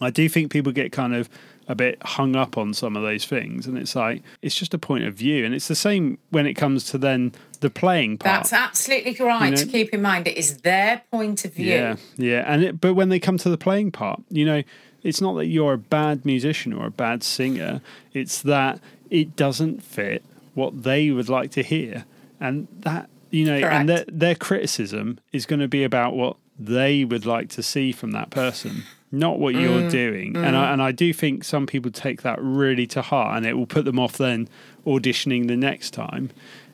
I 0.00 0.10
do 0.10 0.28
think 0.28 0.50
people 0.50 0.72
get 0.72 0.90
kind 0.90 1.14
of 1.14 1.28
a 1.68 1.74
bit 1.74 2.02
hung 2.02 2.36
up 2.36 2.58
on 2.58 2.74
some 2.74 2.96
of 2.96 3.02
those 3.02 3.24
things. 3.24 3.66
And 3.66 3.78
it's 3.78 3.94
like, 3.94 4.22
it's 4.42 4.54
just 4.54 4.74
a 4.74 4.78
point 4.78 5.04
of 5.04 5.14
view. 5.14 5.44
And 5.44 5.54
it's 5.54 5.68
the 5.68 5.74
same 5.74 6.18
when 6.30 6.46
it 6.46 6.54
comes 6.54 6.84
to 6.90 6.98
then 6.98 7.32
the 7.60 7.70
playing 7.70 8.18
part. 8.18 8.40
That's 8.40 8.52
absolutely 8.52 9.16
right 9.24 9.50
You 9.50 9.56
to 9.56 9.66
keep 9.66 9.94
in 9.94 10.02
mind. 10.02 10.26
It 10.26 10.36
is 10.36 10.58
their 10.58 11.02
point 11.10 11.44
of 11.44 11.54
view. 11.54 11.66
Yeah, 11.66 11.96
yeah, 12.16 12.44
and 12.46 12.64
it, 12.64 12.80
but 12.80 12.94
when 12.94 13.08
they 13.08 13.18
come 13.18 13.38
to 13.38 13.48
the 13.48 13.56
playing 13.56 13.92
part, 13.92 14.20
you 14.28 14.44
know, 14.44 14.62
it's 15.02 15.20
not 15.20 15.34
that 15.34 15.46
you're 15.46 15.72
a 15.72 15.78
bad 15.78 16.24
musician 16.24 16.72
or 16.72 16.86
a 16.86 16.90
bad 16.90 17.22
singer. 17.22 17.80
It's 18.12 18.42
that 18.42 18.80
it 19.10 19.36
doesn't 19.36 19.82
fit 19.82 20.22
what 20.54 20.82
they 20.82 21.10
would 21.10 21.28
like 21.28 21.50
to 21.52 21.62
hear, 21.62 22.04
and 22.40 22.68
that 22.80 23.08
you 23.30 23.46
know, 23.46 23.56
and 23.56 23.88
their 23.88 24.04
their 24.08 24.34
criticism 24.34 25.18
is 25.32 25.46
going 25.46 25.60
to 25.60 25.68
be 25.68 25.84
about 25.84 26.14
what 26.14 26.36
they 26.58 27.04
would 27.04 27.26
like 27.26 27.48
to 27.50 27.62
see 27.62 27.92
from 27.92 28.12
that 28.12 28.30
person, 28.30 28.84
not 29.10 29.38
what 29.38 29.54
Mm, 29.54 29.62
you're 29.62 29.88
doing. 29.90 30.36
And 30.36 30.56
I 30.56 30.72
and 30.72 30.82
I 30.82 30.92
do 30.92 31.12
think 31.12 31.44
some 31.44 31.66
people 31.66 31.90
take 31.90 32.22
that 32.22 32.38
really 32.40 32.86
to 32.88 33.02
heart, 33.02 33.36
and 33.36 33.46
it 33.46 33.54
will 33.54 33.66
put 33.66 33.84
them 33.84 33.98
off 33.98 34.16
then 34.18 34.48
auditioning 34.86 35.48
the 35.48 35.56
next 35.56 35.90
time. 35.92 36.30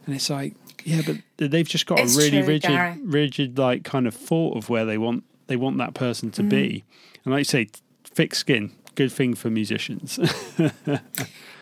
And 0.07 0.15
it's 0.15 0.31
like, 0.31 0.55
yeah, 0.85 1.03
but 1.05 1.17
they've 1.51 1.69
just 1.69 1.87
got 1.87 2.01
It's 2.01 2.17
a 2.17 2.19
really 2.19 2.39
true, 2.41 2.49
rigid, 2.49 2.71
Gary. 2.71 2.99
rigid 3.05 3.59
like 3.59 3.85
kind 3.85 4.07
of 4.07 4.15
thought 4.15 4.57
of 4.57 4.69
where 4.71 4.85
they 4.85 4.99
want 4.99 5.25
they 5.49 5.57
want 5.57 5.79
that 5.79 5.95
person 5.95 6.31
to 6.33 6.43
Mm. 6.43 6.49
be. 6.49 6.85
And 7.25 7.33
like 7.33 7.41
you 7.41 7.45
say, 7.45 7.69
thick 8.05 8.35
skin, 8.35 8.73
good 8.95 9.13
thing 9.13 9.35
for 9.35 9.51
musicians. 9.51 10.19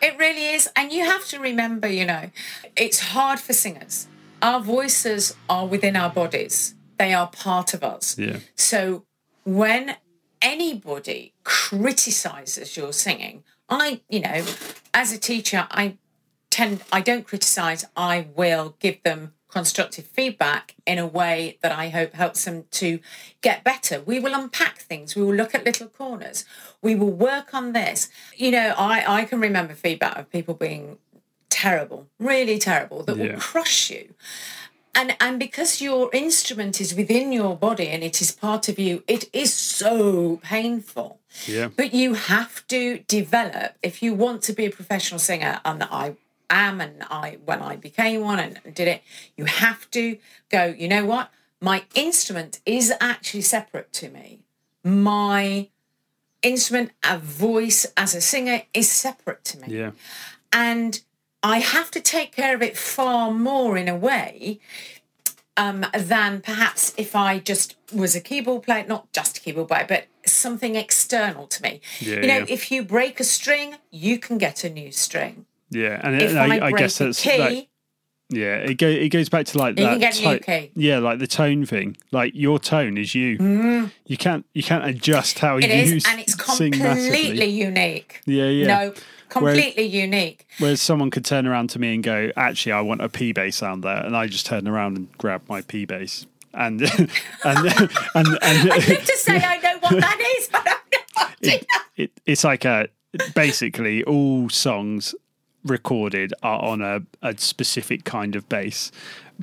It 0.02 0.18
really 0.18 0.55
is. 0.55 0.68
And 0.76 0.92
you 0.92 1.05
have 1.05 1.26
to 1.29 1.38
remember, 1.40 1.88
you 1.88 2.05
know, 2.05 2.31
it's 2.76 3.00
hard 3.00 3.40
for 3.40 3.52
singers. 3.55 4.07
Our 4.42 4.61
voices 4.61 5.35
are 5.48 5.66
within 5.66 5.96
our 5.96 6.11
bodies, 6.11 6.74
they 6.99 7.13
are 7.15 7.29
part 7.29 7.75
of 7.75 7.83
us. 7.85 8.19
yeah, 8.19 8.39
So 8.55 9.05
when 9.45 9.97
anybody 10.43 11.33
criticizes 11.45 12.77
your 12.77 12.93
singing, 12.93 13.45
I, 13.69 14.01
you 14.09 14.21
know, 14.21 14.45
as 14.95 15.13
a 15.13 15.19
teacher, 15.19 15.67
I 15.71 15.97
tend, 16.51 16.83
I 16.93 17.01
don't 17.01 17.27
criticize, 17.27 17.85
I 17.97 18.27
will 18.35 18.77
give 18.79 19.03
them 19.03 19.33
constructive 19.49 20.05
feedback 20.07 20.75
in 20.87 20.99
a 20.99 21.07
way 21.07 21.59
that 21.63 21.73
I 21.73 21.89
hope 21.89 22.13
helps 22.15 22.45
them 22.45 22.65
to 22.73 22.99
get 23.41 23.65
better. 23.65 24.01
We 24.01 24.21
will 24.21 24.35
unpack 24.35 24.79
things, 24.79 25.17
we 25.17 25.23
will 25.23 25.35
look 25.35 25.55
at 25.55 25.65
little 25.65 25.89
corners, 25.89 26.45
we 26.83 26.95
will 26.95 27.11
work 27.13 27.55
on 27.55 27.73
this. 27.73 28.09
You 28.37 28.51
know, 28.51 28.75
I, 28.77 29.21
I 29.21 29.25
can 29.25 29.41
remember 29.41 29.75
feedback 29.75 30.19
of 30.19 30.31
people 30.31 30.55
being 30.55 30.99
terrible, 31.49 32.07
really 32.19 32.59
terrible, 32.59 33.03
that 33.05 33.17
Yeah. 33.17 33.33
will 33.33 33.41
crush 33.41 33.91
you 33.91 34.15
and 34.97 35.17
and 35.21 35.39
because 35.39 35.81
your 35.81 36.11
instrument 36.13 36.81
is 36.81 36.95
within 36.95 37.31
your 37.31 37.55
body 37.55 37.89
and 37.89 38.03
it 38.03 38.21
is 38.21 38.33
part 38.33 38.69
of 38.69 38.79
you 38.79 39.05
it 39.07 39.29
is 39.33 39.53
so 39.55 40.41
painful. 40.43 41.21
Yeah, 41.47 41.69
but 41.69 41.93
you 41.93 42.15
have 42.15 42.67
to 42.69 43.01
develop 43.07 43.77
if 43.83 44.03
you 44.03 44.15
want 44.15 44.43
to 44.43 44.53
be 44.55 44.65
a 44.65 44.71
professional 44.71 45.19
singer 45.19 45.61
and 45.65 45.83
i 45.85 46.17
am 46.49 46.81
and 46.81 47.03
i 47.11 47.39
when 47.45 47.61
i 47.61 47.77
became 47.77 48.23
one 48.23 48.39
and 48.39 48.61
did 48.75 48.89
it 48.89 49.03
you 49.37 49.45
have 49.45 49.91
to 49.91 50.19
go 50.51 50.75
you 50.77 50.89
know 50.89 51.05
what? 51.05 51.31
My 51.61 51.85
instrument 51.95 52.61
is 52.67 52.93
actually 53.01 53.41
separate 53.41 53.93
to 53.95 54.09
me. 54.11 54.41
My 54.85 55.69
instrument 56.43 56.93
a 57.03 57.19
voice 57.19 57.87
as 57.97 58.15
a 58.15 58.21
singer 58.21 58.63
is 58.73 58.91
separate 58.91 59.45
to 59.45 59.59
me. 59.59 59.69
Yeah, 59.77 59.91
and 60.53 61.01
I 61.47 61.59
have 61.61 61.91
to 61.93 62.01
take 62.01 62.33
care 62.35 62.55
of 62.55 62.63
it 62.63 62.77
far 62.77 63.31
more 63.31 63.77
in 63.77 63.89
a 63.89 63.95
way 63.97 64.59
um, 65.57 65.87
than 65.95 66.41
perhaps 66.41 66.93
if 66.97 67.15
I 67.15 67.39
just 67.39 67.77
was 67.93 68.15
a 68.17 68.21
keyboard 68.21 68.65
player, 68.65 68.85
not 68.87 69.11
just 69.13 69.39
a 69.39 69.41
keyboard 69.41 69.69
player, 69.69 69.87
but 69.89 70.07
something 70.27 70.75
external 70.75 71.47
to 71.47 71.63
me. 71.63 71.81
Yeah, 72.01 72.15
you 72.17 72.27
know, 72.27 72.39
yeah. 72.39 72.45
if 72.49 72.71
you 72.73 72.83
break 72.83 73.21
a 73.21 73.25
string, 73.25 73.77
you 73.91 74.19
can 74.19 74.39
get 74.39 74.65
a 74.65 74.71
new 74.71 74.91
string. 74.91 75.47
yeah. 75.71 76.01
And, 76.03 76.21
If 76.21 76.37
I, 76.37 76.47
I, 76.59 76.67
I 76.67 76.71
break 76.71 76.77
guess 76.79 77.01
a 77.01 77.05
that's 77.05 77.23
key, 77.23 77.39
like, 77.39 77.69
yeah. 78.29 78.57
It 78.57 78.75
go 78.79 78.89
it 78.89 79.11
goes 79.11 79.29
back 79.29 79.47
to 79.47 79.59
like 79.59 79.79
You 79.79 79.85
that. 79.85 79.91
can 79.93 80.01
get 80.01 80.19
a 80.21 80.23
new 80.29 80.39
to- 80.39 80.45
key. 80.45 80.71
Yeah, 80.75 80.99
like 80.99 81.21
the 81.21 81.29
tone 81.29 81.65
thing. 81.65 81.97
Like 82.11 82.33
your 82.35 82.59
tone 82.59 82.99
is 82.99 83.15
you. 83.15 83.89
You 84.07 84.17
can't 84.17 84.45
you 84.53 84.65
can't 84.65 84.85
adjust 84.85 85.39
how 85.39 85.59
Mm. 85.61 85.63
it 85.65 85.71
you 85.89 85.97
is, 85.97 86.05
and 86.09 86.19
it's 86.21 86.35
completely 86.35 87.47
unique. 87.47 88.21
Yeah, 88.27 88.47
yeah. 88.47 88.67
No, 88.67 88.95
completely 89.29 89.85
unique. 89.85 90.47
Whereas 90.59 90.81
someone 90.81 91.11
could 91.11 91.25
turn 91.25 91.47
around 91.47 91.71
to 91.71 91.79
me 91.79 91.95
and 91.95 92.03
go, 92.03 92.31
"Actually, 92.37 92.73
I 92.73 92.81
want 92.81 93.01
a 93.03 93.09
P 93.09 93.33
bass 93.33 93.57
sound 93.57 93.83
there," 93.85 94.05
and 94.05 94.17
I 94.17 94.27
just 94.27 94.47
turn 94.47 94.67
around 94.67 94.97
and 94.97 95.12
grab 95.19 95.43
my 95.49 95.62
P 95.62 95.85
bass, 95.85 96.27
and 96.55 96.83
and 96.83 97.11
and 97.45 97.59
and, 98.15 98.39
I 98.43 98.79
need 98.79 99.07
to 99.07 99.17
say 99.17 99.37
I 99.37 99.59
know 99.59 99.79
what 99.81 100.00
that 100.00 100.37
is, 100.38 100.48
but 100.48 100.67
I'm 100.67 101.00
not. 101.17 101.37
it, 101.40 101.67
it, 101.96 102.11
it's 102.25 102.44
like 102.44 102.65
a 102.65 102.88
basically 103.35 104.05
all 104.05 104.48
songs 104.48 105.15
recorded 105.67 106.33
are 106.42 106.62
on 106.62 106.83
a, 106.83 107.02
a 107.23 107.37
specific 107.38 108.04
kind 108.04 108.37
of 108.37 108.48
bass. 108.48 108.90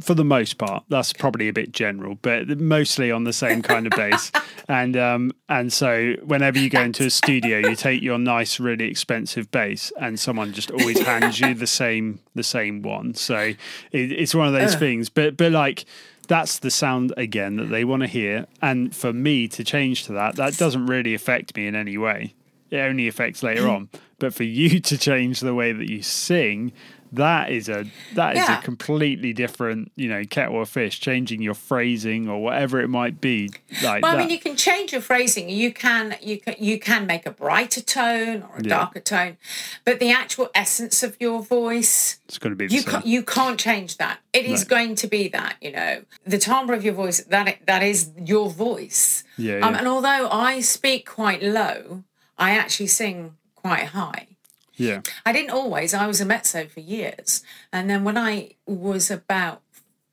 For 0.01 0.15
the 0.15 0.25
most 0.25 0.57
part 0.57 0.85
that's 0.89 1.13
probably 1.13 1.47
a 1.47 1.53
bit 1.53 1.71
general 1.71 2.17
but 2.19 2.47
mostly 2.57 3.11
on 3.11 3.25
the 3.25 3.33
same 3.33 3.61
kind 3.61 3.85
of 3.85 3.91
bass. 3.91 4.31
And 4.65 4.95
um 4.95 5.33
and 5.49 5.73
so 5.73 6.13
whenever 6.23 6.57
you 6.57 6.69
go 6.69 6.81
into 6.81 7.05
a 7.05 7.09
studio 7.09 7.57
you 7.57 7.75
take 7.75 8.01
your 8.01 8.17
nice 8.17 8.61
really 8.61 8.85
expensive 8.85 9.51
bass 9.51 9.91
and 9.99 10.17
someone 10.17 10.53
just 10.53 10.71
always 10.71 11.01
hands 11.01 11.37
you 11.41 11.53
the 11.53 11.67
same 11.67 12.21
the 12.33 12.43
same 12.43 12.81
one. 12.81 13.13
So 13.13 13.37
it, 13.37 13.57
it's 13.91 14.33
one 14.33 14.47
of 14.47 14.53
those 14.53 14.75
things 14.75 15.09
but 15.09 15.35
but 15.35 15.51
like 15.51 15.83
that's 16.29 16.59
the 16.59 16.71
sound 16.71 17.13
again 17.17 17.57
that 17.57 17.65
they 17.65 17.83
want 17.83 18.03
to 18.03 18.07
hear. 18.07 18.47
And 18.61 18.95
for 18.95 19.11
me 19.11 19.49
to 19.49 19.63
change 19.65 20.05
to 20.05 20.13
that 20.13 20.37
that 20.37 20.57
doesn't 20.57 20.85
really 20.85 21.13
affect 21.13 21.57
me 21.57 21.67
in 21.67 21.75
any 21.75 21.97
way. 21.97 22.33
It 22.71 22.77
only 22.79 23.09
affects 23.09 23.43
later 23.43 23.67
on 23.67 23.89
But 24.23 24.33
for 24.33 24.43
you 24.45 24.79
to 24.89 24.97
change 24.97 25.41
the 25.41 25.53
way 25.53 25.73
that 25.73 25.89
you 25.89 26.01
sing, 26.01 26.71
that 27.11 27.51
is 27.51 27.67
a 27.67 27.85
that 28.15 28.37
is 28.37 28.39
Yeah. 28.47 28.59
a 28.59 28.61
completely 28.63 29.33
different, 29.33 29.91
you 29.97 30.07
know, 30.07 30.23
kettle 30.23 30.61
of 30.61 30.69
fish. 30.69 31.01
Changing 31.01 31.41
your 31.41 31.53
phrasing 31.55 32.29
or 32.29 32.41
whatever 32.41 32.79
it 32.79 32.87
might 32.87 33.19
be, 33.19 33.49
like 33.83 34.01
Well. 34.01 34.15
I 34.15 34.19
mean, 34.19 34.29
you 34.29 34.39
can 34.39 34.55
change 34.55 34.93
your 34.93 35.01
phrasing. 35.01 35.49
You 35.49 35.73
can 35.73 36.15
you 36.21 36.39
can 36.39 36.55
you 36.57 36.79
can 36.79 37.05
make 37.05 37.25
a 37.25 37.31
brighter 37.31 37.81
tone 37.81 38.43
or 38.49 38.55
a 38.59 38.63
Yeah. 38.63 38.69
darker 38.77 39.01
tone, 39.01 39.35
but 39.83 39.99
the 39.99 40.11
actual 40.11 40.49
essence 40.55 41.03
of 41.03 41.17
your 41.19 41.41
voice, 41.43 42.17
it's 42.29 42.37
going 42.39 42.51
to 42.51 42.55
be 42.55 42.67
the 42.67 42.73
you 42.75 42.79
same. 42.81 42.91
can't 42.91 43.05
you 43.05 43.23
can't 43.23 43.59
change 43.59 43.97
that. 43.97 44.19
It 44.31 44.45
is 44.45 44.61
No. 44.63 44.69
going 44.75 44.95
to 44.95 45.07
be 45.07 45.27
that. 45.27 45.57
You 45.61 45.71
know, 45.73 46.01
the 46.25 46.37
timbre 46.37 46.73
of 46.73 46.85
your 46.85 46.93
voice 46.93 47.19
that 47.25 47.57
that 47.67 47.83
is 47.83 48.09
your 48.25 48.49
voice. 48.49 49.25
Yeah, 49.37 49.55
Um, 49.55 49.73
yeah. 49.73 49.79
and 49.79 49.87
although 49.89 50.29
I 50.31 50.61
speak 50.61 51.05
quite 51.05 51.43
low, 51.43 52.05
I 52.37 52.51
actually 52.51 52.87
sing 52.87 53.35
quite 53.63 53.85
high. 53.87 54.27
yeah, 54.75 55.01
I 55.25 55.31
didn't 55.33 55.51
always. 55.51 55.93
I 55.93 56.05
was 56.07 56.19
a 56.21 56.25
mezzo 56.25 56.65
for 56.67 56.79
years. 56.81 57.43
And 57.71 57.89
then 57.89 58.03
when 58.03 58.17
I 58.17 58.55
was 58.65 59.09
about 59.11 59.61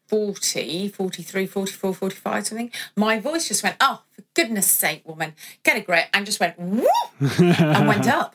40, 0.08 0.88
43, 0.88 1.46
44, 1.46 1.94
45, 1.94 2.46
something, 2.46 2.70
my 2.96 3.18
voice 3.20 3.48
just 3.48 3.62
went, 3.62 3.76
oh, 3.80 4.02
for 4.10 4.22
goodness 4.34 4.68
sake, 4.68 5.06
woman, 5.06 5.34
get 5.62 5.76
a 5.76 5.80
grip, 5.80 6.06
and 6.12 6.26
just 6.26 6.40
went, 6.40 6.58
whoop, 6.58 6.86
and 7.40 7.86
went 7.88 8.06
up. 8.20 8.34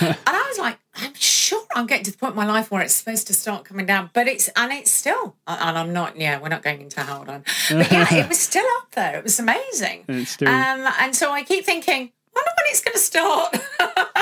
And 0.00 0.16
I 0.26 0.46
was 0.48 0.58
like, 0.58 0.78
I'm 0.94 1.12
sure 1.14 1.62
I'm 1.74 1.86
getting 1.86 2.04
to 2.04 2.12
the 2.12 2.16
point 2.18 2.32
in 2.32 2.36
my 2.36 2.46
life 2.46 2.70
where 2.70 2.80
it's 2.82 2.94
supposed 2.94 3.26
to 3.26 3.34
start 3.34 3.64
coming 3.64 3.84
down, 3.84 4.10
but 4.14 4.26
it's, 4.28 4.48
and 4.56 4.72
it's 4.72 4.90
still, 4.90 5.36
and 5.46 5.76
I'm 5.78 5.92
not, 5.92 6.16
yeah, 6.18 6.40
we're 6.40 6.48
not 6.48 6.62
going 6.62 6.80
into 6.80 7.00
how 7.02 7.18
on, 7.20 7.26
but 7.26 7.44
yeah, 7.92 8.14
it 8.14 8.28
was 8.28 8.38
still 8.38 8.64
up 8.78 8.92
there. 8.92 9.18
It 9.18 9.24
was 9.24 9.38
amazing. 9.38 10.04
And 10.08 10.20
it's 10.20 10.30
still- 10.32 10.48
Um, 10.48 10.86
and 11.00 11.14
so 11.14 11.30
I 11.32 11.42
keep 11.42 11.64
thinking, 11.66 12.12
wonder 12.34 12.50
when 12.56 12.66
it's 12.70 12.80
going 12.82 12.94
to 12.94 12.98
start. 13.00 13.56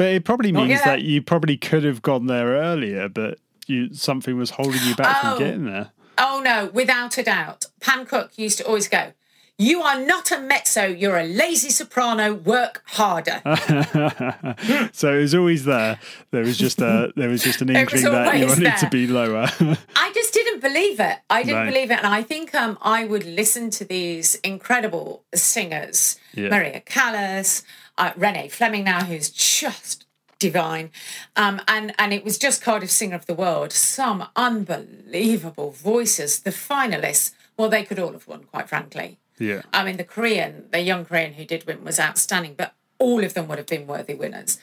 but 0.00 0.08
it 0.14 0.24
probably 0.24 0.50
means 0.50 0.82
that 0.82 1.02
you 1.02 1.20
probably 1.20 1.58
could 1.58 1.84
have 1.84 2.00
gone 2.00 2.26
there 2.26 2.48
earlier, 2.56 3.06
but 3.10 3.36
you 3.66 3.92
something 3.92 4.34
was 4.38 4.48
holding 4.48 4.80
you 4.84 4.94
back 4.94 5.14
Oh. 5.22 5.36
from 5.36 5.38
getting 5.38 5.64
there. 5.66 5.90
Oh 6.16 6.40
no, 6.42 6.70
without 6.72 7.18
a 7.18 7.22
doubt. 7.22 7.66
Pam 7.82 8.06
Cook 8.06 8.30
used 8.38 8.56
to 8.58 8.66
always 8.66 8.88
go, 8.88 9.12
You 9.58 9.82
are 9.82 10.00
not 10.00 10.32
a 10.32 10.38
mezzo, 10.40 10.86
you're 10.86 11.18
a 11.18 11.24
lazy 11.26 11.68
soprano, 11.68 12.32
work 12.32 12.82
harder. 12.86 13.42
So 14.92 15.14
it 15.16 15.20
was 15.20 15.34
always 15.34 15.64
there. 15.66 15.98
There 16.30 16.42
was 16.42 16.56
just 16.56 16.80
a 16.80 17.12
there 17.16 17.28
was 17.28 17.42
just 17.42 17.60
an 17.60 17.68
inkling 17.76 18.04
that 18.04 18.38
you 18.38 18.46
wanted 18.46 18.76
to 18.78 18.88
be 18.90 19.06
lower. 19.06 19.46
I 19.96 20.12
just 20.14 20.32
didn't 20.32 20.60
believe 20.60 20.98
it. 21.00 21.18
I 21.28 21.42
didn't 21.42 21.56
Right. 21.60 21.72
believe 21.72 21.90
it. 21.90 21.98
And 21.98 22.06
I 22.06 22.22
think 22.22 22.54
um, 22.54 22.78
I 22.80 23.04
would 23.04 23.24
listen 23.26 23.68
to 23.78 23.84
these 23.84 24.36
incredible 24.36 25.24
singers, 25.34 26.18
Yeah. 26.34 26.48
Maria 26.48 26.80
Callas, 26.80 27.62
uh, 28.00 28.12
Renee 28.16 28.48
Fleming 28.48 28.84
now, 28.84 29.04
who's 29.04 29.30
just 29.30 30.06
divine. 30.40 30.90
Um, 31.36 31.60
and, 31.68 31.94
and 31.98 32.12
it 32.12 32.24
was 32.24 32.38
just 32.38 32.62
Cardiff 32.62 32.90
Singer 32.90 33.14
of 33.14 33.26
the 33.26 33.34
World. 33.34 33.72
Some 33.72 34.26
unbelievable 34.34 35.70
voices. 35.70 36.40
The 36.40 36.50
finalists, 36.50 37.32
well, 37.56 37.68
they 37.68 37.84
could 37.84 37.98
all 37.98 38.12
have 38.12 38.26
won, 38.26 38.44
quite 38.44 38.68
frankly. 38.68 39.18
yeah. 39.38 39.62
I 39.72 39.84
mean, 39.84 39.98
the 39.98 40.04
Korean, 40.04 40.64
the 40.72 40.80
young 40.80 41.04
Korean 41.04 41.34
who 41.34 41.44
did 41.44 41.66
win 41.66 41.84
was 41.84 42.00
outstanding, 42.00 42.54
but 42.56 42.74
all 42.98 43.22
of 43.22 43.34
them 43.34 43.46
would 43.48 43.58
have 43.58 43.66
been 43.66 43.86
worthy 43.86 44.14
winners. 44.14 44.58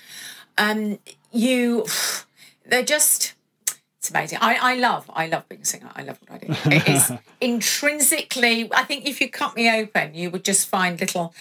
Um, 0.57 0.97
you, 1.31 1.85
they're 2.65 2.83
just, 2.83 3.35
it's 3.99 4.09
amazing. 4.09 4.39
I, 4.41 4.73
I 4.73 4.75
love, 4.75 5.09
I 5.13 5.27
love 5.27 5.47
being 5.47 5.61
a 5.61 5.65
singer. 5.65 5.91
I 5.95 6.01
love 6.01 6.17
what 6.25 6.41
I 6.41 6.45
do. 6.45 6.71
It 6.75 6.89
is 6.89 7.11
intrinsically, 7.41 8.67
I 8.73 8.83
think 8.83 9.05
if 9.05 9.21
you 9.21 9.29
cut 9.29 9.55
me 9.55 9.69
open, 9.71 10.15
you 10.15 10.31
would 10.31 10.43
just 10.43 10.67
find 10.67 10.99
little 10.99 11.35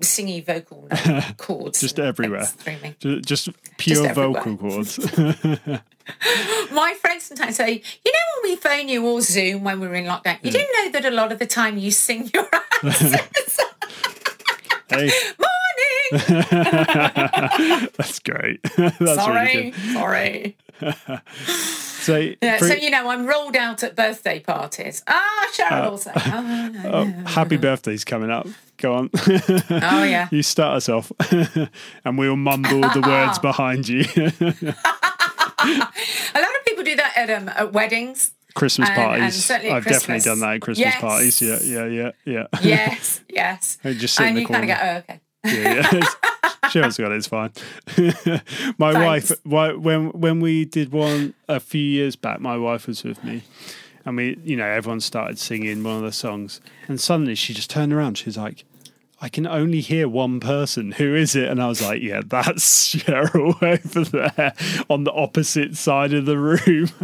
singy 0.00 0.44
vocal 0.44 0.88
chords. 1.36 1.80
Just 1.80 1.98
everywhere. 1.98 2.44
things 2.44 2.62
through 2.80 2.88
me. 2.90 2.96
Ju- 3.00 3.20
Just 3.20 3.48
pure 3.76 4.06
everywhere. 4.06 4.42
vocal 4.42 4.56
chords. 4.56 4.98
My 6.72 6.94
friends 7.00 7.24
sometimes 7.24 7.56
say, 7.56 7.82
you 8.04 8.12
know, 8.12 8.18
when 8.42 8.50
we 8.50 8.56
phone 8.56 8.88
you 8.88 9.06
or 9.06 9.20
Zoom 9.20 9.62
when 9.64 9.78
we 9.80 9.86
were 9.88 9.94
in 9.94 10.06
lockdown, 10.06 10.38
you 10.42 10.50
do 10.50 10.58
know 10.58 10.90
that 10.92 11.04
a 11.04 11.10
lot 11.10 11.30
of 11.32 11.38
the 11.38 11.46
time 11.46 11.76
you 11.78 11.90
sing 11.90 12.30
your 12.34 12.48
answers. 12.82 13.58
hey, 14.88 15.10
Morning. 15.38 16.28
that's 17.96 18.18
great. 18.20 18.60
that's 18.76 19.00
really 19.00 19.14
sorry, 19.16 19.70
good. 19.70 19.92
sorry. 19.92 20.56
So, 22.00 22.32
Yeah, 22.42 22.58
for- 22.58 22.68
so 22.68 22.74
you 22.74 22.90
know, 22.90 23.08
I'm 23.10 23.26
rolled 23.26 23.56
out 23.56 23.82
at 23.82 23.94
birthday 23.96 24.40
parties. 24.40 25.02
Ah, 25.06 25.48
Cheryl 25.54 25.84
also. 25.90 26.10
Oh, 26.16 26.70
no, 26.72 26.90
oh, 26.92 27.04
no. 27.04 27.24
happy 27.28 27.56
birthday's 27.56 28.04
coming 28.04 28.30
up. 28.30 28.46
Go 28.78 28.94
on. 28.94 29.10
oh 29.14 29.68
yeah. 30.04 30.28
you 30.30 30.42
start 30.42 30.76
us 30.78 30.88
off, 30.88 31.12
and 32.04 32.16
we'll 32.18 32.36
mumble 32.36 32.80
the 32.80 33.02
words 33.06 33.38
behind 33.38 33.86
you. 33.88 34.04
A 35.62 36.38
lot 36.40 36.56
of 36.56 36.64
people 36.64 36.84
do 36.84 36.96
that 36.96 37.12
at 37.16 37.30
um 37.30 37.48
at 37.48 37.72
weddings. 37.72 38.32
Christmas 38.54 38.88
And- 38.88 38.98
and 38.98 39.06
parties. 39.20 39.44
certainly 39.44 39.72
I've 39.72 39.84
definitely 39.84 40.22
done 40.24 40.40
that 40.40 40.54
at 40.54 40.60
Christmas 40.60 40.86
Yes. 40.86 41.00
parties. 41.00 41.40
Yeah, 41.42 41.58
yeah, 41.62 41.86
yeah, 41.86 42.10
yeah. 42.24 42.46
Yes, 42.62 43.20
yes. 43.28 43.78
I 43.84 43.92
just 43.92 44.20
and 44.20 44.38
you 44.38 44.46
kind 44.46 44.68
of 44.70 44.76
go, 44.76 44.82
oh, 44.82 44.96
okay. 44.98 45.20
yeah, 45.44 45.88
yeah. 45.92 46.00
Cheryl's 46.64 46.96
got 46.98 47.12
it. 47.12 47.16
It's 47.16 47.26
fine. 47.26 47.50
my 48.78 48.92
Thanks. 48.92 49.30
wife, 49.44 49.76
when 49.76 50.10
when 50.10 50.40
we 50.40 50.64
did 50.64 50.92
one 50.92 51.34
a 51.48 51.60
few 51.60 51.82
years 51.82 52.16
back, 52.16 52.40
my 52.40 52.56
wife 52.56 52.86
was 52.86 53.02
with 53.02 53.22
me, 53.24 53.42
and 54.04 54.16
we, 54.16 54.38
you 54.44 54.56
know, 54.56 54.66
everyone 54.66 55.00
started 55.00 55.38
singing 55.38 55.82
one 55.82 55.96
of 55.96 56.02
the 56.02 56.12
songs, 56.12 56.60
and 56.88 57.00
suddenly 57.00 57.34
she 57.34 57.54
just 57.54 57.70
turned 57.70 57.92
around. 57.92 58.18
She 58.18 58.26
was 58.26 58.36
like. 58.36 58.64
I 59.22 59.28
can 59.28 59.46
only 59.46 59.80
hear 59.80 60.08
one 60.08 60.40
person. 60.40 60.92
Who 60.92 61.14
is 61.14 61.36
it? 61.36 61.48
And 61.48 61.62
I 61.62 61.68
was 61.68 61.82
like, 61.82 62.00
"Yeah, 62.00 62.22
that's 62.26 62.94
Cheryl 62.96 63.62
over 63.62 64.04
there 64.04 64.54
on 64.88 65.04
the 65.04 65.12
opposite 65.12 65.76
side 65.76 66.14
of 66.14 66.24
the 66.26 66.38
room." 66.38 66.88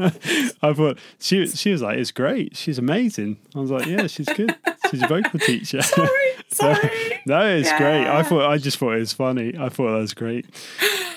I 0.62 0.72
thought 0.72 0.98
she 1.20 1.46
she 1.48 1.72
was 1.72 1.82
like, 1.82 1.98
"It's 1.98 2.12
great. 2.12 2.56
She's 2.56 2.78
amazing." 2.78 3.36
I 3.54 3.58
was 3.60 3.70
like, 3.70 3.86
"Yeah, 3.86 4.06
she's 4.06 4.28
good. 4.28 4.54
She's 4.90 5.02
a 5.02 5.08
vocal 5.08 5.38
teacher." 5.38 5.82
Sorry, 5.82 6.30
sorry. 6.48 7.20
No, 7.26 7.40
it's 7.46 7.70
great. 7.72 8.06
I 8.06 8.22
thought 8.22 8.50
I 8.50 8.56
just 8.58 8.78
thought 8.78 8.92
it 8.94 9.00
was 9.00 9.12
funny. 9.12 9.54
I 9.58 9.68
thought 9.68 9.90
that 9.92 9.98
was 9.98 10.14
great. 10.14 10.46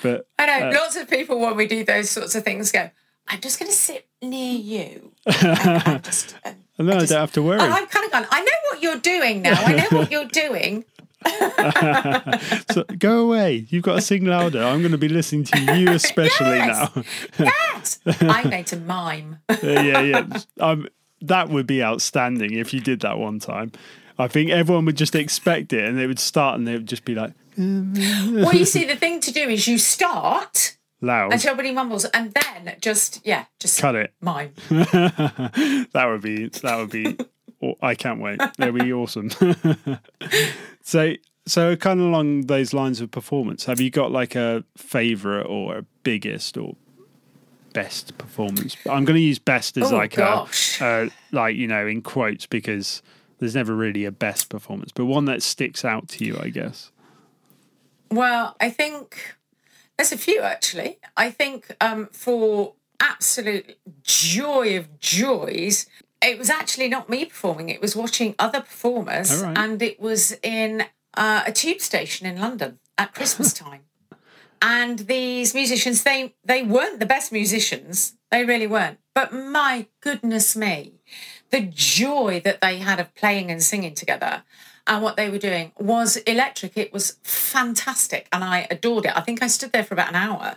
But 0.04 0.28
I 0.38 0.46
know 0.48 0.70
Uh, 0.70 0.74
lots 0.82 0.96
of 0.98 1.10
people 1.10 1.40
when 1.40 1.56
we 1.56 1.68
do 1.68 1.84
those 1.86 2.10
sorts 2.10 2.36
of 2.36 2.44
things 2.44 2.72
go, 2.72 2.90
I'm 3.30 3.40
just 3.42 3.60
going 3.60 3.70
to 3.72 3.78
sit 3.78 4.08
near 4.22 4.54
you. 4.58 5.12
And 5.26 5.38
I'm 5.86 6.02
just, 6.02 6.36
and 6.44 6.56
and 6.78 6.90
then 6.90 6.98
I, 6.98 7.00
just- 7.02 7.12
don't 7.12 7.20
have 7.22 7.32
to 7.34 7.44
worry. 7.44 7.60
and 7.60 7.72
I've 7.74 7.90
kind 7.90 8.06
of 8.06 8.12
gone, 8.12 8.26
I 8.32 8.42
know 8.42 8.52
what 8.72 8.82
you're 8.82 8.98
doing 8.98 9.42
now. 9.44 9.54
I 9.62 9.74
know 9.76 9.98
what 10.00 10.12
you're 10.12 10.26
doing. 10.26 10.86
So 12.72 12.84
go 12.98 13.20
away. 13.20 13.66
You've 13.70 13.84
got 13.84 13.96
to 13.96 14.02
sing 14.02 14.26
louder. 14.26 14.64
I'm 14.64 14.80
going 14.80 14.92
to 14.94 14.98
be 14.98 15.10
listening 15.10 15.44
to 15.46 15.76
you 15.78 15.90
especially 15.92 16.48
Yes. 16.58 16.96
now. 16.96 17.04
Yes. 17.46 18.00
I'm 18.22 18.50
going 18.50 18.64
to 18.66 18.78
mime. 18.78 19.40
yeah, 19.62 19.82
yeah. 19.82 20.02
yeah. 20.02 20.38
Um, 20.60 20.88
that 21.22 21.50
would 21.50 21.68
be 21.68 21.84
outstanding 21.84 22.54
if 22.54 22.74
you 22.74 22.80
did 22.80 23.02
that 23.02 23.18
one 23.20 23.40
time. 23.40 23.74
I 24.18 24.28
think 24.28 24.50
everyone 24.52 24.86
would 24.86 24.98
just 24.98 25.16
expect 25.16 25.72
it, 25.74 25.84
and 25.84 25.98
they 25.98 26.08
would 26.08 26.20
start, 26.20 26.58
and 26.58 26.68
they 26.68 26.74
would 26.74 26.88
just 26.88 27.04
be 27.06 27.16
like 27.16 27.34
well, 27.58 28.54
you 28.54 28.64
see, 28.66 28.86
the 28.86 28.96
thing 28.96 29.20
to 29.20 29.32
do 29.34 29.42
is 29.50 29.68
you 29.68 29.78
start 29.78 30.78
loud. 31.02 31.34
until 31.34 31.52
everybody 31.52 31.74
mumbles, 31.74 32.06
and 32.06 32.34
then 32.34 32.76
just 32.82 33.22
yeah, 33.26 33.46
just 33.60 33.80
Cut 33.80 33.96
it. 33.96 34.14
mine 34.22 34.52
that 34.70 36.06
would 36.08 36.22
be 36.22 36.50
that 36.50 36.78
would 36.78 36.90
be 36.90 37.18
I 37.82 37.94
can't 37.96 38.20
wait. 38.22 38.40
That'd 38.58 38.74
be 38.76 38.94
awesome. 38.94 39.30
so 40.84 41.14
so 41.46 41.76
kind 41.76 42.00
of 42.00 42.06
along 42.08 42.42
those 42.48 42.74
lines 42.74 43.02
of 43.02 43.12
performance, 43.12 43.66
have 43.66 43.80
you 43.82 43.90
got 43.90 44.12
like 44.12 44.36
a 44.36 44.64
favorite 44.78 45.46
or 45.48 45.78
a 45.80 45.82
biggest 46.04 46.58
or 46.58 46.76
best 47.74 48.18
performance? 48.18 48.78
I'm 48.90 49.04
going 49.06 49.16
to 49.16 49.22
use 49.22 49.40
best 49.40 49.78
as 49.78 49.92
Oh, 49.92 49.96
like 49.98 50.16
gosh. 50.16 50.80
a, 50.82 51.06
a 51.08 51.10
like 51.32 51.56
you 51.56 51.68
know 51.68 51.86
in 51.88 52.02
quotes 52.02 52.46
because 52.46 53.02
there's 53.40 53.56
never 53.56 53.74
really 53.76 54.06
a 54.06 54.12
best 54.12 54.50
performance, 54.50 54.92
but 54.94 55.06
one 55.06 55.26
that 55.26 55.42
sticks 55.42 55.84
out 55.86 56.08
to 56.10 56.26
you, 56.26 56.38
I 56.42 56.50
guess. 56.50 56.92
Well, 58.12 58.56
I 58.60 58.70
think 58.70 59.36
there's 60.00 60.14
a 60.14 60.18
few 60.18 60.40
actually. 60.40 60.98
I 61.18 61.30
think 61.30 61.76
um, 61.82 62.08
for 62.14 62.76
absolute 63.02 63.78
joy 64.02 64.78
of 64.78 64.98
joys, 64.98 65.88
it 66.22 66.40
was 66.40 66.50
actually 66.50 66.88
not 66.88 67.10
me 67.10 67.26
performing. 67.26 67.68
It 67.68 67.82
was 67.82 67.98
watching 67.98 68.34
other 68.40 68.62
performers, 68.62 69.44
right. 69.44 69.58
and 69.58 69.82
it 69.82 70.00
was 70.00 70.38
in 70.42 70.86
uh, 71.16 71.44
a 71.46 71.52
tube 71.52 71.82
station 71.82 72.26
in 72.26 72.40
London 72.40 72.80
at 72.98 73.14
Christmas 73.14 73.52
time. 73.66 73.82
and 74.62 75.00
these 75.00 75.54
musicians, 75.54 76.04
they 76.04 76.34
they 76.46 76.64
weren't 76.64 77.02
the 77.02 77.06
best 77.06 77.34
musicians. 77.34 78.14
They 78.32 78.46
really 78.46 78.68
weren't. 78.68 79.00
But 79.14 79.34
my 79.34 79.88
goodness 80.00 80.56
me, 80.56 80.99
the 81.52 81.62
joy 81.62 82.42
that 82.44 82.62
they 82.62 82.78
had 82.78 83.00
of 83.00 83.14
playing 83.16 83.50
and 83.52 83.62
singing 83.64 83.96
together 83.96 84.44
and 84.88 85.04
what 85.04 85.16
they 85.18 85.30
were 85.30 85.38
doing 85.38 85.72
was 85.80 86.18
electric. 86.18 86.78
It 86.78 86.92
was 86.94 87.18
fantastic. 87.24 88.28
And 88.32 88.44
I 88.44 88.68
adored 88.72 89.06
it. 89.06 89.14
I 89.16 89.22
think 89.22 89.42
I 89.44 89.48
stood 89.48 89.72
there 89.72 89.84
for 89.84 89.94
about 89.94 90.10
an 90.10 90.16
hour 90.16 90.56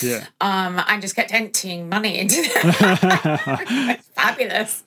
Yeah. 0.00 0.26
um, 0.40 0.80
and 0.88 1.00
just 1.02 1.16
kept 1.16 1.32
emptying 1.32 1.88
money 1.88 2.18
into 2.18 2.36
it. 2.44 4.00
Fabulous. 4.14 4.82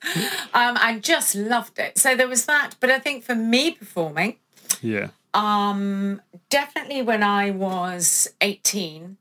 Um, 0.53 0.77
I 0.79 0.99
just 1.01 1.35
loved 1.35 1.79
it. 1.79 1.97
So 1.97 2.15
there 2.15 2.27
was 2.27 2.45
that. 2.45 2.75
But 2.79 2.89
I 2.91 2.99
think 2.99 3.23
for 3.23 3.35
me 3.35 3.71
performing, 3.71 4.35
Yeah. 4.81 5.09
Um, 5.33 6.21
definitely 6.49 7.01
when 7.01 7.21
I 7.21 7.51
was 7.51 8.29
18, 8.39 9.17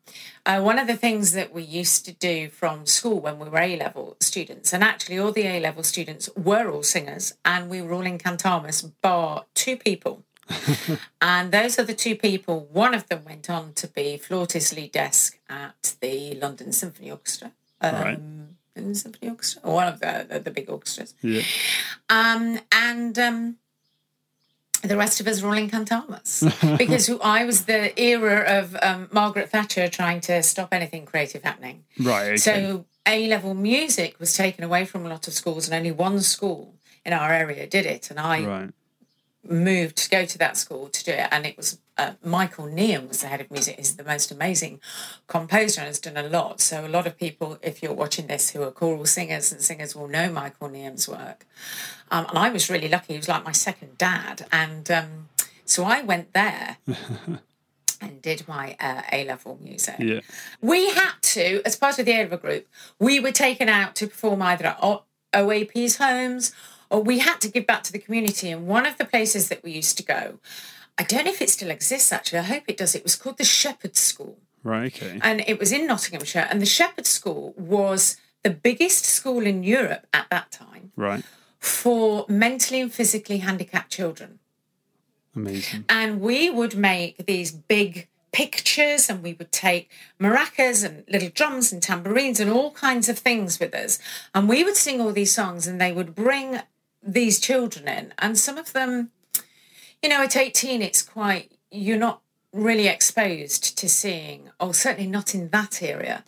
uh, 0.46 0.60
one 0.60 0.78
of 0.78 0.86
the 0.86 0.96
things 0.96 1.32
that 1.32 1.52
we 1.52 1.62
used 1.62 2.04
to 2.04 2.12
do 2.12 2.48
from 2.48 2.86
school 2.86 3.20
when 3.20 3.38
we 3.38 3.48
were 3.48 3.58
A 3.58 3.76
level 3.76 4.16
students, 4.20 4.72
and 4.72 4.84
actually 4.84 5.18
all 5.18 5.32
the 5.32 5.46
A 5.46 5.60
level 5.60 5.82
students 5.82 6.28
were 6.36 6.70
all 6.70 6.82
singers, 6.82 7.34
and 7.44 7.70
we 7.70 7.80
were 7.80 7.94
all 7.94 8.02
in 8.06 8.18
Cantamus, 8.18 8.82
bar 8.82 9.44
two 9.54 9.76
people. 9.76 10.24
and 11.22 11.52
those 11.52 11.78
are 11.78 11.84
the 11.84 11.94
two 11.94 12.14
people. 12.14 12.68
One 12.70 12.94
of 12.94 13.08
them 13.08 13.24
went 13.24 13.48
on 13.48 13.72
to 13.74 13.88
be 13.88 14.18
flautist 14.18 14.76
lead 14.76 14.92
desk 14.92 15.38
at 15.48 15.96
the 16.00 16.34
London 16.34 16.72
Symphony 16.72 17.10
Orchestra. 17.10 17.52
Um, 17.80 17.94
Right. 17.94 18.20
London 18.76 18.94
Symphony 18.94 19.30
Orchestra, 19.30 19.62
or 19.64 19.74
one 19.74 19.88
of 19.88 20.00
the, 20.00 20.26
the, 20.28 20.40
the 20.40 20.50
big 20.50 20.68
orchestras. 20.68 21.14
Yeah. 21.22 21.42
Um, 22.10 22.58
and 22.72 23.18
um, 23.18 23.56
the 24.84 24.96
rest 24.96 25.20
of 25.20 25.26
us 25.26 25.42
were 25.42 25.48
all 25.48 25.58
in 25.58 25.70
Cantamus 25.70 26.44
because 26.78 27.10
I 27.22 27.44
was 27.44 27.64
the 27.64 27.98
era 28.00 28.44
of 28.58 28.76
um, 28.82 29.08
Margaret 29.12 29.50
Thatcher 29.50 29.88
trying 29.88 30.20
to 30.22 30.42
stop 30.42 30.72
anything 30.72 31.06
creative 31.06 31.42
happening. 31.42 31.84
Right. 31.98 32.28
Okay. 32.28 32.36
So 32.36 32.86
A 33.06 33.28
level 33.28 33.54
music 33.54 34.18
was 34.18 34.34
taken 34.34 34.64
away 34.64 34.84
from 34.84 35.04
a 35.04 35.08
lot 35.08 35.28
of 35.28 35.34
schools, 35.34 35.66
and 35.68 35.74
only 35.74 35.92
one 35.92 36.20
school 36.20 36.74
in 37.04 37.12
our 37.12 37.32
area 37.32 37.66
did 37.66 37.86
it. 37.86 38.10
And 38.10 38.18
I 38.18 38.44
right. 38.44 38.70
Moved 39.46 39.96
to 39.96 40.10
go 40.10 40.24
to 40.24 40.38
that 40.38 40.56
school 40.56 40.88
to 40.88 41.04
do 41.04 41.12
it, 41.12 41.28
and 41.30 41.44
it 41.44 41.56
was 41.56 41.78
uh, 41.98 42.12
Michael 42.24 42.66
Neaum 42.66 43.08
was 43.08 43.20
the 43.20 43.28
head 43.28 43.40
of 43.40 43.50
music. 43.50 43.76
He's 43.76 43.96
the 43.96 44.04
most 44.04 44.30
amazing 44.30 44.80
composer 45.26 45.80
and 45.82 45.88
has 45.88 45.98
done 45.98 46.16
a 46.16 46.28
lot. 46.28 46.60
So 46.60 46.86
a 46.86 46.88
lot 46.88 47.06
of 47.06 47.18
people, 47.18 47.58
if 47.62 47.82
you're 47.82 47.92
watching 47.92 48.26
this, 48.26 48.50
who 48.50 48.62
are 48.62 48.70
choral 48.70 49.06
singers 49.06 49.52
and 49.52 49.60
singers, 49.60 49.94
will 49.94 50.08
know 50.08 50.30
Michael 50.30 50.70
Neaum's 50.70 51.08
work. 51.08 51.46
Um, 52.10 52.26
and 52.30 52.38
I 52.38 52.48
was 52.50 52.70
really 52.70 52.88
lucky; 52.88 53.12
he 53.12 53.18
was 53.18 53.28
like 53.28 53.44
my 53.44 53.52
second 53.52 53.98
dad, 53.98 54.46
and 54.50 54.90
um, 54.90 55.28
so 55.64 55.84
I 55.84 56.02
went 56.02 56.32
there. 56.32 56.78
And 58.00 58.20
did 58.20 58.46
my 58.46 58.76
uh, 58.80 59.00
A 59.12 59.24
level 59.24 59.58
music. 59.62 59.94
Yeah. 59.98 60.20
We 60.60 60.90
had 60.90 61.12
to, 61.22 61.62
as 61.64 61.74
part 61.74 61.98
of 61.98 62.04
the 62.04 62.12
A 62.12 62.24
level 62.24 62.36
group, 62.36 62.68
we 62.98 63.18
were 63.18 63.32
taken 63.32 63.70
out 63.70 63.94
to 63.94 64.06
perform 64.06 64.42
either 64.42 64.66
at 64.66 64.78
O- 64.82 65.04
OAP's 65.32 65.96
homes 65.96 66.52
or 66.90 67.02
we 67.02 67.18
had 67.20 67.40
to 67.42 67.48
give 67.48 67.66
back 67.66 67.82
to 67.84 67.92
the 67.92 67.98
community. 67.98 68.50
And 68.50 68.66
one 68.66 68.86
of 68.86 68.96
the 68.98 69.04
places 69.04 69.48
that 69.48 69.62
we 69.64 69.72
used 69.72 69.96
to 69.98 70.02
go, 70.04 70.38
I 70.98 71.02
don't 71.02 71.24
know 71.24 71.30
if 71.32 71.42
it 71.42 71.50
still 71.50 71.70
exists 71.70 72.12
actually, 72.12 72.38
I 72.40 72.42
hope 72.42 72.64
it 72.68 72.76
does. 72.76 72.94
It 72.94 73.02
was 73.02 73.16
called 73.16 73.38
the 73.38 73.44
Shepherd 73.44 73.96
School 73.96 74.38
Right. 74.62 74.94
Okay. 74.94 75.18
and 75.22 75.42
it 75.46 75.58
was 75.58 75.72
in 75.72 75.86
Nottinghamshire. 75.86 76.46
And 76.50 76.60
the 76.62 76.66
Shepherd 76.66 77.06
School 77.06 77.52
was 77.56 78.16
the 78.42 78.50
biggest 78.50 79.04
school 79.04 79.44
in 79.46 79.62
Europe 79.62 80.06
at 80.12 80.26
that 80.30 80.50
time 80.52 80.92
Right. 80.96 81.24
for 81.58 82.26
mentally 82.28 82.80
and 82.80 82.92
physically 82.92 83.38
handicapped 83.38 83.90
children 83.90 84.38
Amazing. 85.36 85.84
and 85.88 86.20
we 86.20 86.48
would 86.50 86.76
make 86.76 87.26
these 87.26 87.50
big 87.50 88.08
pictures 88.32 89.08
and 89.08 89.22
we 89.22 89.32
would 89.32 89.50
take 89.52 89.88
maracas 90.20 90.84
and 90.84 91.04
little 91.08 91.28
drums 91.30 91.72
and 91.72 91.82
tambourines 91.82 92.38
and 92.40 92.50
all 92.50 92.70
kinds 92.72 93.08
of 93.08 93.18
things 93.18 93.58
with 93.60 93.74
us 93.74 93.98
and 94.34 94.48
we 94.48 94.62
would 94.64 94.76
sing 94.76 95.00
all 95.00 95.12
these 95.12 95.32
songs 95.34 95.66
and 95.66 95.80
they 95.80 95.92
would 95.92 96.14
bring 96.14 96.60
these 97.06 97.38
children 97.40 97.86
in. 97.88 98.14
And 98.18 98.38
some 98.38 98.58
of 98.58 98.72
them 98.72 99.10
you 100.02 100.08
know 100.10 100.22
at 100.22 100.36
18 100.36 100.82
it's 100.82 101.02
quite 101.02 101.52
you're 101.70 101.96
not 101.98 102.20
really 102.52 102.86
exposed 102.86 103.76
to 103.78 103.88
seeing 103.88 104.50
or 104.60 104.72
certainly 104.74 105.10
not 105.10 105.34
in 105.34 105.48
that 105.50 105.82
area 105.82 106.24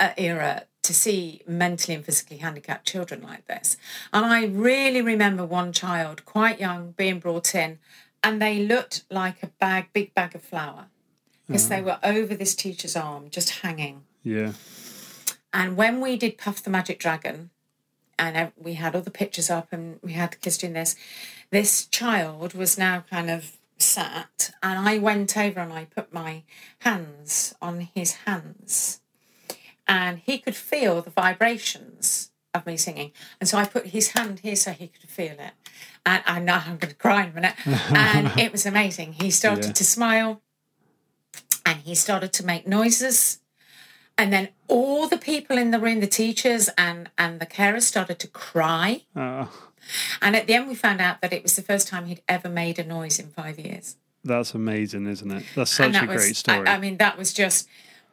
uh, 0.00 0.10
era 0.16 0.62
to 0.82 0.94
see 0.94 1.42
mentally 1.46 1.94
and 1.96 2.04
physically 2.04 2.36
handicapped 2.38 2.86
children 2.86 3.20
like 3.20 3.46
this. 3.46 3.76
And 4.12 4.24
i 4.24 4.44
really 4.46 5.02
remember 5.02 5.44
one 5.44 5.72
child 5.72 6.24
quite 6.24 6.60
young 6.60 6.92
being 6.92 7.18
brought 7.18 7.54
in 7.54 7.78
and 8.22 8.40
they 8.40 8.64
looked 8.64 9.02
like 9.10 9.42
a 9.42 9.48
bag 9.48 9.88
big 9.92 10.14
bag 10.14 10.34
of 10.34 10.42
flour. 10.42 10.86
Because 11.46 11.68
they 11.68 11.80
were 11.80 11.98
over 12.02 12.34
this 12.34 12.56
teacher's 12.56 12.96
arm 12.96 13.30
just 13.30 13.50
hanging. 13.62 14.02
Yeah. 14.24 14.52
and 15.52 15.76
when 15.76 16.00
we 16.00 16.16
did 16.16 16.38
Puff 16.38 16.62
the 16.62 16.70
Magic 16.70 16.98
Dragon, 16.98 17.50
and 18.18 18.52
we 18.56 18.74
had 18.74 18.94
all 18.94 19.02
the 19.02 19.10
pictures 19.10 19.50
up 19.50 19.68
and 19.72 19.98
we 20.02 20.12
had 20.12 20.32
the 20.32 20.36
kids 20.36 20.58
doing 20.58 20.72
this, 20.72 20.96
this 21.50 21.86
child 21.86 22.54
was 22.54 22.78
now 22.78 23.04
kind 23.10 23.30
of 23.30 23.56
sat, 23.78 24.52
and 24.62 24.88
I 24.88 24.98
went 24.98 25.36
over 25.36 25.60
and 25.60 25.72
I 25.72 25.84
put 25.84 26.12
my 26.12 26.42
hands 26.80 27.54
on 27.60 27.80
his 27.94 28.12
hands, 28.26 29.00
and 29.86 30.18
he 30.18 30.38
could 30.38 30.56
feel 30.56 31.02
the 31.02 31.10
vibrations 31.10 32.30
of 32.54 32.64
me 32.66 32.76
singing. 32.78 33.12
And 33.38 33.48
so 33.48 33.58
I 33.58 33.66
put 33.66 33.88
his 33.88 34.08
hand 34.12 34.40
here 34.40 34.56
so 34.56 34.72
he 34.72 34.88
could 34.88 35.08
feel 35.10 35.32
it. 35.38 35.52
And 36.06 36.22
I 36.26 36.38
know 36.40 36.54
I'm 36.66 36.78
going 36.78 36.90
to 36.90 36.94
cry 36.94 37.24
in 37.24 37.30
a 37.30 37.34
minute. 37.34 37.54
And 37.94 38.30
it 38.40 38.50
was 38.50 38.64
amazing. 38.64 39.12
He 39.14 39.30
started 39.30 39.66
Yeah. 39.66 39.72
to 39.72 39.84
smile 39.84 40.40
and 41.66 41.80
he 41.80 41.94
started 41.94 42.32
to 42.34 42.46
make 42.46 42.66
noises 42.66 43.40
and 44.18 44.32
then 44.32 44.48
all 44.68 45.06
the 45.08 45.18
people 45.18 45.58
in 45.58 45.70
the 45.70 45.78
room 45.78 46.00
the 46.00 46.06
teachers 46.06 46.68
and 46.76 47.10
and 47.18 47.40
the 47.40 47.46
carers 47.46 47.82
started 47.82 48.18
to 48.18 48.28
cry 48.28 49.02
Uh, 49.14 49.46
and 50.20 50.34
at 50.34 50.46
the 50.46 50.54
end 50.54 50.68
we 50.68 50.74
found 50.74 51.00
out 51.00 51.20
that 51.20 51.32
it 51.32 51.42
was 51.42 51.54
the 51.56 51.62
first 51.62 51.88
time 51.88 52.06
he'd 52.06 52.22
ever 52.28 52.48
made 52.48 52.78
a 52.78 52.84
noise 52.84 53.18
in 53.18 53.28
five 53.28 53.58
years 53.58 53.96
that's 54.24 54.54
amazing, 54.54 55.06
isn't 55.06 55.30
it? 55.30 55.44
That's 55.54 55.70
such 55.70 55.92
that 55.92 56.02
a 56.02 56.06
great 56.08 56.34
story. 56.34 56.66
I, 56.66 56.74
I 56.74 56.78
mean 56.80 56.96
that 56.96 57.16
was 57.16 57.32
just 57.32 57.68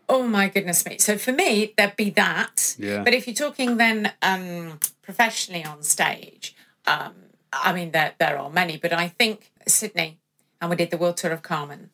oh 0.08 0.28
my 0.28 0.50
goodness 0.50 0.86
me 0.86 0.98
so 1.00 1.18
for 1.18 1.32
me 1.32 1.74
there'd 1.78 1.96
be 1.96 2.10
that 2.12 2.76
Yeah. 2.78 3.04
but 3.04 3.14
if 3.14 3.26
you're 3.26 3.34
talking 3.36 3.78
then 3.78 4.12
um 4.22 4.80
professionally 5.02 5.64
on 5.66 5.82
stage 5.82 6.56
um 6.86 7.14
i 7.52 7.72
mean 7.74 7.92
there 7.92 8.14
there 8.20 8.38
are 8.38 8.50
many 8.50 8.76
but 8.78 8.92
i 8.94 9.08
think 9.08 9.50
sydney 9.66 10.20
and 10.60 10.70
we 10.70 10.76
did 10.76 10.92
the 10.92 10.98
world 10.98 11.18
tour 11.18 11.32
of 11.32 11.42
carmen 11.42 11.90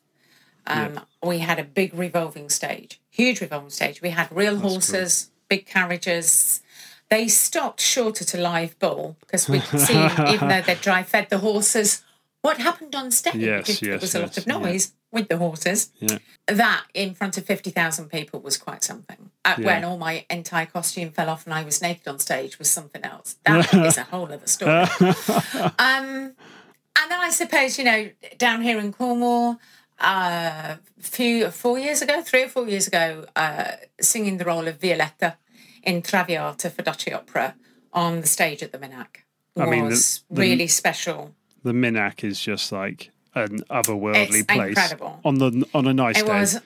um, 0.66 1.00
we 1.24 1.38
had 1.38 1.58
a 1.58 1.64
big 1.64 1.94
revolving 1.94 2.48
stage, 2.50 3.00
huge 3.10 3.40
revolving 3.40 3.70
stage. 3.70 4.00
We 4.02 4.10
had 4.10 4.28
real 4.30 4.58
horses, 4.58 5.30
big 5.48 5.66
carriages. 5.66 6.62
They 7.08 7.26
stopped 7.28 7.80
short 7.80 8.20
at 8.20 8.34
a 8.34 8.38
live 8.38 8.78
bull 8.78 9.16
because 9.20 9.48
we 9.48 9.60
could 9.60 9.80
see, 9.88 9.94
even 10.28 10.48
though 10.48 10.62
they 10.62 10.76
dry 10.76 11.02
fed 11.02 11.28
the 11.30 11.38
horses, 11.38 12.02
what 12.42 12.58
happened 12.58 12.94
on 12.94 13.10
stage. 13.10 13.34
Yes, 13.34 13.68
If 13.68 13.80
there 13.80 13.90
yes, 13.92 14.00
was 14.00 14.14
a 14.14 14.18
lot 14.20 14.28
yes, 14.28 14.38
of 14.38 14.46
yeah. 14.46 14.58
noise 14.58 14.92
with 15.12 15.28
the 15.28 15.36
horses. 15.36 15.90
yeah. 15.98 16.18
That 16.46 16.84
in 16.94 17.14
front 17.14 17.36
of 17.36 17.44
50,000 17.44 18.08
people 18.08 18.40
was 18.40 18.56
quite 18.56 18.84
something. 18.84 19.30
Uh, 19.44 19.56
Yeah. 19.58 19.66
When 19.66 19.84
all 19.84 19.98
my 19.98 20.24
entire 20.30 20.66
costume 20.66 21.10
fell 21.10 21.28
off 21.28 21.44
and 21.46 21.52
I 21.52 21.64
was 21.64 21.82
naked 21.82 22.06
on 22.06 22.18
stage 22.20 22.58
was 22.58 22.70
something 22.70 23.02
else. 23.04 23.36
That 23.44 23.74
is 23.86 23.98
a 23.98 24.04
whole 24.04 24.32
other 24.32 24.46
story. 24.46 24.70
um, 25.78 26.34
and 26.98 27.10
then 27.10 27.20
I 27.20 27.30
suppose, 27.30 27.76
you 27.78 27.84
know, 27.84 28.10
down 28.38 28.62
here 28.62 28.78
in 28.78 28.92
Cornwall, 28.92 29.58
uh, 30.00 30.76
few 30.98 31.50
four 31.50 31.78
years 31.78 32.02
ago, 32.02 32.22
three 32.22 32.44
or 32.44 32.48
four 32.48 32.66
years 32.68 32.86
ago, 32.86 33.26
uh, 33.36 33.72
singing 34.00 34.38
the 34.38 34.44
role 34.44 34.66
of 34.68 34.80
Violetta 34.80 35.36
in 35.82 36.02
Traviata 36.02 36.70
for 36.70 36.82
Duchy 36.82 37.12
Opera 37.12 37.54
on 37.92 38.20
the 38.20 38.26
stage 38.26 38.62
at 38.62 38.72
the 38.72 38.78
Minack 38.78 39.24
was 39.56 39.66
I 39.66 39.70
mean, 39.70 39.88
the- 39.88 40.20
the- 40.30 40.40
really 40.40 40.66
special. 40.66 41.34
The 41.62 41.72
Minack 41.72 42.24
is 42.24 42.40
just 42.40 42.72
like 42.72 43.10
an 43.34 43.58
otherworldly 43.70 44.40
It's 44.40 44.46
place. 44.52 44.68
incredible. 44.68 45.20
On 45.24 45.36
the 45.38 45.66
on 45.74 45.86
a 45.86 45.94
nice 45.94 46.18
It 46.20 46.26
day. 46.26 46.32
was 46.40 46.60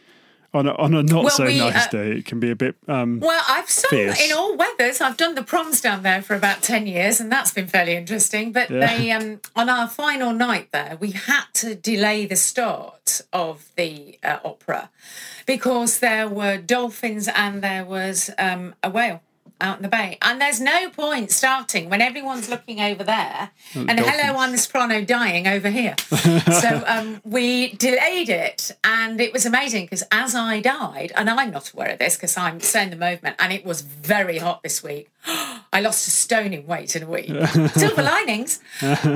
on 0.55 0.67
a, 0.69 0.75
on 0.77 0.95
a 0.95 1.03
not 1.03 1.25
Well, 1.25 1.31
so 1.31 1.47
we, 1.47 1.59
nice 1.59 1.87
uh, 1.87 1.91
day, 1.91 2.13
it 2.13 2.25
can 2.27 2.39
be 2.41 2.51
a 2.51 2.57
bit. 2.57 2.77
Um, 2.89 3.19
Well, 3.21 3.43
I've 3.49 3.69
sung 3.69 3.91
Fierce. 3.91 4.25
in 4.25 4.33
all 4.37 4.57
weathers. 4.57 5.01
I've 5.01 5.17
done 5.17 5.35
the 5.35 5.43
proms 5.43 5.81
down 5.81 6.03
there 6.03 6.23
for 6.23 6.35
about 6.35 6.63
10 6.63 6.87
years, 6.87 7.21
and 7.21 7.31
that's 7.31 7.53
been 7.53 7.67
fairly 7.67 7.97
interesting. 7.97 8.53
But 8.53 8.71
Yeah. 8.71 8.87
they, 8.87 9.11
um, 9.11 9.41
on 9.57 9.69
our 9.69 9.89
final 9.89 10.33
night 10.33 10.69
there, 10.73 10.97
we 11.01 11.11
had 11.11 11.45
to 11.55 11.75
delay 11.75 12.25
the 12.27 12.37
start 12.37 13.21
of 13.33 13.65
the 13.77 14.19
uh, 14.23 14.39
opera 14.45 14.91
because 15.45 15.99
there 15.99 16.29
were 16.29 16.57
dolphins 16.57 17.29
and 17.35 17.61
there 17.63 17.85
was 17.85 18.31
um, 18.39 18.75
a 18.83 18.89
whale 18.91 19.21
out 19.61 19.77
in 19.79 19.83
the 19.83 19.89
bay. 19.89 20.19
And 20.23 20.41
there's 20.41 20.61
no 20.61 20.91
point 20.91 21.31
starting 21.31 21.89
when 21.89 22.01
everyone's 22.01 22.49
looking 22.49 22.81
over 22.81 23.05
there. 23.05 23.51
and 23.75 23.99
hello. 23.99 24.39
I'm 24.39 24.53
the 24.53 24.59
soprano 24.59 25.05
dying 25.05 25.47
over 25.47 25.71
here. 25.71 25.97
so 26.61 26.83
um, 26.87 27.21
we 27.25 27.73
delayed 27.73 28.29
it, 28.29 28.73
and 28.83 29.21
it 29.21 29.33
was 29.33 29.47
amazing 29.47 29.87
because 29.87 30.05
as 30.11 30.35
I 30.35 30.61
died, 30.61 31.13
and 31.17 31.31
I'm 31.31 31.51
not 31.51 31.73
aware 31.73 31.93
of 31.93 31.99
this 31.99 32.17
because 32.17 32.37
I'm 32.37 32.61
saying 32.61 32.91
the 32.91 32.97
movement, 32.97 33.37
and 33.39 33.53
it 33.53 33.65
was 33.65 33.83
very 33.83 34.39
hot 34.39 34.63
this 34.63 34.83
week. 34.83 35.11
I 35.27 35.81
lost 35.81 36.07
a 36.07 36.11
stone 36.11 36.53
in 36.53 36.67
weight 36.67 36.95
in 36.95 37.03
a 37.03 37.09
week. 37.09 37.27
Silver 37.75 38.03
linings. 38.03 38.61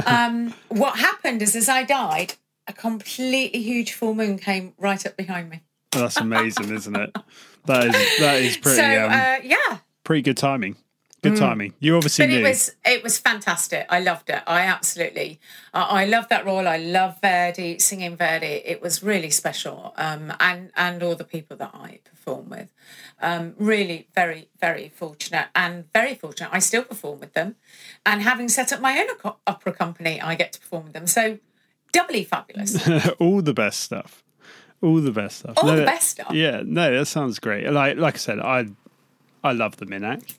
Um, 0.07 0.55
what 0.69 0.99
happened 0.99 1.41
is, 1.43 1.55
as 1.55 1.69
I 1.69 1.85
died, 1.85 2.35
a 2.67 2.73
completely 2.73 3.63
huge 3.63 3.93
full 3.93 4.15
moon 4.15 4.39
came 4.39 4.75
right 4.79 5.05
up 5.07 5.17
behind 5.17 5.51
me. 5.51 5.63
that's 5.93 6.17
amazing, 6.17 6.71
isn't 6.75 6.97
it? 6.97 7.17
That 7.67 7.85
is 7.87 8.19
that 8.21 8.43
is 8.43 8.57
pretty 8.63 8.79
so 8.79 9.05
um, 9.05 9.13
uh, 9.13 9.37
yeah, 9.43 9.79
pretty 10.09 10.23
good 10.23 10.39
timing. 10.39 10.75
Good 11.21 11.37
timing. 11.37 11.75
You 11.81 11.97
obviously 11.97 12.25
but 12.25 12.33
knew. 12.33 12.39
it 12.39 12.49
was 12.49 12.75
it 12.87 13.03
was 13.03 13.19
fantastic. 13.19 13.85
I 13.91 14.01
loved 14.01 14.31
it. 14.31 14.43
I 14.47 14.63
absolutely, 14.63 15.39
I 15.75 16.03
I 16.03 16.05
loved 16.07 16.31
that 16.31 16.47
role. 16.47 16.67
I 16.67 16.79
love 16.79 17.21
Verdi 17.21 17.79
singing 17.79 18.17
Verdi. 18.17 18.63
It 18.65 18.81
was 18.81 19.03
really 19.03 19.29
special, 19.29 19.93
um, 19.97 20.33
and 20.41 20.71
and 20.77 21.03
all 21.03 21.15
the 21.15 21.25
people 21.25 21.59
that 21.59 21.73
I 21.75 21.99
perform 22.05 22.49
with. 22.49 22.73
Um, 23.21 23.55
really, 23.59 24.09
very, 24.15 24.49
very 24.59 24.89
fortunate, 24.89 25.49
and 25.55 25.93
very 25.93 26.15
fortunate. 26.15 26.51
I 26.53 26.61
still 26.61 26.85
perform 26.85 27.21
with 27.21 27.35
them, 27.35 27.57
and 28.07 28.23
having 28.23 28.49
set 28.49 28.73
up 28.73 28.81
my 28.81 28.99
own 28.99 29.33
opera 29.47 29.73
company, 29.73 30.23
I 30.23 30.37
get 30.37 30.53
to 30.55 30.61
perform 30.61 30.85
with 30.85 30.93
them. 30.95 31.07
So 31.07 31.39
doubly 31.93 32.25
fabulous. 32.25 32.89
all 33.19 33.43
the 33.43 33.53
best 33.53 33.81
stuff. 33.81 34.25
All 34.81 35.01
the 35.01 35.13
best 35.13 35.41
stuff. 35.41 35.55
All 35.59 35.67
No, 35.67 35.77
the 35.77 35.85
best 35.85 36.09
stuff. 36.09 36.33
Yeah, 36.33 36.63
no, 36.65 36.97
that 36.97 37.07
sounds 37.07 37.41
great. 37.41 37.69
Like 37.71 37.99
like 37.99 38.15
I 38.15 38.19
said, 38.19 38.39
I 38.39 38.69
I 39.45 39.53
love 39.53 39.77
the 39.77 39.87
Minack. 39.87 40.35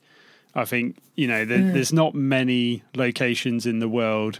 I 0.56 0.66
think 0.66 0.98
you 1.16 1.28
know 1.28 1.46
there, 1.46 1.60
Mm. 1.60 1.74
there's 1.74 1.94
not 1.94 2.14
many 2.16 2.84
locations 2.96 3.66
in 3.66 3.80
the 3.80 3.88
world 3.90 4.40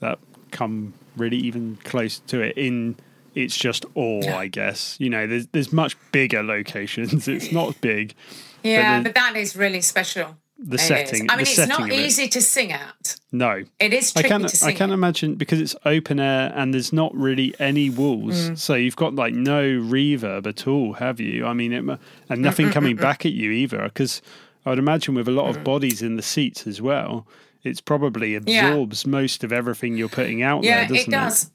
that 0.00 0.18
come 0.50 0.92
really 1.16 1.38
even 1.38 1.78
close 1.84 2.18
to 2.28 2.40
it. 2.40 2.56
In 2.58 2.96
it's 3.34 3.56
just 3.56 3.84
awe, 3.94 4.26
I 4.34 4.46
guess. 4.48 4.96
You 4.98 5.10
know, 5.10 5.26
there's 5.26 5.46
there's 5.48 5.72
much 5.72 5.96
bigger 6.12 6.42
locations. 6.42 7.26
It's 7.28 7.52
not 7.52 7.80
big. 7.80 8.14
Yeah, 8.62 8.98
the- 8.98 9.04
but, 9.04 9.14
that 9.14 9.36
is 9.36 9.56
really 9.56 9.80
special. 9.80 10.36
The 10.58 10.76
It 10.76 10.80
is. 10.80 10.86
setting. 10.86 11.30
I 11.30 11.36
mean, 11.36 11.42
it's 11.42 11.58
not 11.68 11.82
of 11.82 11.88
it. 11.90 11.92
easy 12.06 12.28
to 12.28 12.40
sing 12.40 12.72
at. 12.72 13.16
No, 13.30 13.64
It 13.78 13.92
is 13.92 14.12
I 14.16 14.22
tricky 14.22 14.28
can 14.28 14.46
I 14.64 14.72
can 14.72 14.90
at. 14.90 14.94
imagine 14.94 15.34
because 15.34 15.60
it's 15.60 15.76
open 15.84 16.18
air 16.18 16.50
and 16.56 16.72
there's 16.72 16.92
not 16.94 17.14
really 17.14 17.54
any 17.58 17.90
walls, 17.90 18.50
Mm. 18.50 18.58
so 18.58 18.74
you've 18.74 18.96
got 18.96 19.14
like 19.14 19.34
no 19.34 19.62
reverb 19.62 20.46
at 20.46 20.66
all, 20.66 20.94
have 20.94 21.20
you? 21.20 21.44
I 21.46 21.52
mean, 21.52 21.72
it, 21.74 21.98
and 22.30 22.40
nothing 22.42 22.70
coming 22.70 22.96
back 22.96 23.26
at 23.26 23.32
you 23.32 23.50
either. 23.50 23.82
Because 23.84 24.22
I 24.64 24.70
would 24.70 24.78
imagine 24.78 25.14
with 25.14 25.28
a 25.28 25.32
lot 25.32 25.46
Mm. 25.46 25.56
of 25.58 25.64
bodies 25.64 26.00
in 26.00 26.16
the 26.16 26.22
seats 26.22 26.66
as 26.66 26.80
well, 26.80 27.26
it's 27.62 27.82
probably 27.82 28.34
absorbs 28.34 29.06
most 29.06 29.44
of 29.44 29.52
everything 29.52 29.96
you're 29.98 30.08
putting 30.08 30.42
out 30.42 30.64
Yeah, 30.64 30.86
there, 30.86 30.96
it 31.00 31.10
does. 31.10 31.50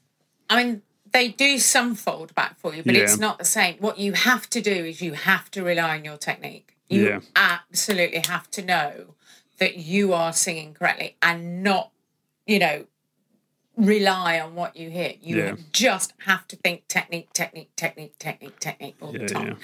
I 0.48 0.62
mean, 0.62 0.82
they 1.12 1.28
do 1.28 1.58
some 1.58 1.94
fold 1.96 2.34
back 2.36 2.58
for 2.60 2.72
you, 2.74 2.82
but 2.84 2.94
Yeah. 2.94 3.02
it's 3.02 3.18
not 3.18 3.38
the 3.38 3.44
same. 3.44 3.76
What 3.80 3.98
you 3.98 4.12
have 4.12 4.48
to 4.50 4.60
do 4.60 4.70
is 4.70 5.02
you 5.02 5.12
have 5.14 5.50
to 5.50 5.62
rely 5.64 5.96
on 5.98 6.04
your 6.04 6.16
technique. 6.18 6.68
You 6.92 7.08
Yeah. 7.08 7.20
absolutely 7.36 8.20
have 8.20 8.50
to 8.52 8.62
know 8.62 9.14
that 9.58 9.76
you 9.76 10.12
are 10.12 10.32
singing 10.32 10.74
correctly 10.74 11.16
and 11.22 11.62
not, 11.62 11.92
you 12.46 12.58
know, 12.58 12.86
rely 13.76 14.38
on 14.38 14.54
what 14.54 14.76
you 14.76 14.90
hear. 14.90 15.14
You 15.20 15.36
Yeah. 15.36 15.54
just 15.72 16.12
have 16.26 16.46
to 16.48 16.56
think 16.56 16.86
technique, 16.88 17.32
technique, 17.32 17.70
technique, 17.74 18.18
technique, 18.18 18.58
technique 18.60 18.96
all 19.00 19.12
Yeah, 19.12 19.18
the 19.20 19.26
time. 19.26 19.56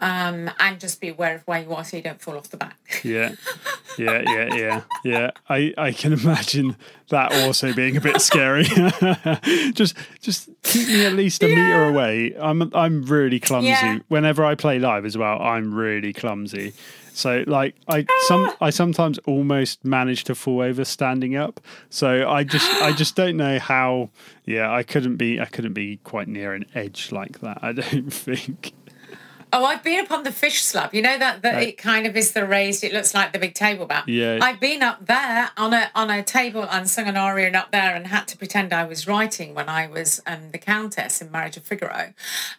Um, 0.00 0.50
and 0.58 0.78
just 0.80 1.00
be 1.00 1.08
aware 1.08 1.36
of 1.36 1.42
where 1.46 1.62
you 1.62 1.72
are 1.72 1.84
so 1.84 1.96
you 1.96 2.02
don't 2.02 2.20
fall 2.20 2.36
off 2.36 2.50
the 2.50 2.56
back. 2.56 2.76
Yeah, 3.02 3.32
yeah, 3.98 4.22
yeah, 4.26 4.54
yeah, 4.54 4.80
yeah. 5.04 5.30
I, 5.48 5.72
I 5.78 5.92
can 5.92 6.12
imagine 6.12 6.76
that 7.08 7.32
also 7.44 7.72
being 7.72 7.96
a 7.96 8.00
bit 8.00 8.20
scary. 8.20 8.64
just 9.72 9.96
just 10.20 10.48
keep 10.62 10.88
me 10.88 11.04
at 11.06 11.12
least 11.12 11.42
a 11.42 11.48
meter 11.48 11.84
away. 11.84 12.34
I'm 12.38 12.70
I'm 12.74 13.04
really 13.04 13.40
clumsy. 13.40 13.68
Yeah. 13.70 13.98
Whenever 14.08 14.44
I 14.44 14.54
play 14.54 14.78
live 14.78 15.04
as 15.04 15.16
well, 15.16 15.40
I'm 15.40 15.72
really 15.72 16.12
clumsy. 16.12 16.72
So 17.16 17.44
like 17.46 17.74
I 17.88 18.04
some 18.26 18.52
I 18.60 18.68
sometimes 18.68 19.18
almost 19.26 19.84
manage 19.84 20.24
to 20.24 20.34
fall 20.34 20.60
over 20.60 20.84
standing 20.84 21.34
up. 21.34 21.60
So 21.88 22.28
I 22.28 22.44
just 22.44 22.70
I 22.82 22.92
just 22.92 23.16
don't 23.22 23.38
know 23.38 23.58
how. 23.58 24.10
Yeah, 24.44 24.70
I 24.70 24.82
couldn't 24.82 25.16
be 25.16 25.40
I 25.40 25.46
couldn't 25.46 25.72
be 25.72 25.96
quite 26.04 26.28
near 26.28 26.52
an 26.52 26.66
edge 26.74 27.10
like 27.12 27.40
that. 27.40 27.58
I 27.62 27.72
don't 27.72 28.12
think. 28.12 28.74
Oh, 29.52 29.64
I've 29.64 29.82
been 29.82 30.04
up 30.04 30.10
on 30.10 30.24
the 30.24 30.32
fish 30.32 30.60
slab. 30.62 30.92
You 30.92 31.00
know 31.00 31.16
that 31.16 31.40
that 31.40 31.54
Right. 31.54 31.68
it 31.68 31.78
kind 31.78 32.06
of 32.06 32.16
is 32.16 32.32
the 32.32 32.44
raised. 32.44 32.84
It 32.84 32.92
looks 32.92 33.14
like 33.14 33.32
the 33.32 33.38
big 33.38 33.54
table 33.54 33.86
back. 33.86 34.04
Yeah. 34.06 34.38
I've 34.42 34.60
been 34.60 34.82
up 34.82 35.06
there 35.06 35.50
on 35.56 35.72
a 35.72 35.90
on 35.94 36.10
a 36.10 36.22
table 36.22 36.64
and 36.70 36.86
sung 36.90 37.06
an 37.06 37.16
aria 37.16 37.46
and 37.46 37.56
up 37.56 37.70
there 37.70 37.94
and 37.94 38.08
had 38.08 38.28
to 38.28 38.36
pretend 38.36 38.74
I 38.74 38.84
was 38.84 39.06
writing 39.06 39.54
when 39.54 39.70
I 39.70 39.86
was 39.86 40.20
um, 40.26 40.50
the 40.52 40.58
Countess 40.58 41.22
in 41.22 41.30
Marriage 41.30 41.56
of 41.56 41.62
Figaro. 41.62 42.12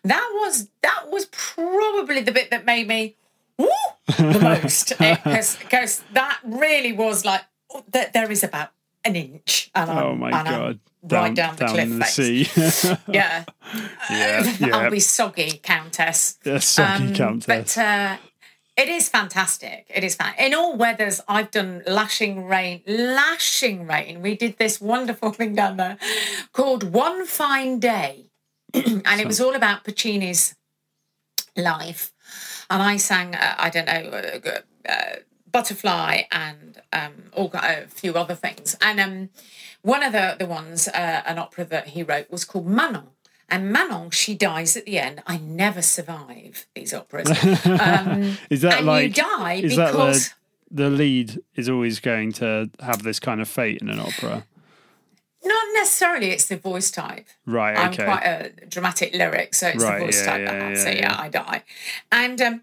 That 0.04 0.30
was 0.42 0.70
that 0.82 1.12
was 1.12 1.26
probably 1.26 2.22
the 2.22 2.32
bit 2.32 2.50
that 2.50 2.66
made 2.66 2.88
me 2.88 3.18
woo 3.58 3.68
the 4.18 4.40
most 4.42 4.98
because 4.98 6.04
that 6.14 6.40
really 6.44 6.94
was 6.94 7.26
like 7.26 7.42
oh, 7.74 7.84
there, 7.92 8.10
there 8.14 8.32
is 8.32 8.44
about 8.44 8.70
an 9.06 9.16
inch. 9.16 9.70
And 9.76 9.90
I'm, 9.90 9.98
Oh 9.98 10.16
my 10.16 10.32
god! 10.32 10.80
Right 11.04 11.34
down, 11.34 11.56
the 11.56 11.66
cliff 11.66 11.80
in 11.84 12.00
the 12.00 12.06
face. 12.06 12.78
sea. 12.82 12.98
Yeah, 13.14 13.46
yeah, 14.10 14.56
yeah. 14.60 14.76
I'll 14.78 14.92
be 14.92 15.00
soggy, 15.00 15.60
Countess. 15.64 16.34
The 16.44 16.60
soggy 16.60 17.08
Um, 17.08 17.14
countess. 17.14 17.76
But 17.76 17.82
uh, 17.82 18.18
it 18.76 18.90
is 18.90 19.08
fantastic. 19.10 19.86
It 19.94 20.04
is 20.04 20.16
fan. 20.16 20.34
In 20.38 20.54
all 20.54 20.76
weathers, 20.76 21.22
I've 21.28 21.52
done 21.52 21.84
lashing 21.88 22.46
rain. 22.46 22.82
Lashing 22.88 23.88
rain. 23.88 24.22
We 24.22 24.36
did 24.36 24.58
this 24.58 24.82
wonderful 24.82 25.32
thing 25.32 25.56
down 25.56 25.78
there 25.78 25.98
called 26.52 26.84
One 26.94 27.26
Fine 27.26 27.80
Day, 27.80 28.26
and 28.74 29.22
it 29.22 29.28
was 29.28 29.40
all 29.40 29.56
about 29.56 29.84
Puccini's 29.86 30.56
life. 31.56 32.12
And 32.70 32.82
I 32.82 32.98
sang, 32.98 33.36
uh, 33.36 33.56
I 33.58 33.70
don't 33.70 33.86
know, 33.86 34.40
uh, 34.46 34.90
uh, 34.90 35.16
Butterfly 35.52 36.24
and 36.32 36.82
um, 36.92 37.14
all, 37.34 37.50
a 37.54 37.88
few 37.88 38.14
other 38.14 38.36
things. 38.36 38.76
And 38.82 39.00
um, 39.00 39.30
one 39.82 40.04
of 40.04 40.12
the, 40.12 40.36
the 40.38 40.46
ones, 40.46 40.88
uh, 40.88 41.22
an 41.26 41.40
opera 41.40 41.66
that 41.66 41.90
he 41.90 42.04
wrote, 42.04 42.30
was 42.30 42.44
called 42.46 42.68
Manon. 42.68 43.08
And 43.50 43.72
Manon, 43.72 44.12
she 44.12 44.36
dies 44.36 44.76
at 44.76 44.86
the 44.86 45.00
end. 45.00 45.24
I 45.26 45.38
never 45.38 45.82
survive 45.82 46.66
these 46.76 46.94
operas. 46.94 47.30
Um, 47.66 48.38
is 48.50 48.62
that 48.62 48.80
and 48.80 48.86
like 48.86 49.04
you 49.18 49.24
die 49.24 49.62
because 49.62 50.34
the, 50.70 50.84
the 50.84 50.90
lead 50.90 51.40
is 51.56 51.70
always 51.70 52.00
going 52.00 52.34
to 52.34 52.70
have 52.82 53.04
this 53.04 53.20
kind 53.20 53.40
of 53.40 53.48
fate 53.48 53.82
in 53.82 53.90
an 53.90 54.00
opera? 54.00 54.46
Not 55.48 55.64
necessarily 55.74 56.32
it's 56.32 56.48
the 56.48 56.58
voice 56.58 56.92
type. 56.92 57.28
Right. 57.46 57.78
I'm 57.78 57.94
quite 57.94 58.24
a 58.24 58.52
dramatic 58.68 59.14
lyric, 59.14 59.54
so 59.56 59.68
it's 59.70 59.84
Right, 59.84 60.00
the 60.00 60.06
voice 60.06 60.20
yeah, 60.20 60.26
type 60.32 60.42
yeah, 60.42 60.70
yeah, 60.70 60.76
so 60.84 60.90
yeah. 60.90 61.16
I 61.20 61.30
die. 61.30 61.64
And 62.12 62.42
um, 62.42 62.62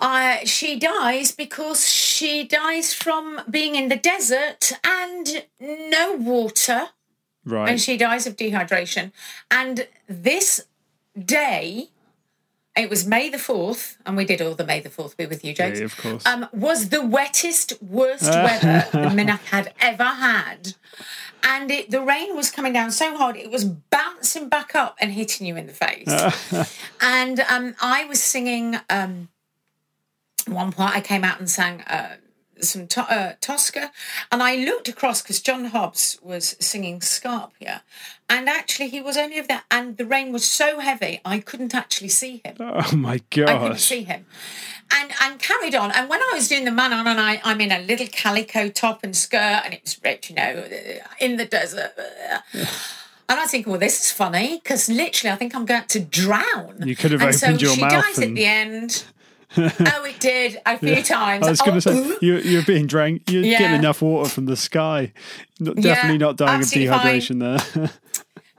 I, 0.00 0.44
she 0.44 0.78
dies 0.78 1.32
because 1.32 1.88
she 1.88 2.44
dies 2.44 2.94
from 2.94 3.40
being 3.50 3.74
in 3.74 3.88
the 3.88 3.96
desert 3.96 4.72
and 4.84 5.44
no 5.60 6.14
water, 6.16 6.88
Right. 7.44 7.70
and 7.70 7.80
she 7.80 7.96
dies 7.96 8.26
of 8.26 8.36
dehydration. 8.36 9.12
And 9.50 9.86
this 10.08 10.66
day, 11.18 11.88
it 12.76 12.90
was 12.90 13.06
May 13.06 13.28
the 13.30 13.38
4th, 13.38 13.96
and 14.06 14.16
we 14.16 14.24
did 14.24 14.40
all 14.42 14.54
the 14.54 14.64
May 14.66 14.80
the 14.80 14.90
4th 14.90 15.16
be 15.16 15.26
with 15.26 15.44
you 15.44 15.54
jokes 15.54 15.78
Yeah, 15.78 15.86
of 15.86 15.96
course. 15.96 16.26
um, 16.26 16.46
was 16.52 16.90
the 16.90 17.04
wettest, 17.04 17.80
worst 17.82 18.22
weather 18.46 18.86
the 18.92 19.08
Minack 19.08 19.40
had 19.46 19.72
ever 19.80 20.04
had. 20.04 20.74
And 21.42 21.70
it, 21.70 21.90
the 21.90 22.00
rain 22.00 22.36
was 22.36 22.50
coming 22.50 22.72
down 22.72 22.90
so 22.90 23.16
hard, 23.16 23.36
it 23.36 23.50
was 23.50 23.64
bouncing 23.64 24.48
back 24.48 24.74
up 24.74 24.96
and 25.00 25.12
hitting 25.12 25.46
you 25.46 25.56
in 25.56 25.66
the 25.66 25.72
face. 25.72 26.76
and 27.00 27.40
um, 27.40 27.74
I 27.80 28.04
was 28.04 28.22
singing, 28.22 28.76
um, 28.90 29.28
one 30.46 30.72
part 30.72 30.94
I 30.96 31.00
came 31.00 31.24
out 31.24 31.38
and 31.38 31.48
sang 31.48 31.82
uh, 31.82 32.16
some 32.60 32.86
to- 32.88 33.10
uh, 33.10 33.32
Tosca, 33.40 33.90
and 34.30 34.42
I 34.42 34.56
looked 34.56 34.88
across 34.88 35.22
because 35.22 35.40
John 35.40 35.66
Hobbs 35.66 36.18
was 36.22 36.56
singing 36.60 37.00
Scarpia, 37.00 37.82
and 38.28 38.48
actually 38.48 38.88
he 38.88 39.00
was 39.00 39.16
only 39.16 39.38
over 39.38 39.48
there, 39.48 39.62
and 39.70 39.96
the 39.96 40.06
rain 40.06 40.32
was 40.32 40.46
so 40.46 40.80
heavy 40.80 41.20
I 41.24 41.40
couldn't 41.40 41.74
actually 41.74 42.08
see 42.08 42.40
him. 42.44 42.56
oh 42.60 42.96
my 42.96 43.20
god! 43.30 43.48
I 43.48 43.58
couldn't 43.58 43.78
see 43.78 44.04
him. 44.04 44.26
And 44.90 45.12
and 45.22 45.38
carried 45.38 45.74
on. 45.74 45.90
And 45.90 46.08
when 46.08 46.20
I 46.20 46.30
was 46.34 46.48
doing 46.48 46.64
the 46.64 46.70
Manon, 46.70 47.06
and 47.06 47.20
I, 47.20 47.40
I'm 47.44 47.60
in 47.60 47.72
a 47.72 47.80
little 47.80 48.06
calico 48.06 48.68
top 48.68 49.04
and 49.04 49.14
skirt, 49.14 49.62
and 49.64 49.74
it 49.74 49.82
was 49.82 50.30
you 50.30 50.36
know, 50.36 50.64
in 51.20 51.36
the 51.36 51.44
desert. 51.44 51.92
And 53.30 53.38
I 53.38 53.44
think, 53.44 53.66
well, 53.66 53.78
this 53.78 54.00
is 54.00 54.10
funny 54.10 54.58
because 54.62 54.88
literally, 54.88 55.30
I 55.30 55.36
think 55.36 55.54
I'm 55.54 55.66
going 55.66 55.84
to 55.86 56.00
drown. 56.00 56.76
You 56.82 56.96
could 56.96 57.10
have 57.10 57.20
and 57.20 57.34
opened 57.34 57.60
so 57.60 57.66
your 57.66 57.74
she 57.74 57.82
dies 57.82 58.18
at 58.18 58.34
the 58.34 58.46
end. 58.46 59.04
oh, 59.56 60.04
it 60.04 60.20
did 60.20 60.60
a 60.66 60.76
few 60.78 61.02
times. 61.02 61.46
I 61.46 61.50
was 61.50 61.60
going 61.60 61.80
to 61.80 61.90
Oh, 61.90 62.10
say 62.10 62.16
you, 62.20 62.38
you're 62.38 62.62
being 62.62 62.86
drank. 62.86 63.30
You're 63.30 63.44
Yeah. 63.44 63.58
getting 63.58 63.78
enough 63.78 64.02
water 64.02 64.28
from 64.28 64.46
the 64.46 64.56
sky. 64.56 65.12
Not, 65.58 65.76
Yeah, 65.76 65.82
definitely 65.82 66.18
not 66.18 66.36
dying 66.36 66.56
of 66.56 66.62
absolutely 66.62 66.88
fine. 66.98 67.20
dehydration 67.20 67.40
there. 67.74 67.90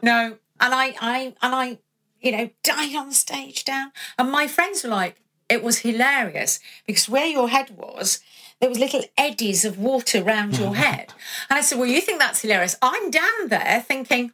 No, 0.01 0.37
and 0.61 0.73
I, 0.73 0.95
I, 1.01 1.19
and 1.41 1.53
I, 1.55 1.77
you 2.21 2.31
know, 2.31 2.49
died 2.63 2.95
on 2.95 3.11
stage 3.11 3.65
down, 3.65 3.91
and 4.17 4.31
my 4.31 4.47
friends 4.47 4.83
were 4.83 4.89
like, 4.89 5.17
it 5.49 5.61
was 5.61 5.79
hilarious 5.79 6.59
because 6.87 7.09
where 7.09 7.25
your 7.25 7.49
head 7.49 7.71
was, 7.75 8.21
there 8.61 8.69
was 8.69 8.79
little 8.79 9.03
eddies 9.17 9.65
of 9.65 9.77
water 9.77 10.23
around 10.23 10.57
your 10.57 10.75
head, 10.85 11.13
and 11.49 11.59
I 11.59 11.61
said, 11.61 11.77
well, 11.79 11.87
you 11.87 11.99
think 11.99 12.19
that's 12.19 12.41
hilarious? 12.41 12.77
I'm 12.81 13.11
down 13.11 13.47
there 13.49 13.83
thinking, 13.85 14.31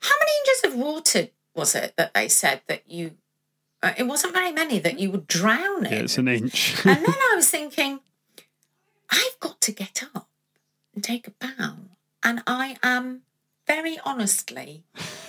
how 0.00 0.14
many 0.20 0.32
inches 0.46 0.64
of 0.72 0.74
water 0.76 1.28
was 1.54 1.74
it 1.74 1.92
that 1.96 2.14
they 2.14 2.28
said 2.28 2.62
that 2.68 2.90
you? 2.90 3.12
Uh, 3.82 3.92
it 3.96 4.04
wasn't 4.04 4.32
very 4.32 4.52
many 4.52 4.78
that 4.78 5.00
you 5.00 5.10
would 5.10 5.26
drown 5.26 5.84
in. 5.86 5.92
yeah, 5.92 5.98
it's 6.00 6.18
an 6.18 6.28
inch. 6.28 6.74
And 6.86 6.98
then 7.04 7.14
I 7.32 7.32
was 7.34 7.48
thinking, 7.50 8.00
I've 9.10 9.38
got 9.40 9.60
to 9.62 9.72
get 9.72 10.04
up 10.14 10.28
and 10.94 11.02
take 11.02 11.26
a 11.26 11.32
bow. 11.32 11.74
And 12.22 12.42
I 12.46 12.76
am 12.82 13.22
very 13.66 13.98
honestly 14.04 14.84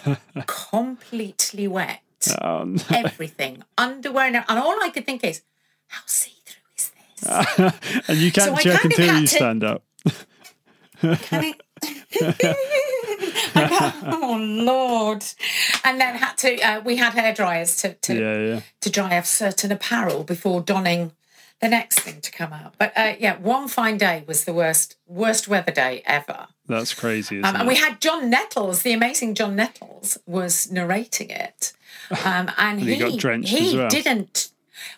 completely 0.46 1.68
wet. 1.68 2.02
oh, 2.42 2.64
no. 2.66 2.82
Everything, 2.92 3.64
underwear, 3.78 4.28
and, 4.28 4.36
and 4.38 4.60
all 4.60 4.82
I 4.84 4.90
could 4.90 5.06
think 5.06 5.24
is, 5.24 5.42
how 5.88 6.02
see 6.06 6.34
through 6.46 6.62
is 6.78 6.92
this? 7.20 8.08
and 8.08 8.18
you 8.20 8.32
can't 8.32 8.56
So 8.56 8.64
check 8.64 8.84
until 8.86 9.16
you 9.20 9.28
to- 9.28 9.36
stand 9.36 9.64
up. 9.64 9.84
Can 11.02 11.18
I- 11.32 11.54
I 12.22 12.36
go, 12.40 12.54
oh 14.06 14.38
Lord! 14.40 15.24
And 15.84 16.00
then 16.00 16.16
had 16.16 16.38
to. 16.40 16.60
Uh, 16.62 16.82
we 16.82 16.98
had 16.98 17.14
hair 17.14 17.34
dryers 17.34 17.78
to 17.78 17.94
to 17.94 18.14
Yeah, 18.14 18.54
yeah. 18.54 18.62
to 18.82 18.90
dry 18.90 19.18
off 19.18 19.26
certain 19.26 19.72
apparel 19.72 20.24
before 20.24 20.62
donning 20.62 21.12
the 21.62 21.70
next 21.70 22.02
thing 22.02 22.20
to 22.22 22.32
come 22.32 22.52
out. 22.52 22.76
But 22.78 22.92
uh, 22.96 23.14
yeah, 23.20 23.38
one 23.38 23.68
fine 23.68 23.98
day 23.98 24.24
was 24.28 24.44
the 24.44 24.54
worst 24.54 24.98
worst 25.08 25.48
weather 25.48 25.72
day 25.72 26.04
ever. 26.06 26.48
That's 26.68 26.94
crazy. 26.94 27.42
Um, 27.42 27.56
and 27.56 27.68
we 27.68 27.76
had 27.76 28.00
John 28.02 28.30
Nettles, 28.30 28.84
the 28.84 28.94
amazing 28.94 29.36
John 29.36 29.56
Nettles, 29.56 30.18
was 30.26 30.72
narrating 30.72 31.30
it, 31.30 31.74
um, 32.24 32.50
and, 32.58 32.80
he 32.80 32.96
he 32.96 33.00
got 33.00 33.20
drenched 33.20 33.50
he 33.50 33.70
as 33.70 33.76
well. 33.76 33.90
didn't. 33.90 34.50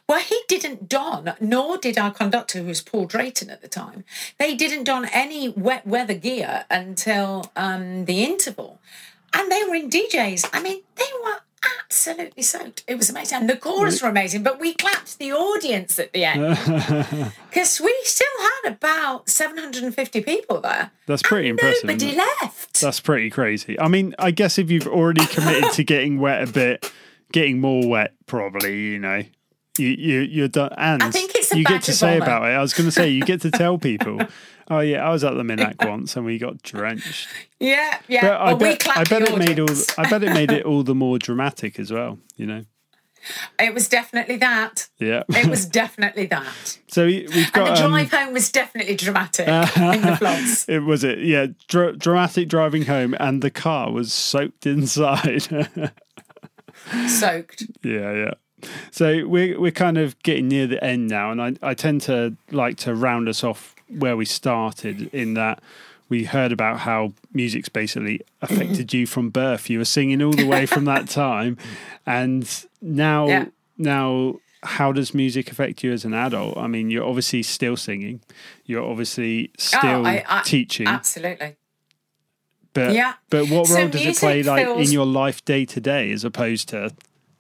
Well, 0.08 0.20
he 0.20 0.40
didn't 0.48 0.90
don, 0.90 1.34
nor 1.40 1.78
did 1.78 1.98
our 1.98 2.12
conductor, 2.12 2.60
who 2.60 2.66
was 2.66 2.82
Paul 2.82 3.06
Drayton 3.06 3.50
at 3.50 3.62
the 3.62 3.68
time. 3.68 4.04
They 4.38 4.56
didn't 4.56 4.86
don 4.86 5.06
any 5.06 5.50
wet 5.50 5.86
weather 5.86 6.14
gear 6.14 6.66
until 6.70 7.52
um, 7.56 8.06
the 8.06 8.24
interval, 8.24 8.80
and 9.34 9.52
they 9.52 9.64
were 9.68 9.76
in 9.76 9.90
DJs. 9.90 10.50
I 10.54 10.62
mean, 10.62 10.82
they 10.96 11.06
were 11.24 11.40
absolutely 11.80 12.44
soaked. 12.44 12.84
It 12.88 12.96
was 12.96 13.10
amazing, 13.10 13.40
and 13.40 13.50
the 13.50 13.58
chorus 13.58 14.02
were 14.02 14.10
amazing. 14.10 14.44
But 14.44 14.60
we 14.60 14.74
clapped 14.74 15.18
the 15.18 15.34
audience 15.34 16.00
at 16.00 16.14
the 16.14 16.26
end 16.26 17.34
because 17.50 17.80
we 17.80 17.96
still 18.04 18.28
had 18.40 18.74
about 18.74 19.30
seven 19.30 19.58
hundred 19.58 19.84
and 19.84 19.94
fifty 19.94 20.22
people 20.22 20.62
there. 20.62 20.92
That's 21.08 21.24
pretty 21.24 21.50
and 21.50 21.60
impressive. 21.60 21.86
Nobody 21.86 22.16
left. 22.16 22.82
That's 22.82 23.00
pretty 23.00 23.30
crazy. 23.30 23.80
I 23.80 23.88
mean, 23.88 24.16
I 24.20 24.32
guess 24.32 24.58
if 24.58 24.70
you've 24.72 24.88
already 24.88 25.26
committed 25.28 25.72
to 25.74 25.84
getting 25.84 26.20
wet 26.20 26.48
a 26.48 26.52
bit, 26.52 26.92
getting 27.32 27.60
more 27.60 27.88
wet, 27.88 28.14
probably, 28.26 28.80
you 28.80 29.00
know, 29.00 29.24
you, 29.78 29.88
you 29.90 30.20
you're 30.22 30.48
done. 30.48 30.74
And 30.78 31.04
I 31.04 31.12
think 31.12 31.32
it's 31.36 31.54
you 31.54 31.64
get 31.64 31.84
to 31.84 31.94
say 31.94 32.18
about 32.18 32.44
it. 32.44 32.54
I 32.54 32.62
was 32.62 32.74
going 32.74 32.88
to 32.88 32.92
say 32.92 33.10
you 33.10 33.24
get 33.24 33.42
to 33.42 33.52
tell 33.52 33.78
people. 33.92 34.20
Oh 34.70 34.80
yeah, 34.80 35.08
I 35.08 35.12
was 35.12 35.24
at 35.24 35.36
the 35.36 35.44
Minack 35.44 35.86
once 35.88 36.16
and 36.16 36.26
we 36.26 36.38
got 36.38 36.62
drenched. 36.64 37.28
Yeah, 37.60 38.00
yeah. 38.08 38.22
But 38.22 38.32
I 38.34 38.46
well, 38.46 38.58
we 38.58 38.64
bet 38.78 38.88
I 38.98 39.04
bet 39.04 39.26
the 39.28 39.34
it 39.36 39.38
made 39.38 39.60
all. 39.60 39.70
I 39.98 40.10
bet 40.10 40.24
it 40.24 40.34
made 40.34 40.52
it 40.52 40.66
all 40.66 40.84
the 40.84 40.96
more 40.96 41.20
dramatic 41.28 41.80
as 41.80 41.92
well. 41.92 42.18
You 42.36 42.46
know. 42.48 42.66
It 43.60 43.74
was 43.74 43.90
definitely 43.90 44.38
that. 44.38 44.88
Yeah. 45.00 45.24
It 45.30 45.48
was 45.48 45.66
definitely 45.82 46.28
that. 46.28 46.78
so 46.88 47.08
we- 47.08 47.26
we've 47.34 47.46
And 47.46 47.54
got 47.54 47.76
the 47.76 47.84
um, 47.86 47.90
drive 47.92 48.12
home 48.12 48.34
was 48.34 48.52
definitely 48.52 48.96
dramatic 48.96 49.48
in 49.48 50.02
the 50.02 50.16
floods. 50.20 50.66
It 50.70 50.80
was 50.84 51.04
it, 51.04 51.20
yeah. 51.20 51.48
Dr- 51.68 51.98
dramatic 51.98 52.50
driving 52.50 52.84
home, 52.86 53.16
and 53.20 53.42
the 53.42 53.50
car 53.50 53.92
was 53.92 54.14
soaked 54.14 54.68
inside. 54.68 55.42
Soaked. 57.08 57.64
Yeah, 57.84 58.12
yeah. 58.14 58.34
So 58.92 59.28
we're 59.28 59.60
we're 59.60 59.72
kind 59.72 59.98
of 59.98 60.22
getting 60.24 60.48
near 60.48 60.68
the 60.68 60.84
end 60.84 61.08
now, 61.08 61.32
and 61.32 61.42
I, 61.42 61.54
I 61.62 61.74
tend 61.74 62.02
to 62.04 62.36
like 62.52 62.78
to 62.78 62.94
round 62.96 63.28
us 63.30 63.44
off 63.44 63.76
where 63.90 64.18
we 64.18 64.26
started 64.26 65.14
in 65.14 65.34
that 65.36 65.62
we 66.10 66.24
heard 66.26 66.52
about 66.52 66.80
how 66.80 67.14
music's 67.34 67.70
basically 67.70 68.22
affected 68.42 68.94
you 68.94 69.08
from 69.08 69.30
birth. 69.30 69.70
You 69.70 69.80
were 69.80 69.86
singing 69.86 70.22
all 70.22 70.34
the 70.34 70.46
way 70.48 70.66
from 70.66 70.86
that 70.86 71.10
time, 71.24 71.58
and 72.06 72.48
now 72.82 73.28
Yeah. 73.28 73.46
now 73.78 74.36
how 74.64 74.92
does 74.92 75.14
music 75.14 75.52
affect 75.52 75.84
you 75.84 75.92
as 75.94 76.06
an 76.06 76.14
adult? 76.16 76.58
I 76.58 76.66
mean, 76.68 76.90
you're 76.90 77.06
obviously 77.06 77.44
still 77.44 77.78
singing, 77.78 78.22
you're 78.66 78.84
obviously 78.84 79.50
oh, 79.50 79.60
still 79.60 79.80
Oh, 79.86 80.06
I- 80.06 80.24
I- 80.28 80.42
teaching, 80.44 80.88
Absolutely. 80.88 81.56
but 82.74 82.94
yeah. 82.94 83.14
but 83.30 83.48
what 83.50 83.68
So 83.68 83.76
role 83.76 83.88
does 83.90 84.06
it 84.06 84.18
play 84.18 84.42
like 84.44 84.66
feels- 84.66 84.88
in 84.88 84.92
your 84.94 85.06
life 85.06 85.44
day 85.46 85.66
to 85.66 85.80
day 85.80 86.12
as 86.12 86.24
opposed 86.24 86.70
to 86.70 86.94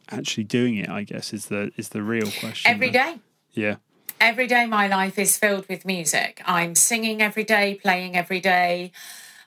actually 0.10 0.44
doing 0.46 0.78
it? 0.78 0.90
I 0.90 1.04
guess 1.04 1.34
is 1.34 1.48
the 1.48 1.72
is 1.78 1.90
the 1.90 2.04
real 2.04 2.32
question. 2.40 2.72
Every 2.72 2.90
there. 2.90 3.14
day. 3.14 3.20
Yeah. 3.54 3.76
Every 4.20 4.48
day 4.48 4.66
my 4.66 4.88
life 4.88 5.20
is 5.20 5.38
filled 5.38 5.68
with 5.68 5.86
music. 5.86 6.42
I'm 6.46 6.74
singing 6.76 7.22
every 7.22 7.44
day, 7.44 7.76
playing 7.82 8.16
every 8.16 8.40
day. 8.40 8.92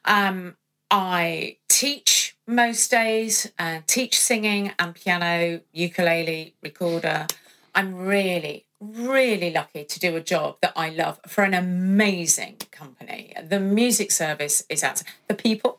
Um, 0.05 0.57
I 0.91 1.57
teach 1.69 2.37
most 2.47 2.91
days, 2.91 3.51
uh, 3.59 3.81
teach 3.87 4.19
singing 4.19 4.73
and 4.79 4.95
piano, 4.95 5.61
ukulele, 5.73 6.55
recorder. 6.63 7.27
I'm 7.75 7.95
really, 7.95 8.67
really 8.81 9.51
lucky 9.51 9.85
to 9.85 10.01
do 10.01 10.17
a 10.17 10.21
job 10.21 10.57
that 10.63 10.73
I 10.77 10.91
love 10.91 11.21
for 11.27 11.45
an 11.45 11.55
amazing 11.55 12.57
company. 12.71 13.35
The 13.43 13.61
music 13.61 14.11
service 14.11 14.65
is 14.69 14.83
out. 14.83 15.03
The 15.29 15.35
people, 15.35 15.79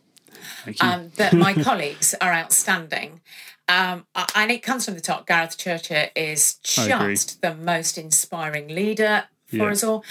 Thank 0.64 0.82
you. 0.82 0.88
um, 0.90 1.12
that 1.18 1.34
my 1.34 1.54
colleagues 1.64 2.16
are 2.22 2.32
outstanding. 2.34 3.22
Um, 3.70 4.06
and 4.36 4.52
it 4.52 4.64
comes 4.64 4.84
from 4.86 4.96
the 4.96 5.02
top. 5.02 5.28
Gareth 5.28 5.58
Churcher 5.58 6.10
is 6.16 6.56
just 6.56 7.42
the 7.42 7.54
most 7.56 7.98
inspiring 7.98 8.68
leader 8.70 9.26
for 9.48 9.56
Yeah. 9.58 9.66
us 9.72 9.84
all, 9.84 10.04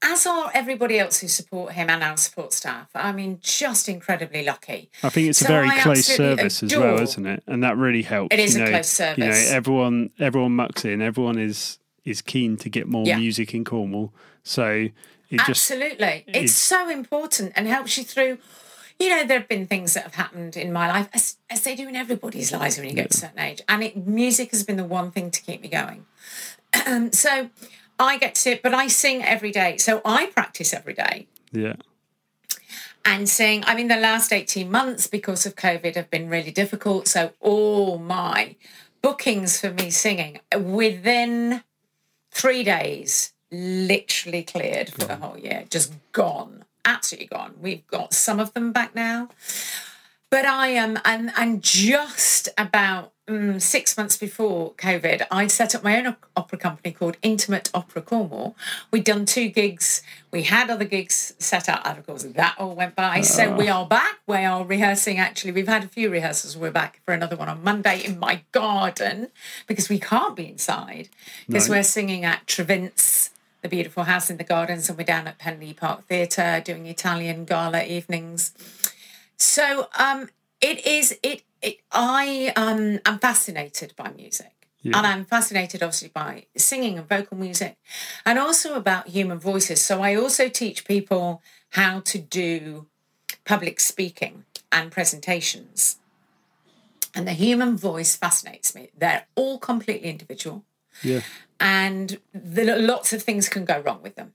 as 0.00 0.26
are 0.26 0.50
everybody 0.54 0.98
else 0.98 1.20
who 1.20 1.28
support 1.28 1.72
him 1.72 1.90
and 1.90 2.02
our 2.04 2.16
support 2.16 2.52
staff. 2.52 2.88
I 2.94 3.10
mean, 3.12 3.38
just 3.42 3.88
incredibly 3.88 4.44
lucky. 4.44 4.90
I 5.02 5.08
think 5.08 5.28
it's 5.28 5.42
a 5.42 5.46
very 5.46 5.68
I 5.68 5.80
close 5.80 6.08
absolutely 6.10 6.36
service 6.50 6.62
as 6.62 6.76
well, 6.76 7.00
isn't 7.00 7.26
it? 7.26 7.42
And 7.46 7.62
that 7.64 7.76
really 7.76 8.02
helps. 8.02 8.32
It 8.32 8.38
is 8.40 8.54
you 8.56 8.62
a 8.62 8.64
know, 8.66 8.70
close 8.70 9.00
You 9.00 9.06
know, 9.06 9.14
service. 9.32 9.50
everyone 9.50 10.10
everyone 10.20 10.54
mucks 10.56 10.84
in. 10.84 11.02
Everyone 11.02 11.38
is 11.38 11.78
is 12.04 12.20
keen 12.22 12.56
to 12.58 12.68
get 12.68 12.86
more 12.86 13.04
Yeah. 13.06 13.16
music 13.16 13.54
in 13.54 13.64
Cornwall. 13.64 14.12
So 14.42 14.88
it 15.30 15.38
just 15.46 15.70
Absolutely. 15.70 16.24
it's 16.28 16.52
so 16.54 16.88
important 16.90 17.54
and 17.56 17.66
helps 17.66 17.96
you 17.98 18.04
through. 18.04 18.38
You 19.04 19.10
know, 19.10 19.24
there 19.26 19.38
have 19.38 19.48
been 19.48 19.66
things 19.66 19.92
that 19.92 20.04
have 20.04 20.14
happened 20.14 20.56
in 20.56 20.72
my 20.72 20.88
life, 20.88 21.10
as, 21.12 21.36
as 21.50 21.62
they 21.62 21.76
do 21.76 21.86
in 21.86 21.94
everybody's 21.94 22.50
lives 22.52 22.78
when 22.78 22.88
you 22.88 22.94
get 22.94 23.10
to 23.10 23.18
a 23.18 23.20
certain 23.20 23.38
age. 23.38 23.60
And 23.68 23.82
it, 23.82 24.06
music 24.06 24.50
has 24.52 24.64
been 24.64 24.78
the 24.78 24.84
one 24.84 25.10
thing 25.10 25.30
to 25.30 25.42
keep 25.42 25.60
me 25.60 25.68
going. 25.68 26.06
Um, 26.86 27.12
so 27.24 27.50
I 27.98 28.16
get 28.16 28.34
to, 28.36 28.58
but 28.62 28.72
I 28.72 28.88
sing 28.88 29.22
every 29.22 29.52
day. 29.52 29.76
So 29.76 30.00
I 30.06 30.26
practice 30.26 30.72
every 30.72 30.94
day 30.94 31.26
yeah. 31.52 31.74
and 33.04 33.28
sing. 33.28 33.62
I 33.66 33.74
mean, 33.74 33.88
the 33.88 33.96
last 33.96 34.32
18 34.32 34.70
months 34.70 35.06
because 35.06 35.44
of 35.44 35.54
COVID 35.54 35.96
have 35.96 36.08
been 36.08 36.30
really 36.30 36.50
difficult. 36.50 37.06
So 37.06 37.32
all 37.40 37.98
my 37.98 38.56
bookings 39.02 39.60
for 39.60 39.70
me 39.70 39.90
singing 39.90 40.40
within 40.58 41.62
three 42.30 42.64
days 42.64 43.34
literally 43.52 44.42
cleared 44.42 44.88
for 44.88 45.04
the 45.04 45.16
whole 45.16 45.38
year, 45.38 45.64
just 45.68 45.92
gone, 46.12 46.64
absolutely 46.84 47.26
gone. 47.28 47.54
We've 47.60 47.86
got 47.86 48.12
some 48.14 48.40
of 48.40 48.52
them 48.54 48.72
back 48.72 48.94
now. 48.94 49.28
But 50.30 50.46
I 50.46 50.68
am, 50.68 50.98
and, 51.04 51.30
and 51.36 51.62
just 51.62 52.48
about 52.58 53.12
mm, 53.28 53.62
six 53.62 53.96
months 53.96 54.16
before 54.16 54.72
COVID, 54.72 55.26
I'd 55.30 55.52
set 55.52 55.76
up 55.76 55.84
my 55.84 55.96
own 55.96 56.16
opera 56.34 56.58
company 56.58 56.90
called 56.92 57.16
Intimate 57.22 57.70
Opera 57.72 58.02
Cornwall. 58.02 58.56
We'd 58.90 59.04
done 59.04 59.26
two 59.26 59.46
gigs. 59.48 60.02
We 60.32 60.42
had 60.42 60.70
other 60.70 60.86
gigs 60.86 61.34
set 61.38 61.68
up, 61.68 61.82
and 61.84 61.98
of 61.98 62.06
course, 62.06 62.24
that 62.24 62.56
all 62.58 62.74
went 62.74 62.96
by. 62.96 63.20
So 63.20 63.54
we 63.54 63.68
are 63.68 63.86
back. 63.86 64.18
We 64.26 64.38
are 64.38 64.64
rehearsing. 64.64 65.20
Actually, 65.20 65.52
we've 65.52 65.68
had 65.68 65.84
a 65.84 65.88
few 65.88 66.10
rehearsals. 66.10 66.56
We're 66.56 66.72
back 66.72 67.00
for 67.04 67.14
another 67.14 67.36
one 67.36 67.48
on 67.48 67.62
Monday 67.62 68.02
in 68.04 68.18
my 68.18 68.42
garden 68.50 69.28
because 69.68 69.88
we 69.88 70.00
can't 70.00 70.34
be 70.34 70.48
inside 70.48 71.10
because 71.46 71.68
No. 71.68 71.76
we're 71.76 71.84
singing 71.84 72.24
at 72.24 72.44
Trevins. 72.48 73.30
The 73.64 73.70
beautiful 73.70 74.02
house 74.04 74.28
in 74.28 74.36
the 74.36 74.44
gardens, 74.44 74.90
and 74.90 74.98
we're 74.98 75.04
down 75.04 75.26
at 75.26 75.38
Penlee 75.38 75.74
Park 75.74 76.06
Theatre 76.06 76.60
doing 76.62 76.84
Italian 76.84 77.46
gala 77.46 77.82
evenings. 77.82 78.52
So 79.38 79.88
um, 79.98 80.28
it 80.60 80.86
is 80.86 81.18
it. 81.22 81.44
it 81.62 81.78
I 81.90 82.52
um, 82.56 83.00
am 83.06 83.18
fascinated 83.18 83.94
by 83.96 84.10
music, 84.10 84.52
Yeah. 84.82 84.98
and 84.98 85.06
I'm 85.06 85.24
fascinated 85.24 85.82
obviously 85.82 86.10
by 86.10 86.44
singing 86.54 86.98
and 86.98 87.08
vocal 87.08 87.38
music, 87.38 87.78
and 88.26 88.38
also 88.38 88.74
about 88.74 89.08
human 89.08 89.38
voices. 89.38 89.80
So 89.80 90.02
I 90.02 90.14
also 90.14 90.50
teach 90.50 90.84
people 90.84 91.40
how 91.70 92.00
to 92.00 92.18
do 92.18 92.84
public 93.46 93.80
speaking 93.80 94.44
and 94.72 94.92
presentations. 94.92 95.96
And 97.14 97.26
the 97.26 97.32
human 97.32 97.78
voice 97.78 98.14
fascinates 98.14 98.74
me. 98.74 98.90
They're 98.94 99.24
all 99.36 99.58
completely 99.58 100.10
individual 100.10 100.64
Yeah. 101.02 101.22
And 101.60 102.18
the, 102.32 102.76
lots 102.78 103.12
of 103.12 103.22
things 103.22 103.48
can 103.48 103.64
go 103.64 103.80
wrong 103.80 104.00
with 104.02 104.16
them. 104.16 104.34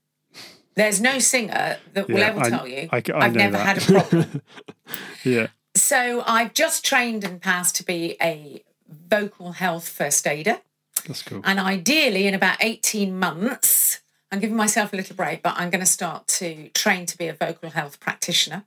There's 0.75 1.01
no 1.01 1.19
singer 1.19 1.77
that 1.93 2.07
will 2.07 2.19
Yeah, 2.19 2.27
ever 2.27 2.39
I- 2.41 2.49
tell 2.49 2.67
you, 2.67 2.89
I, 2.91 3.01
have 3.21 3.35
never 3.35 3.57
that." 3.57 3.65
had 3.65 3.77
a 3.77 3.93
problem. 3.93 4.41
Yeah. 5.23 5.47
so 5.75 6.23
I've 6.25 6.53
just 6.53 6.85
trained 6.85 7.23
and 7.25 7.41
passed 7.41 7.75
to 7.75 7.83
be 7.83 8.15
a 8.21 8.63
vocal 8.89 9.51
health 9.53 9.87
first 9.89 10.25
aider. 10.25 10.59
That's 11.05 11.21
cool. 11.23 11.41
And 11.43 11.59
ideally, 11.59 12.25
in 12.27 12.33
about 12.33 12.57
18 12.61 13.17
months, 13.19 13.99
I'm 14.31 14.39
giving 14.39 14.55
myself 14.55 14.93
a 14.93 14.95
little 14.95 15.15
break, 15.15 15.43
but 15.43 15.55
I'm 15.57 15.69
going 15.69 15.79
to 15.81 15.85
start 15.85 16.27
to 16.39 16.69
train 16.69 17.05
to 17.07 17.17
be 17.17 17.27
a 17.27 17.33
vocal 17.33 17.69
health 17.71 17.99
practitioner. 17.99 18.63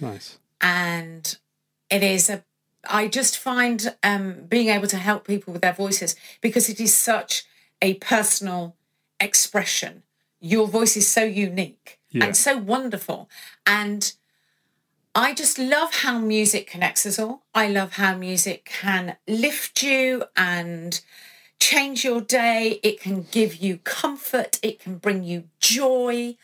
Nice. 0.00 0.38
and 0.62 1.36
it 1.90 2.02
is 2.02 2.30
a 2.30 2.42
i 2.88 3.06
just 3.06 3.36
find 3.36 3.94
um, 4.02 4.44
being 4.48 4.68
able 4.68 4.86
to 4.86 4.96
help 4.96 5.26
people 5.26 5.52
with 5.52 5.60
their 5.60 5.74
voices 5.74 6.16
because 6.40 6.70
it 6.70 6.80
is 6.80 6.94
such 6.94 7.44
a 7.82 7.94
personal 7.94 8.76
expression. 9.18 10.02
Your 10.40 10.66
voice 10.66 10.96
is 10.96 11.08
so 11.08 11.24
unique 11.24 11.98
Yeah. 12.10 12.24
and 12.26 12.36
so 12.36 12.56
wonderful. 12.56 13.28
And 13.66 14.12
i 15.14 15.34
just 15.34 15.58
love 15.58 15.92
how 15.92 16.18
music 16.18 16.68
connects 16.68 17.04
us 17.04 17.18
all. 17.18 17.42
I 17.54 17.68
love 17.68 17.94
how 17.94 18.16
music 18.16 18.64
can 18.64 19.16
lift 19.26 19.82
you 19.82 20.24
and 20.36 21.00
change 21.58 22.04
your 22.04 22.20
day. 22.20 22.78
It 22.82 23.00
can 23.00 23.26
give 23.30 23.56
you 23.56 23.78
comfort. 23.78 24.60
It 24.62 24.78
can 24.78 24.98
bring 24.98 25.24
you 25.24 25.44
joy. 25.58 26.36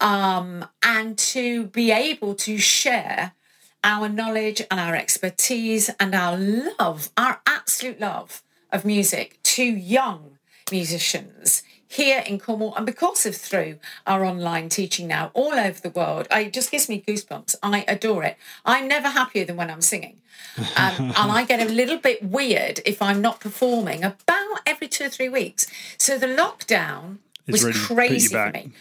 Um, 0.00 0.66
and 0.82 1.16
to 1.18 1.66
be 1.66 1.90
able 1.90 2.34
to 2.34 2.58
share 2.58 3.32
our 3.82 4.08
knowledge 4.08 4.60
and 4.70 4.80
our 4.80 4.94
expertise 4.96 5.88
and 6.00 6.14
our 6.14 6.36
love, 6.36 7.10
our 7.16 7.40
absolute 7.46 8.00
love 8.00 8.42
of 8.72 8.84
music 8.84 9.38
to 9.44 9.62
young 9.62 10.35
musicians 10.70 11.62
here 11.88 12.22
in 12.26 12.38
Cornwall, 12.38 12.74
and 12.74 12.84
because 12.84 13.26
of 13.26 13.36
through 13.36 13.78
our 14.06 14.24
online 14.24 14.68
teaching 14.68 15.06
now 15.06 15.30
all 15.34 15.54
over 15.54 15.80
the 15.80 15.90
world, 15.90 16.26
it 16.30 16.52
just 16.52 16.70
gives 16.70 16.88
me 16.88 17.02
goosebumps. 17.06 17.54
I 17.62 17.84
adore 17.86 18.24
it. 18.24 18.36
I'm 18.64 18.88
never 18.88 19.08
happier 19.08 19.44
than 19.44 19.56
when 19.56 19.70
I'm 19.70 19.80
singing. 19.80 20.18
Um, 20.58 20.64
and 21.16 21.32
I 21.32 21.44
get 21.44 21.60
a 21.60 21.72
little 21.72 21.98
bit 21.98 22.22
weird 22.22 22.80
if 22.84 23.00
I'm 23.00 23.20
not 23.20 23.40
performing 23.40 24.02
about 24.04 24.60
every 24.66 24.88
two 24.88 25.04
or 25.04 25.08
three 25.08 25.28
weeks. 25.28 25.66
So 25.96 26.18
the 26.18 26.26
lockdown 26.26 27.18
It's 27.46 27.62
was 27.62 27.64
really 27.64 27.78
crazy 27.78 28.34
for 28.34 28.50
me. 28.50 28.72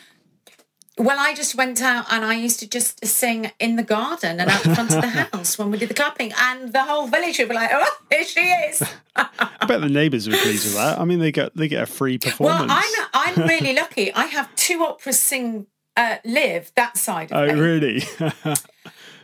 Well, 0.97 1.17
I 1.19 1.33
just 1.33 1.55
went 1.55 1.81
out 1.81 2.05
and 2.09 2.23
I 2.23 2.35
used 2.35 2.59
to 2.61 2.69
just 2.69 3.05
sing 3.05 3.51
in 3.59 3.75
the 3.75 3.83
garden 3.83 4.39
and 4.39 4.49
out 4.49 4.61
front 4.61 4.95
of 4.95 5.01
the 5.01 5.07
house 5.33 5.57
when 5.57 5.69
we 5.69 5.77
did 5.77 5.89
the 5.89 5.93
clapping, 5.93 6.31
and 6.39 6.71
the 6.71 6.83
whole 6.83 7.07
village 7.07 7.37
would 7.39 7.49
be 7.49 7.55
like, 7.55 7.71
"Oh, 7.73 7.97
here 8.09 8.23
she 8.23 8.39
is." 8.39 8.81
I 9.15 9.65
bet 9.67 9.81
the 9.81 9.89
neighbours 9.89 10.29
were 10.29 10.37
pleased 10.37 10.65
with 10.65 10.75
that. 10.75 10.97
I 10.97 11.03
mean, 11.03 11.19
they 11.19 11.33
get 11.33 11.53
they 11.55 11.67
get 11.67 11.83
a 11.83 11.85
free 11.85 12.17
performance. 12.17 12.71
Well, 12.71 13.09
I'm 13.13 13.35
I'm 13.37 13.47
really 13.47 13.73
lucky. 13.73 14.13
I 14.13 14.25
have 14.27 14.55
two 14.55 14.83
operas 14.83 15.19
sing 15.19 15.67
uh, 15.97 16.17
live 16.23 16.71
that 16.75 16.97
side 16.97 17.31
of 17.31 17.37
oh, 17.37 17.53
me, 17.53 17.59
really? 17.59 18.03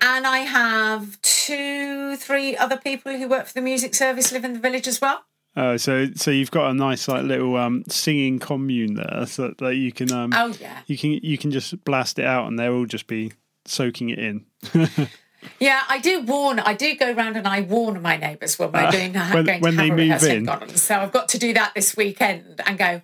and 0.02 0.28
I 0.28 0.40
have 0.40 1.22
two, 1.22 2.18
three 2.18 2.58
other 2.58 2.78
people 2.78 3.18
who 3.18 3.30
work 3.30 3.46
for 3.46 3.54
the 3.54 3.62
music 3.62 3.96
service 3.96 4.32
live 4.34 4.44
in 4.44 4.54
the 4.54 4.60
village 4.60 4.88
as 4.88 5.00
well. 5.00 5.24
Oh, 5.56 5.78
so 5.78 6.08
so 6.16 6.32
you've 6.32 6.52
got 6.52 6.70
a 6.70 6.74
nice 6.74 7.08
like 7.08 7.24
little 7.24 7.56
um, 7.58 7.84
singing 7.88 8.40
commune 8.40 8.96
there, 8.96 9.26
so 9.28 9.48
that, 9.48 9.58
that 9.60 9.76
you 9.76 9.92
can 9.92 10.12
um, 10.12 10.32
Oh 10.36 10.54
yeah, 10.60 10.80
you 10.88 10.98
can 10.98 11.12
you 11.12 11.38
can 11.38 11.52
just 11.52 11.84
blast 11.86 12.20
it 12.20 12.26
out, 12.26 12.48
and 12.48 12.58
they'll 12.60 12.74
all 12.74 12.86
just 12.86 13.08
be 13.08 13.32
soaking 13.66 14.10
it 14.10 14.20
in. 14.20 14.46
yeah. 15.60 15.82
I 15.90 16.00
do 16.00 16.22
warn. 16.22 16.60
I 16.60 16.74
do 16.74 16.96
go 16.96 17.12
round 17.14 17.36
and 17.38 17.48
I 17.48 17.62
warn 17.62 18.02
my 18.02 18.18
neighbours 18.18 18.58
when 18.60 18.72
we're 18.72 18.92
doing 18.92 19.16
Uh, 19.16 19.30
when- 19.32 19.46
going 19.46 19.62
when 19.62 19.72
to 19.74 19.78
they 19.78 19.88
have 20.08 20.22
a 20.24 20.26
move 20.26 20.38
in. 20.38 20.44
garden. 20.46 20.76
So 20.78 21.00
I've 21.00 21.12
got 21.12 21.30
to 21.30 21.38
do 21.38 21.54
that 21.54 21.74
this 21.76 21.96
weekend 21.98 22.62
and 22.66 22.78
go. 22.78 23.02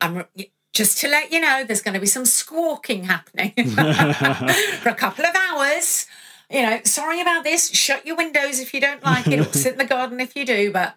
I'm 0.00 0.24
just 0.72 0.98
to 0.98 1.08
let 1.08 1.30
you 1.32 1.40
know, 1.40 1.64
there's 1.64 1.82
going 1.82 1.94
to 1.94 2.00
be 2.00 2.06
some 2.06 2.24
squawking 2.24 3.04
happening 3.04 3.52
for 4.80 4.88
a 4.88 4.94
couple 4.94 5.24
of 5.26 5.34
hours. 5.34 6.06
You 6.50 6.62
know, 6.62 6.80
sorry 6.84 7.20
about 7.20 7.44
this. 7.44 7.70
Shut 7.70 8.06
your 8.06 8.16
windows 8.16 8.58
if 8.60 8.72
you 8.74 8.80
don't 8.80 9.02
like 9.04 9.26
it, 9.28 9.38
or 9.40 9.44
sit 9.52 9.72
in 9.72 9.78
the 9.78 9.84
garden 9.84 10.20
if 10.20 10.34
you 10.34 10.46
do. 10.46 10.72
But 10.72 10.94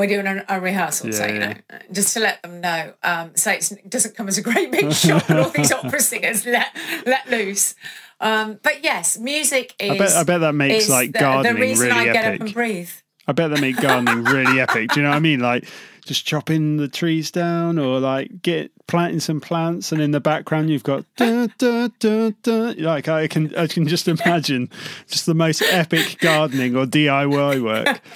we're 0.00 0.08
doing 0.08 0.26
a, 0.26 0.44
a 0.48 0.60
rehearsal, 0.60 1.12
so 1.12 1.24
Yeah, 1.26 1.32
you 1.32 1.38
yeah. 1.40 1.48
know, 1.70 1.78
just 1.92 2.14
to 2.14 2.20
let 2.20 2.42
them 2.42 2.60
know. 2.60 2.92
Um, 3.04 3.30
so 3.36 3.52
it 3.52 3.88
doesn't 3.88 4.16
come 4.16 4.26
as 4.26 4.38
a 4.38 4.42
great 4.42 4.72
big 4.72 4.92
shock 4.92 5.26
that 5.28 5.38
all 5.38 5.50
these 5.50 5.70
opera 5.84 6.00
singers 6.00 6.44
let 6.46 6.74
let 7.06 7.28
loose. 7.30 7.74
Um, 8.20 8.58
but 8.62 8.82
yes, 8.82 9.18
music 9.18 9.74
is. 9.78 9.90
I 9.92 9.98
bet 9.98 10.10
I 10.12 10.24
bet 10.24 10.40
that 10.40 10.54
makes 10.54 10.88
like 10.88 11.12
the, 11.12 11.20
gardening 11.20 11.54
the 11.54 11.60
reason 11.60 11.86
really 11.88 12.00
I 12.00 12.04
get 12.12 12.24
epic. 12.24 12.40
up 12.40 12.46
and 12.46 12.54
breathe. 12.54 12.90
I 13.28 13.32
bet 13.32 13.50
that 13.50 13.60
make 13.60 13.76
gardening 13.80 14.24
really 14.24 14.60
epic. 14.60 14.90
Do 14.90 15.00
you 15.00 15.04
know 15.04 15.10
what 15.10 15.16
I 15.16 15.20
mean? 15.20 15.40
Like 15.40 15.64
just 16.04 16.26
chopping 16.26 16.78
the 16.78 16.88
trees 16.88 17.30
down, 17.30 17.78
or 17.78 18.00
like 18.00 18.42
get 18.42 18.72
planting 18.88 19.20
some 19.20 19.40
plants, 19.40 19.92
and 19.92 20.00
in 20.02 20.10
the 20.10 20.20
background 20.20 20.68
you've 20.70 20.82
got 20.82 21.04
da, 21.16 21.46
da, 21.58 21.88
da, 22.00 22.30
da. 22.42 22.72
like 22.78 23.08
I 23.08 23.28
can 23.28 23.54
I 23.56 23.66
can 23.68 23.86
just 23.86 24.08
imagine 24.08 24.68
just 25.06 25.26
the 25.26 25.34
most 25.34 25.62
epic 25.62 26.18
gardening 26.20 26.74
or 26.76 26.86
DIY 26.86 27.62
work. 27.62 28.00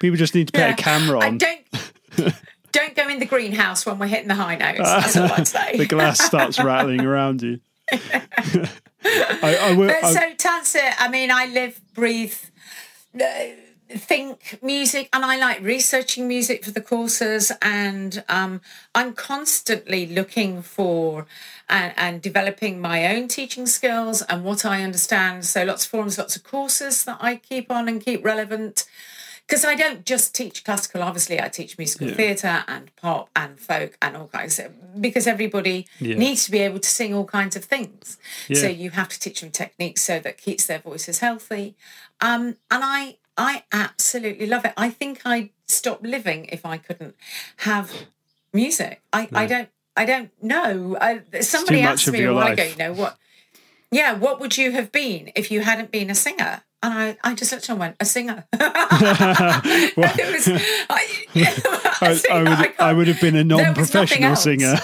People 0.00 0.16
just 0.16 0.34
need 0.34 0.48
to 0.48 0.52
put 0.52 0.60
Yeah. 0.60 0.72
a 0.74 0.76
camera 0.76 1.18
I 1.20 1.26
on. 1.28 1.38
don't 1.38 1.60
don't 2.72 2.94
go 2.94 3.08
in 3.08 3.18
the 3.18 3.26
greenhouse 3.26 3.84
when 3.86 3.98
we're 3.98 4.06
hitting 4.06 4.28
the 4.28 4.34
high 4.34 4.56
notes. 4.56 4.78
That's 4.82 5.16
all 5.16 5.32
I'd 5.32 5.48
say. 5.48 5.76
The 5.76 5.86
glass 5.86 6.20
starts 6.22 6.58
rattling 6.58 7.00
around 7.00 7.42
you. 7.42 7.60
I, 7.92 8.68
I 9.02 9.74
will. 9.76 9.88
But 9.88 10.04
I- 10.04 10.12
so 10.12 10.20
that's 10.36 10.74
it. 10.74 11.00
I 11.00 11.08
mean, 11.08 11.30
I 11.30 11.46
live, 11.46 11.80
breathe, 11.94 12.34
uh, 13.18 13.24
think 13.90 14.58
music, 14.62 15.08
and 15.12 15.24
I 15.24 15.38
like 15.38 15.60
researching 15.62 16.28
music 16.28 16.64
for 16.64 16.70
the 16.72 16.80
courses. 16.80 17.50
And 17.62 18.22
um, 18.28 18.60
I'm 18.94 19.14
constantly 19.14 20.06
looking 20.06 20.60
for 20.62 21.26
and, 21.68 21.94
and 21.96 22.20
developing 22.22 22.80
my 22.80 23.06
own 23.16 23.28
teaching 23.28 23.66
skills 23.66 24.20
and 24.22 24.44
what 24.44 24.64
I 24.66 24.82
understand. 24.82 25.46
So 25.46 25.64
lots 25.64 25.84
of 25.86 25.90
forums, 25.90 26.18
lots 26.18 26.36
of 26.36 26.44
courses 26.44 27.04
that 27.04 27.18
I 27.20 27.36
keep 27.36 27.70
on 27.70 27.88
and 27.88 28.04
keep 28.04 28.24
relevant. 28.24 28.84
Because 29.48 29.64
I 29.64 29.74
don't 29.76 30.04
just 30.04 30.34
teach 30.34 30.62
classical, 30.62 31.02
obviously, 31.02 31.40
I 31.40 31.48
teach 31.48 31.78
musical 31.78 32.08
theatre 32.08 32.64
and 32.68 32.94
pop 32.96 33.30
and 33.34 33.58
folk 33.58 33.96
and 34.02 34.14
all 34.14 34.26
kinds. 34.28 34.60
Because 35.00 35.26
everybody 35.26 35.86
Yeah. 36.00 36.16
needs 36.16 36.44
to 36.44 36.50
be 36.50 36.58
able 36.58 36.80
to 36.80 36.88
sing 36.88 37.14
all 37.14 37.24
kinds 37.24 37.56
of 37.56 37.64
things. 37.64 38.18
So 38.52 38.66
you 38.68 38.90
have 38.90 39.08
to 39.08 39.18
teach 39.18 39.40
them 39.40 39.50
techniques 39.50 40.02
so 40.02 40.20
that 40.20 40.36
keeps 40.36 40.66
their 40.66 40.80
voices 40.80 41.20
healthy. 41.20 41.76
Um, 42.20 42.58
and 42.70 42.84
I, 42.84 43.16
I 43.38 43.64
absolutely 43.72 44.46
love 44.46 44.66
it. 44.66 44.74
I 44.76 44.90
think 44.90 45.22
I'd 45.24 45.48
stop 45.66 46.02
living 46.02 46.44
if 46.52 46.66
I 46.66 46.76
couldn't 46.76 47.16
have 47.58 47.90
music. 48.52 49.00
I, 49.14 49.28
I 49.32 49.46
don't, 49.46 49.68
I 49.96 50.04
don't 50.04 50.30
know. 50.42 50.98
I, 51.00 51.22
somebody 51.40 51.78
asked 51.92 52.12
me 52.12 52.18
a 52.24 52.34
while 52.34 52.52
ago, 52.52 52.64
you 52.64 52.76
know 52.76 52.92
what? 52.92 53.16
Yeah, 53.90 54.14
what 54.14 54.40
would 54.40 54.58
you 54.58 54.72
have 54.72 54.92
been 54.92 55.30
if 55.34 55.50
you 55.50 55.60
hadn't 55.60 55.90
been 55.90 56.10
a 56.10 56.14
singer? 56.14 56.62
And 56.82 56.94
I, 56.94 57.16
I 57.24 57.34
just 57.34 57.50
looked 57.50 57.68
and 57.68 57.78
went, 57.78 57.96
a 57.98 58.04
singer. 58.04 58.44
it 58.52 59.96
was, 59.96 60.48
I, 60.88 61.06
a 62.02 62.04
I, 62.04 62.14
singer, 62.14 62.34
I 62.34 62.60
would, 62.60 62.74
I 62.78 62.92
would 62.92 63.08
have 63.08 63.20
been 63.20 63.34
a 63.34 63.42
There 63.44 63.72
was 63.74 63.92
nothing 63.92 64.20
non-professional 64.20 64.36
singer. 64.36 64.76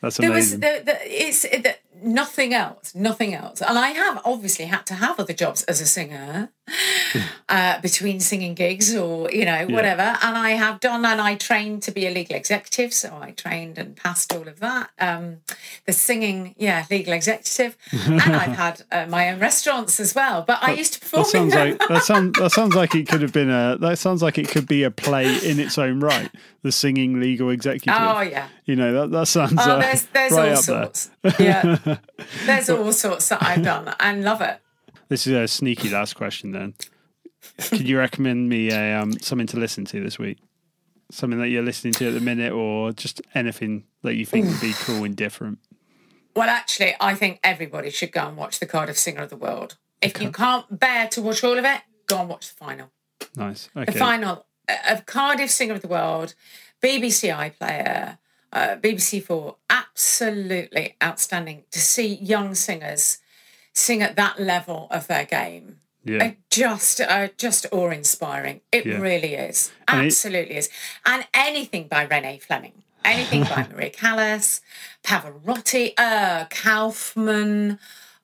That's 0.00 0.18
amazing. 0.18 0.20
There 0.20 0.30
was 0.30 0.50
the, 0.52 0.82
the, 0.84 0.98
it's 1.02 1.42
the, 1.42 1.76
nothing 2.02 2.54
else, 2.54 2.94
nothing 2.94 3.34
else. 3.34 3.60
And 3.60 3.78
I 3.78 3.88
have 3.88 4.22
obviously 4.24 4.66
had 4.66 4.86
to 4.86 4.94
have 4.94 5.20
other 5.20 5.34
jobs 5.34 5.62
as 5.64 5.80
a 5.80 5.86
singer 5.86 6.50
uh, 7.48 7.80
between 7.80 8.20
singing 8.20 8.54
gigs 8.54 8.94
or, 8.94 9.30
you 9.30 9.44
know, 9.44 9.66
whatever. 9.66 10.16
And 10.22 10.36
I 10.36 10.50
have 10.50 10.80
done, 10.80 11.04
and 11.04 11.20
I 11.20 11.34
trained 11.36 11.82
to 11.84 11.90
be 11.90 12.06
a 12.06 12.10
legal 12.10 12.36
executive. 12.36 12.92
So 12.92 13.18
I 13.20 13.30
trained 13.32 13.78
and 13.78 13.96
passed 13.96 14.34
all 14.34 14.48
of 14.48 14.60
that. 14.60 14.90
Um, 14.98 15.38
the 15.86 15.92
singing, 15.92 16.54
yeah, 16.58 16.84
legal 16.90 17.12
executive. 17.12 17.76
and 17.92 18.20
I've 18.20 18.56
had 18.56 18.82
uh, 18.90 19.06
my 19.08 19.30
own 19.30 19.38
restaurants 19.38 20.00
as 20.00 20.14
well. 20.14 20.42
But 20.42 20.58
I 20.62 20.72
used 20.72 20.94
to 20.94 21.00
perform 21.00 21.22
That 21.22 21.30
sounds 21.30 21.54
like 21.54 21.78
that 21.88 22.02
sounds 22.04 22.38
that 22.38 22.52
sounds 22.52 22.74
like 22.74 22.94
it 22.94 23.08
could 23.08 23.22
have 23.22 23.32
been 23.32 23.50
a 23.50 23.76
that 23.80 23.98
sounds 23.98 24.22
like 24.22 24.38
it 24.38 24.48
could 24.48 24.66
be 24.66 24.82
a 24.82 24.90
play 24.90 25.36
in 25.44 25.60
its 25.60 25.78
own 25.78 26.00
right. 26.00 26.30
The 26.62 26.72
singing 26.72 27.20
legal 27.20 27.50
executive. 27.50 27.94
Oh, 27.96 28.20
yeah. 28.22 28.48
You 28.64 28.74
know 28.76 28.92
that 28.92 29.10
that 29.12 29.28
sounds 29.28 29.54
Oh, 29.58 29.72
uh, 29.72 29.78
there's 29.80 30.06
there's 30.06 30.32
right 30.32 30.52
all 30.52 30.58
up 30.58 30.64
there. 30.64 30.82
sorts. 30.82 31.10
Yeah, 31.38 31.96
there's 32.44 32.68
all 32.70 32.92
sorts 32.92 33.28
that 33.28 33.42
I've 33.42 33.62
done 33.62 33.94
and 34.00 34.24
love 34.24 34.40
it. 34.40 34.58
This 35.08 35.26
is 35.26 35.32
a 35.34 35.46
sneaky 35.46 35.88
last 35.88 36.14
question. 36.14 36.52
Then, 36.52 36.74
could 37.58 37.88
you 37.88 37.98
recommend 37.98 38.48
me 38.48 38.70
a 38.70 39.00
um, 39.00 39.12
something 39.20 39.46
to 39.48 39.56
listen 39.56 39.84
to 39.86 40.02
this 40.02 40.18
week? 40.18 40.38
Something 41.10 41.38
that 41.38 41.48
you're 41.48 41.62
listening 41.62 41.92
to 41.94 42.08
at 42.08 42.14
the 42.14 42.20
minute, 42.20 42.52
or 42.52 42.92
just 42.92 43.22
anything 43.34 43.84
that 44.02 44.16
you 44.16 44.26
think 44.26 44.46
would 44.46 44.60
be 44.60 44.72
cool 44.72 45.04
and 45.04 45.14
different? 45.14 45.58
Well, 46.34 46.48
actually, 46.48 46.94
I 47.00 47.14
think 47.14 47.40
everybody 47.44 47.90
should 47.90 48.12
go 48.12 48.26
and 48.26 48.36
watch 48.36 48.58
the 48.58 48.66
Cardiff 48.66 48.98
Singer 48.98 49.22
of 49.22 49.30
the 49.30 49.36
World. 49.36 49.76
If 50.02 50.20
you 50.20 50.30
can't 50.30 50.78
bear 50.78 51.08
to 51.08 51.22
watch 51.22 51.42
all 51.42 51.56
of 51.56 51.64
it, 51.64 51.80
go 52.06 52.20
and 52.20 52.28
watch 52.28 52.48
the 52.48 52.54
final. 52.54 52.90
Nice. 53.36 53.68
The 53.74 53.92
final 53.92 54.46
uh, 54.68 54.74
of 54.90 55.06
Cardiff 55.06 55.50
Singer 55.50 55.74
of 55.74 55.82
the 55.82 55.88
World, 55.88 56.34
BBC 56.82 57.34
iPlayer, 57.34 58.18
uh, 58.52 58.76
BBC 58.76 59.22
Four, 59.22 59.56
absolutely 59.70 60.96
outstanding 61.02 61.64
to 61.70 61.78
see 61.78 62.16
young 62.16 62.54
singers 62.54 63.18
sing 63.76 64.02
at 64.02 64.16
that 64.16 64.40
level 64.40 64.88
of 64.90 65.06
their 65.06 65.24
game. 65.24 65.80
Yeah. 66.04 66.32
Just 66.50 67.00
uh, 67.00 67.28
just 67.36 67.66
awe 67.72 67.90
inspiring. 67.90 68.60
It 68.72 68.86
Yeah. 68.86 68.98
really 68.98 69.34
is. 69.34 69.72
And 69.88 70.02
it- 70.02 70.06
Absolutely 70.06 70.56
is. 70.56 70.70
And 71.04 71.26
anything 71.34 71.88
by 71.88 72.02
Renee 72.04 72.38
Fleming, 72.38 72.82
anything 73.04 73.42
by 73.42 73.66
Maria 73.72 73.90
Callas, 73.90 74.60
Pavarotti, 75.04 75.92
uh, 75.98 76.46
Kaufmann. 76.46 77.78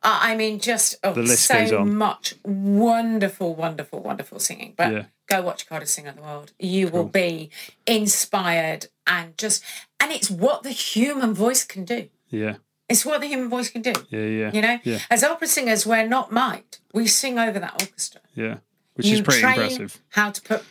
Uh, 0.05 0.19
I 0.21 0.37
mean, 0.37 0.59
just 0.59 0.97
oh, 1.05 1.13
The 1.13 1.23
list 1.23 1.49
goes 1.49 1.69
so 1.71 1.85
much 1.85 2.35
wonderful, 2.45 3.55
wonderful, 3.55 4.01
wonderful 4.01 4.39
singing. 4.41 4.75
But 4.77 4.93
Yeah. 4.93 5.05
go 5.29 5.43
watch 5.43 5.69
Cardiff 5.69 5.89
Sing 5.89 6.07
of 6.09 6.17
the 6.17 6.23
World. 6.23 6.53
You 6.59 6.89
will 6.89 7.05
be 7.09 7.51
inspired 7.87 8.87
and 9.07 9.37
just, 9.39 9.63
and 10.01 10.11
it's 10.13 10.29
what 10.31 10.63
the 10.65 10.71
human 10.71 11.35
voice 11.35 11.65
can 11.65 11.85
do. 11.85 12.09
Yeah. 12.31 12.57
It's 12.93 13.05
what 13.07 13.21
the 13.23 13.27
human 13.27 13.49
voice 13.49 13.71
can 13.71 13.83
do. 13.83 13.93
Yeah. 14.11 14.21
Yeah. 14.21 14.51
You 14.53 14.61
know, 14.63 14.79
Yeah. 14.85 14.99
as 15.11 15.25
opera 15.25 15.47
singers, 15.49 15.87
we're 15.87 16.07
not 16.07 16.31
might. 16.31 16.79
We 16.93 17.07
sing 17.07 17.39
over 17.39 17.59
that 17.59 17.73
orchestra. 17.81 18.21
Yeah. 18.35 18.57
Which 18.95 19.07
you 19.07 19.15
is 19.15 19.21
pretty 19.23 19.41
impressive. 19.43 20.01
how 20.11 20.31
to 20.31 20.41
put 20.43 20.65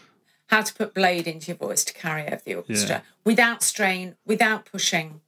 how 0.47 0.61
to 0.61 0.73
put 0.73 0.93
blade 0.93 1.27
into 1.27 1.47
your 1.47 1.55
voice 1.57 1.83
to 1.85 1.93
carry 1.93 2.23
over 2.27 2.41
the 2.45 2.55
orchestra 2.55 2.97
Yeah. 2.97 3.01
without 3.25 3.63
strain, 3.63 4.15
without 4.25 4.65
pushing. 4.65 5.21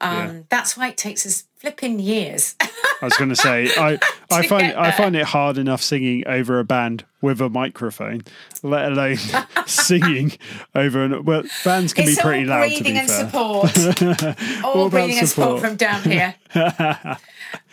Um, 0.00 0.16
Yeah. 0.16 0.40
That's 0.48 0.76
why 0.76 0.88
it 0.88 0.96
takes 0.96 1.24
us 1.24 1.44
flipping 1.56 2.00
years. 2.00 2.56
I 2.60 2.68
was 3.02 3.16
going 3.16 3.30
to 3.30 3.36
say, 3.36 3.70
I 3.78 3.98
I 4.30 4.46
find 4.46 4.72
I 4.74 4.90
find 4.92 5.16
it 5.16 5.24
hard 5.26 5.58
enough 5.58 5.82
singing 5.82 6.26
over 6.26 6.58
a 6.58 6.64
band 6.64 7.04
with 7.22 7.40
a 7.40 7.48
microphone, 7.50 8.22
let 8.62 8.90
alone 8.92 9.16
singing 9.66 10.32
over 10.74 11.04
an. 11.04 11.24
Well, 11.24 11.42
bands 11.64 11.92
can 11.92 12.04
it's 12.08 12.16
be 12.16 12.22
pretty 12.22 12.42
all 12.50 12.58
loud. 12.58 12.62
To 12.64 12.68
breathing 12.68 12.92
be 12.94 12.98
and 12.98 13.08
fair, 13.08 13.26
support. 13.26 14.64
all 14.64 14.72
about 14.86 14.90
breathing 14.90 15.18
and 15.18 15.28
support 15.28 15.58
support? 15.58 15.60
from 15.60 15.76
down 15.76 16.02
here. 16.02 16.34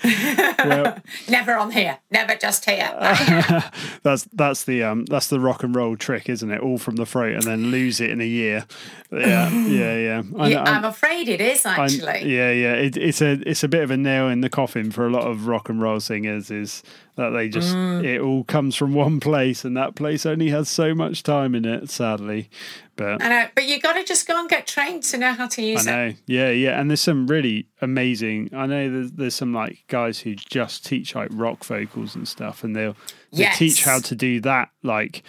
well, 0.04 0.98
Never 1.30 1.56
on 1.56 1.72
here. 1.72 1.98
Never 2.12 2.36
just 2.36 2.66
here. 2.66 2.92
that's 4.04 4.24
that's 4.34 4.64
the 4.66 4.84
um 4.84 5.06
that's 5.06 5.28
the 5.28 5.40
rock 5.40 5.64
and 5.64 5.76
roll 5.76 5.96
trick, 5.96 6.30
isn't 6.30 6.52
it? 6.52 6.60
All 6.62 6.78
from 6.78 6.96
the 6.96 7.06
throat 7.06 7.34
and 7.36 7.44
then 7.44 7.72
lose 7.72 8.00
it 8.00 8.10
in 8.10 8.22
a 8.22 8.26
year. 8.28 8.66
Yeah, 9.12 9.50
yeah, 9.52 9.98
yeah. 9.98 10.24
I, 10.38 10.48
Yeah, 10.50 10.64
I- 10.64 10.72
I'm 10.78 10.86
afraid 10.86 11.30
it 11.30 11.42
is 11.42 11.66
actually. 11.66 12.26
yeah, 12.36 12.52
yeah. 12.52 12.74
It, 12.74 12.98
it's 12.98 13.22
a 13.22 13.32
it's 13.50 13.64
a 13.64 13.68
bit 13.68 13.84
of 13.84 13.92
a 13.92 13.98
nail 13.98 14.28
in 14.30 14.42
the 14.42 14.50
coffin 14.50 14.92
for 14.92 15.08
a 15.08 15.10
lot 15.10 15.24
of 15.24 15.48
rock 15.48 15.70
and 15.70 15.82
roll 15.82 16.00
singers. 16.00 16.47
Is 16.52 16.84
that 17.16 17.30
they 17.30 17.50
just 17.50 17.76
Mm. 17.76 18.04
it 18.04 18.22
all 18.22 18.44
comes 18.44 18.76
from 18.76 18.94
one 18.94 19.20
place, 19.20 19.66
and 19.66 19.76
that 19.78 19.96
place 19.96 20.26
only 20.26 20.50
has 20.50 20.70
so 20.70 20.94
much 20.96 21.24
time 21.24 21.56
in 21.56 21.66
it. 21.66 21.90
Sadly, 21.90 22.50
but 22.96 23.22
I 23.24 23.30
know, 23.30 23.46
but 23.56 23.66
you 23.68 23.80
got 23.80 23.94
to 23.94 24.04
just 24.04 24.28
go 24.28 24.40
and 24.40 24.50
get 24.50 24.68
trained 24.68 25.04
to 25.04 25.18
know 25.18 25.34
how 25.34 25.48
to 25.48 25.62
I 25.62 25.66
use 25.66 25.86
it. 25.86 25.90
know. 25.92 26.14
Yeah, 26.26 26.50
yeah. 26.52 26.80
And 26.80 26.90
there's 26.90 27.02
some 27.02 27.28
really 27.28 27.68
amazing. 27.82 28.50
I 28.54 28.66
know 28.66 28.90
there's, 28.92 29.12
there's 29.14 29.36
some 29.36 29.54
like 29.54 29.80
guys 29.88 30.20
who 30.20 30.36
just 30.36 30.86
teach 30.86 31.16
like 31.16 31.30
rock 31.32 31.64
vocals 31.66 32.16
and 32.16 32.28
stuff, 32.28 32.64
and 32.64 32.76
they'll 32.76 32.96
they 33.32 33.40
Yes. 33.44 33.58
teach 33.58 33.84
how 33.84 34.00
to 34.00 34.16
do 34.16 34.40
that 34.42 34.70
like 34.84 35.24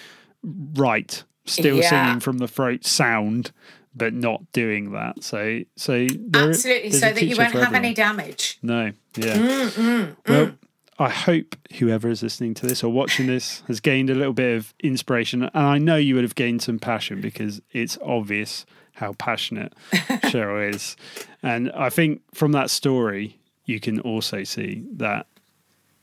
right, 0.76 1.24
still 1.46 1.76
Yeah. 1.78 1.88
singing 1.90 2.20
from 2.20 2.38
the 2.38 2.48
throat 2.48 2.84
sound, 2.84 3.50
but 3.94 4.14
not 4.14 4.52
doing 4.52 4.92
that. 4.92 5.24
So, 5.24 5.60
so 5.76 6.06
there- 6.08 6.48
Absolutely, 6.50 6.90
so 6.92 7.12
that 7.12 7.22
you 7.22 7.36
won't 7.36 7.52
have 7.52 7.62
everyone. 7.62 7.74
any 7.84 7.94
damage. 7.94 8.58
No, 8.62 8.92
yeah. 9.16 9.36
Mm, 9.36 10.16
Well, 10.28 10.52
I 10.98 11.08
hope 11.10 11.56
whoever 11.78 12.08
is 12.08 12.22
listening 12.22 12.54
to 12.54 12.66
this 12.66 12.82
or 12.82 12.90
watching 12.92 13.26
this 13.28 13.62
has 13.68 13.78
gained 13.80 14.10
a 14.10 14.14
little 14.14 14.32
bit 14.32 14.56
of 14.56 14.74
inspiration. 14.80 15.44
And 15.44 15.50
I 15.54 15.78
know 15.78 15.96
you 15.96 16.14
would 16.16 16.24
have 16.24 16.34
gained 16.34 16.60
some 16.62 16.78
passion 16.78 17.20
because 17.20 17.60
it's 17.72 17.96
obvious 18.02 18.66
how 18.94 19.12
passionate 19.12 19.72
Cheryl 19.92 20.74
is. 20.74 20.96
And 21.42 21.70
I 21.72 21.88
think 21.88 22.22
from 22.34 22.50
that 22.52 22.68
story, 22.68 23.36
you 23.64 23.78
can 23.78 24.00
also 24.00 24.42
see 24.42 24.84
that 24.94 25.26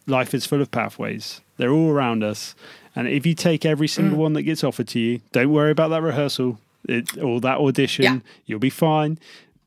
life 0.08 0.34
is 0.34 0.46
full 0.46 0.62
of 0.62 0.72
pathways. 0.72 1.42
They're 1.58 1.72
all 1.72 1.90
around 1.92 2.24
us. 2.24 2.56
And 2.96 3.08
if 3.10 3.26
you 3.26 3.34
take 3.34 3.66
every 3.66 3.88
Mm. 3.88 3.96
single 3.96 4.18
one 4.18 4.34
that 4.34 4.44
gets 4.44 4.64
offered 4.64 4.88
to 4.90 5.00
you, 5.00 5.20
don't 5.34 5.52
worry 5.52 5.72
about 5.72 5.90
that 5.90 6.02
rehearsal 6.04 6.60
it, 6.88 7.18
or 7.22 7.42
that 7.42 7.58
audition. 7.58 8.04
Yeah. 8.04 8.20
You'll 8.46 8.60
be 8.60 8.70
fine. 8.70 9.18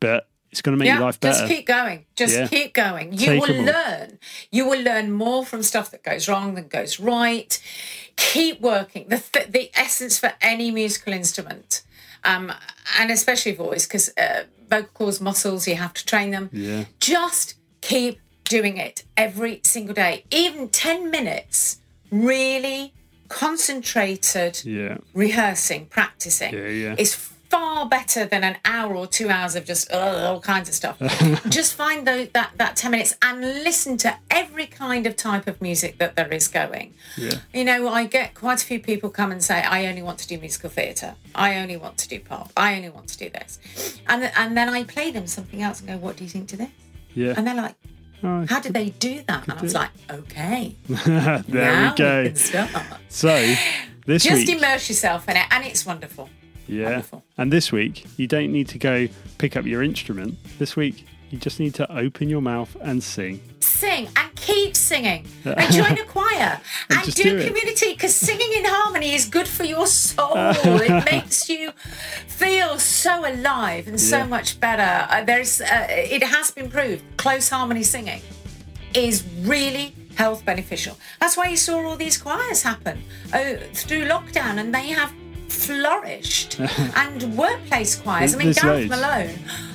But 0.00 0.26
it's 0.50 0.62
going 0.62 0.76
to 0.76 0.78
make 0.78 0.86
yeah, 0.86 0.94
your 0.94 1.04
life 1.06 1.20
better. 1.20 1.38
just 1.40 1.52
keep 1.52 1.66
going. 1.66 2.06
Just 2.16 2.34
Yeah. 2.34 2.46
keep 2.48 2.74
going. 2.74 3.12
You 3.12 3.26
Take 3.26 3.46
will 3.46 3.62
learn. 3.62 4.18
You 4.50 4.68
will 4.68 4.82
learn 4.82 5.12
more 5.12 5.44
from 5.44 5.62
stuff 5.62 5.90
that 5.90 6.02
goes 6.02 6.28
wrong 6.28 6.54
than 6.54 6.68
goes 6.68 6.98
right. 6.98 7.58
Keep 8.16 8.60
working. 8.60 9.08
The 9.08 9.18
th- 9.18 9.48
the 9.50 9.70
essence 9.74 10.18
for 10.18 10.32
any 10.40 10.70
musical 10.70 11.12
instrument, 11.12 11.82
um, 12.24 12.52
and 12.98 13.10
especially 13.10 13.52
voice, 13.52 13.86
because 13.86 14.10
uh, 14.16 14.44
vocal 14.68 14.88
cords, 14.94 15.20
muscles, 15.20 15.68
you 15.68 15.76
have 15.76 15.94
to 15.94 16.04
train 16.04 16.30
them. 16.30 16.50
Yeah. 16.52 16.84
Just 16.98 17.54
keep 17.80 18.18
doing 18.44 18.76
it 18.78 19.04
every 19.16 19.60
single 19.64 19.94
day, 19.94 20.24
even 20.30 20.68
ten 20.70 21.10
minutes. 21.10 21.78
Really 22.10 22.94
concentrated 23.28 24.64
yeah. 24.64 24.96
rehearsing, 25.12 25.86
practicing 25.86 26.54
Yeah, 26.54 26.68
yeah. 26.68 26.94
is 26.98 27.14
far 27.48 27.86
better 27.88 28.26
than 28.26 28.44
an 28.44 28.56
hour 28.64 28.94
or 28.94 29.06
two 29.06 29.28
hours 29.28 29.54
of 29.54 29.64
just 29.64 29.90
uh, 29.92 30.26
all 30.28 30.40
kinds 30.40 30.68
of 30.68 30.74
stuff. 30.74 30.98
just 31.48 31.74
find 31.74 32.06
those, 32.06 32.28
that 32.30 32.52
that 32.56 32.76
ten 32.76 32.90
minutes 32.90 33.16
and 33.22 33.40
listen 33.40 33.96
to 33.98 34.16
every 34.30 34.66
kind 34.66 35.06
of 35.06 35.16
type 35.16 35.46
of 35.46 35.60
music 35.60 35.98
that 35.98 36.16
there 36.16 36.28
is 36.32 36.48
going. 36.48 36.94
Yeah. 37.16 37.34
You 37.52 37.64
know, 37.64 37.88
I 37.88 38.06
get 38.06 38.34
quite 38.34 38.62
a 38.62 38.66
few 38.66 38.80
people 38.80 39.10
come 39.10 39.32
and 39.32 39.42
say, 39.42 39.62
"I 39.62 39.86
only 39.86 40.02
want 40.02 40.18
to 40.20 40.28
do 40.28 40.38
musical 40.38 40.70
theatre. 40.70 41.14
I 41.34 41.56
only 41.56 41.76
want 41.76 41.98
to 41.98 42.08
do 42.08 42.20
pop. 42.20 42.52
I 42.56 42.76
only 42.76 42.90
want 42.90 43.08
to 43.08 43.18
do 43.18 43.30
this," 43.30 43.58
and 44.06 44.30
and 44.36 44.56
then 44.56 44.68
I 44.68 44.84
play 44.84 45.10
them 45.10 45.26
something 45.26 45.62
else 45.62 45.80
and 45.80 45.88
go, 45.88 45.96
"What 45.96 46.16
do 46.16 46.24
you 46.24 46.30
think 46.30 46.48
to 46.48 46.56
this?" 46.56 46.70
Yeah. 47.14 47.34
And 47.36 47.46
they're 47.46 47.54
like, 47.54 47.74
Oh, 48.22 48.44
"How 48.48 48.60
did 48.60 48.74
they 48.74 48.90
do 48.90 49.22
that?" 49.26 49.48
And 49.48 49.58
I 49.58 49.62
was 49.62 49.74
like, 49.74 49.90
"Okay, 50.10 50.76
there 50.88 51.42
now 51.48 51.90
we 51.90 51.96
go. 51.96 52.34
start." 52.34 52.70
So 53.08 53.54
this 54.06 54.24
Just 54.24 54.46
week, 54.46 54.56
immerse 54.56 54.88
yourself 54.88 55.28
in 55.28 55.36
it, 55.36 55.46
and 55.50 55.64
it's 55.64 55.86
wonderful. 55.86 56.28
Yeah, 56.68 56.84
wonderful. 56.84 57.24
and 57.36 57.52
this 57.52 57.72
week 57.72 58.04
you 58.16 58.26
don't 58.26 58.52
need 58.52 58.68
to 58.68 58.78
go 58.78 59.08
pick 59.38 59.56
up 59.56 59.64
your 59.64 59.82
instrument. 59.82 60.36
This 60.58 60.76
week 60.76 61.06
you 61.30 61.38
just 61.38 61.60
need 61.60 61.74
to 61.74 61.90
open 61.92 62.28
your 62.28 62.40
mouth 62.40 62.74
and 62.80 63.02
sing. 63.02 63.40
sing 63.60 64.08
and 64.16 64.34
keep 64.34 64.74
singing 64.74 65.26
and 65.44 65.72
join 65.74 65.92
a 65.98 66.04
choir 66.04 66.58
and, 66.88 67.04
just 67.04 67.16
do, 67.18 67.24
do 67.38 67.46
community 67.46 67.92
because 67.92 68.14
singing 68.14 68.50
in 68.54 68.64
harmony 68.64 69.14
is 69.14 69.26
good 69.26 69.46
for 69.46 69.64
your 69.64 69.86
soul 69.86 70.32
it 70.36 71.04
makes 71.12 71.48
you 71.50 71.70
feel 72.26 72.78
so 72.78 73.28
alive 73.30 73.86
and 73.88 74.00
so 74.00 74.18
Yeah. 74.18 74.24
much 74.26 74.58
better 74.58 75.06
uh, 75.12 75.22
there's 75.24 75.60
uh, 75.60 75.86
it 75.90 76.22
has 76.22 76.50
been 76.50 76.70
proved 76.70 77.02
close 77.18 77.50
harmony 77.50 77.82
singing 77.82 78.22
is 78.94 79.22
really 79.42 79.94
health 80.16 80.44
beneficial 80.46 80.96
that's 81.20 81.36
why 81.36 81.48
you 81.48 81.56
saw 81.56 81.76
all 81.86 81.96
these 81.96 82.16
choirs 82.16 82.62
happen 82.62 83.02
uh, 83.34 83.54
through 83.74 84.04
lockdown 84.06 84.58
and 84.58 84.74
they 84.74 84.86
have 84.88 85.12
flourished 85.48 86.60
and 86.96 87.36
workplace 87.36 87.96
choirs 87.96 88.34
i 88.34 88.38
mean 88.38 88.52
gareth 88.52 88.88
malone 88.88 89.34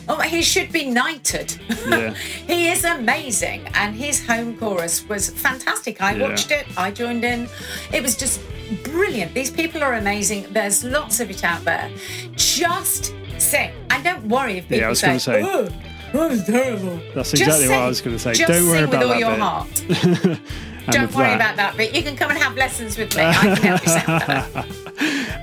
oh 0.09 0.19
he 0.21 0.41
should 0.41 0.71
be 0.71 0.85
knighted 0.89 1.55
Yeah. 1.89 2.13
he 2.47 2.69
is 2.69 2.83
amazing, 2.83 3.67
and 3.73 3.95
his 3.95 4.25
home 4.25 4.57
chorus 4.57 5.07
was 5.07 5.29
fantastic. 5.29 6.01
I 6.01 6.15
Yeah. 6.15 6.27
watched 6.29 6.51
it, 6.51 6.65
I 6.77 6.91
joined 6.91 7.23
in. 7.23 7.47
It 7.93 8.01
was 8.01 8.15
just 8.17 8.39
brilliant. 8.83 9.33
These 9.33 9.51
people 9.51 9.81
are 9.83 9.93
amazing. 9.95 10.47
There's 10.51 10.83
lots 10.83 11.19
of 11.19 11.29
it 11.29 11.43
out 11.43 11.63
there. 11.63 11.89
Just 12.35 13.13
sing, 13.37 13.71
and 13.91 14.03
don't 14.03 14.25
worry 14.27 14.57
if 14.59 14.63
people 14.63 14.77
Yeah, 14.79 14.87
I 14.87 14.89
was 14.89 14.99
say. 15.23 15.41
"Oh, 15.43 15.69
that 16.13 16.29
was 16.31 16.43
terrible." 16.45 16.99
That's 17.15 17.33
exactly 17.33 17.67
what 17.69 17.79
I 17.79 17.87
was 17.87 18.01
going 18.01 18.15
to 18.17 18.23
say. 18.25 18.33
Just 18.33 18.51
Don't 18.51 18.67
worry 18.67 18.79
sing 18.79 18.87
about 18.89 18.99
with 18.99 19.07
all 19.07 19.13
that 19.13 19.19
your 19.19 19.31
bit. 19.31 20.27
heart. 20.29 20.39
And 20.85 20.93
Don't 20.93 21.15
worry 21.15 21.27
that- 21.29 21.35
about 21.35 21.55
that 21.57 21.77
bit. 21.77 21.95
You 21.95 22.03
can 22.03 22.15
come 22.15 22.29
and 22.31 22.39
have 22.39 22.55
lessons 22.57 22.97
with 22.97 23.15
me. 23.15 23.23
I 23.23 23.33
can 23.33 23.55
help 23.57 24.55
you. 24.55 24.63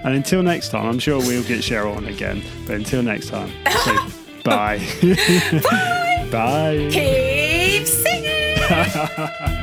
And 0.02 0.14
until 0.14 0.42
next 0.42 0.70
time, 0.70 0.86
I'm 0.86 0.98
sure 0.98 1.18
we'll 1.18 1.42
get 1.44 1.58
Cheryl 1.60 1.94
on 1.96 2.06
again. 2.06 2.42
But 2.66 2.76
until 2.76 3.02
next 3.02 3.28
time, 3.28 3.50
so 3.84 3.94
bye. 4.44 4.78
bye. 6.30 6.88
Keep 6.90 7.86
singing. 7.86 9.56